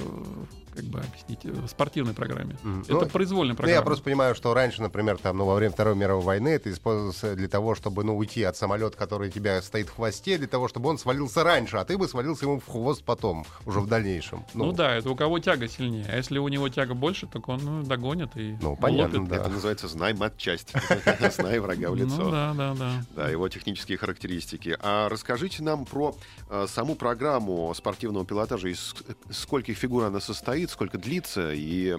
как 0.75 0.85
бы 0.85 1.01
объяснить, 1.01 1.45
э, 1.45 1.51
в 1.51 1.68
спортивной 1.68 2.14
программе. 2.14 2.57
Мгм. 2.62 2.81
Это 2.83 2.93
Ну, 2.93 3.07
произвольная 3.07 3.53
Ну, 3.53 3.57
программа. 3.57 3.77
я 3.79 3.83
просто 3.83 4.05
понимаю, 4.05 4.35
что 4.35 4.53
раньше, 4.55 4.83
например, 4.83 5.18
там, 5.18 5.37
ну, 5.37 5.45
во 5.45 5.55
время 5.55 5.72
Второй 5.72 5.95
мировой 5.95 6.25
войны 6.25 6.49
это 6.49 6.70
использовалось 6.72 7.37
для 7.37 7.49
того, 7.49 7.75
чтобы, 7.75 8.03
ну, 8.05 8.16
уйти 8.16 8.43
от 8.43 8.57
самолета, 8.57 8.97
который 8.97 9.29
у 9.29 9.31
тебя 9.31 9.62
стоит 9.62 9.89
в 9.89 9.95
хвосте, 9.95 10.39
для 10.39 10.49
того, 10.49 10.66
чтобы 10.68 10.89
он 10.91 10.99
свалился 10.99 11.45
раньше, 11.45 11.77
а 11.77 11.85
ты 11.85 11.97
бы 11.97 12.09
свалился 12.09 12.47
ему 12.47 12.59
в 12.59 12.66
хвост 12.66 13.05
потом, 13.05 13.47
уже 13.66 13.79
в 13.81 13.87
дальнейшем. 13.87 14.45
Ну, 14.55 14.72
да, 14.72 14.97
это 14.97 15.11
у 15.11 15.14
кого 15.16 15.39
тяга 15.39 15.68
сильнее. 15.68 16.07
А 16.11 16.16
если 16.16 16.39
у 16.39 16.49
него 16.49 16.68
тяга 16.68 16.95
больше, 16.95 17.27
так 17.27 17.49
он 17.49 17.61
ну, 17.62 17.83
догонит 17.85 18.31
и 18.37 18.57
Ну, 18.61 18.77
понятно, 18.77 19.25
да. 19.27 19.37
Это 19.37 19.49
называется 19.51 19.87
«знай 19.89 20.14
матчасть». 20.14 20.72
Знай 21.35 21.59
врага 21.61 21.91
в 21.91 21.97
лицо. 21.97 22.16
Ну 22.16 22.31
да, 22.31 22.55
да, 22.55 22.75
да. 22.75 22.93
Да, 23.14 23.29
его 23.29 23.49
технические 23.49 23.99
характеристики. 23.99 24.64
А 24.81 25.09
расскажите 25.09 25.62
нам 25.62 25.85
про 25.85 26.15
э, 26.49 26.67
саму 26.69 26.95
программу 26.95 27.73
спортивного 27.75 28.25
пилотажа. 28.25 28.69
Из 28.69 28.95
скольких 29.31 29.77
фигур 29.77 30.05
она 30.05 30.21
состоит, 30.21 30.71
сколько 30.71 30.99
длится 30.99 31.53
и 31.53 31.97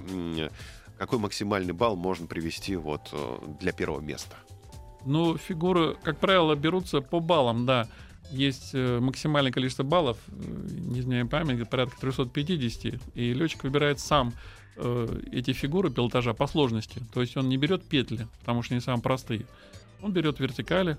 какой 0.97 1.19
максимальный 1.19 1.73
балл 1.73 1.95
можно 1.95 2.25
привести 2.27 2.75
вот 2.75 3.09
э, 3.11 3.37
для 3.59 3.71
первого 3.71 4.01
места. 4.01 4.35
Ну, 5.05 5.37
фигуры, 5.37 5.95
как 6.03 6.19
правило, 6.19 6.55
берутся 6.55 7.01
по 7.01 7.19
баллам, 7.19 7.65
да. 7.65 7.87
Есть 8.31 8.71
э, 8.73 8.99
максимальное 8.99 9.51
количество 9.51 9.83
баллов, 9.83 10.17
не 10.27 11.01
знаю 11.01 11.27
память, 11.27 11.69
порядка 11.69 11.99
350, 12.01 12.99
и 13.13 13.33
летчик 13.33 13.63
выбирает 13.63 13.99
сам 13.99 14.33
эти 15.31 15.53
фигуры 15.53 15.89
пилотажа 15.89 16.33
по 16.33 16.47
сложности. 16.47 17.01
То 17.13 17.21
есть 17.21 17.37
он 17.37 17.47
не 17.47 17.55
берет 17.55 17.85
петли, 17.85 18.27
потому 18.39 18.61
что 18.61 18.73
они 18.73 18.81
самые 18.81 19.01
простые. 19.01 19.45
Он 20.01 20.11
берет 20.11 20.41
вертикали, 20.41 20.97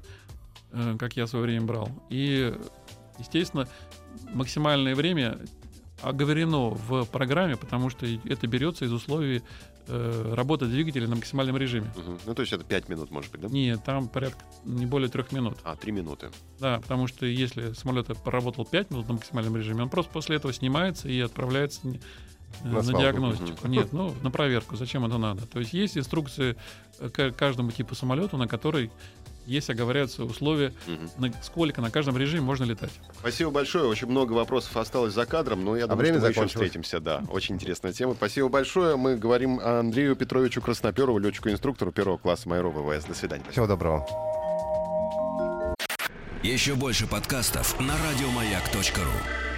как 0.98 1.16
я 1.16 1.26
в 1.26 1.28
свое 1.28 1.44
время 1.44 1.62
брал. 1.66 1.88
И, 2.10 2.54
естественно, 3.18 3.68
максимальное 4.32 4.94
время 4.94 5.38
оговорено 6.02 6.70
в 6.70 7.04
программе, 7.06 7.56
потому 7.56 7.90
что 7.90 8.06
это 8.06 8.46
берется 8.46 8.84
из 8.84 8.92
условий 8.92 9.42
э, 9.88 10.32
работы 10.34 10.66
двигателя 10.66 11.08
на 11.08 11.16
максимальном 11.16 11.56
режиме. 11.56 11.90
Мгм. 11.96 12.18
Ну, 12.26 12.34
то 12.34 12.42
есть 12.42 12.52
это 12.52 12.64
5 12.64 12.88
минут, 12.88 13.10
может 13.10 13.32
быть, 13.32 13.40
да? 13.40 13.48
Нет, 13.48 13.82
там 13.84 14.08
порядка 14.08 14.44
не 14.64 14.84
более 14.84 15.08
трех 15.08 15.32
минут. 15.32 15.58
А, 15.64 15.74
3 15.76 15.92
минуты. 15.92 16.28
Да, 16.60 16.80
потому 16.80 17.06
что 17.06 17.24
если 17.24 17.72
самолет 17.72 18.08
поработал 18.22 18.66
5 18.66 18.90
минут 18.90 19.08
на 19.08 19.14
максимальном 19.14 19.56
режиме, 19.56 19.82
он 19.84 19.88
просто 19.88 20.12
после 20.12 20.36
этого 20.36 20.52
снимается 20.52 21.08
и 21.08 21.18
отправляется 21.20 21.80
э, 21.84 21.98
На 22.64 22.72
на, 22.72 22.82
свалку. 22.82 23.00
диагностику. 23.00 23.68
Нет, 23.68 23.92
ну, 23.92 24.14
на 24.22 24.30
проверку. 24.30 24.76
Зачем 24.76 25.04
это 25.06 25.16
надо? 25.16 25.46
То 25.46 25.60
есть 25.60 25.72
есть 25.72 25.96
инструкции 25.96 26.56
э, 26.98 27.08
к 27.08 27.30
каждому 27.32 27.70
типу 27.70 27.94
самолета, 27.94 28.36
на 28.36 28.46
который 28.48 28.90
есть 29.46 29.70
оговоряются 29.70 30.24
условия, 30.24 30.74
Мгм. 30.86 31.10
на 31.18 31.32
сколько 31.42 31.80
на 31.80 31.90
каждом 31.90 32.16
режиме 32.18 32.42
можно 32.42 32.64
летать. 32.64 32.90
Спасибо 33.18 33.50
большое. 33.50 33.84
Очень 33.86 34.08
много 34.08 34.32
вопросов 34.32 34.76
осталось 34.76 35.14
за 35.14 35.24
кадром, 35.26 35.64
но 35.64 35.76
я 35.76 35.86
думаю, 35.86 35.92
А 35.92 35.96
время 36.02 36.18
что 36.18 36.22
мы 36.26 36.28
еще 36.30 36.34
закончилось. 36.40 36.66
встретимся. 36.68 37.00
Да, 37.00 37.22
очень 37.30 37.54
интересная 37.54 37.92
тема. 37.92 38.14
Спасибо 38.14 38.48
большое. 38.48 38.96
Мы 38.96 39.16
говорим 39.16 39.60
Андрею 39.60 40.16
Петровичу 40.16 40.60
Красноперову, 40.60 41.18
летчику-инструктору 41.18 41.92
первого 41.92 42.18
класса 42.18 42.48
Майора 42.48 42.68
ВВС. 42.70 43.04
До 43.04 43.14
свидания. 43.14 43.44
Всего 43.50 43.66
доброго. 43.66 44.06
Еще 46.42 46.74
больше 46.74 47.06
подкастов 47.06 47.78
на 47.80 47.94
радиомаяк.ру. 47.96 49.55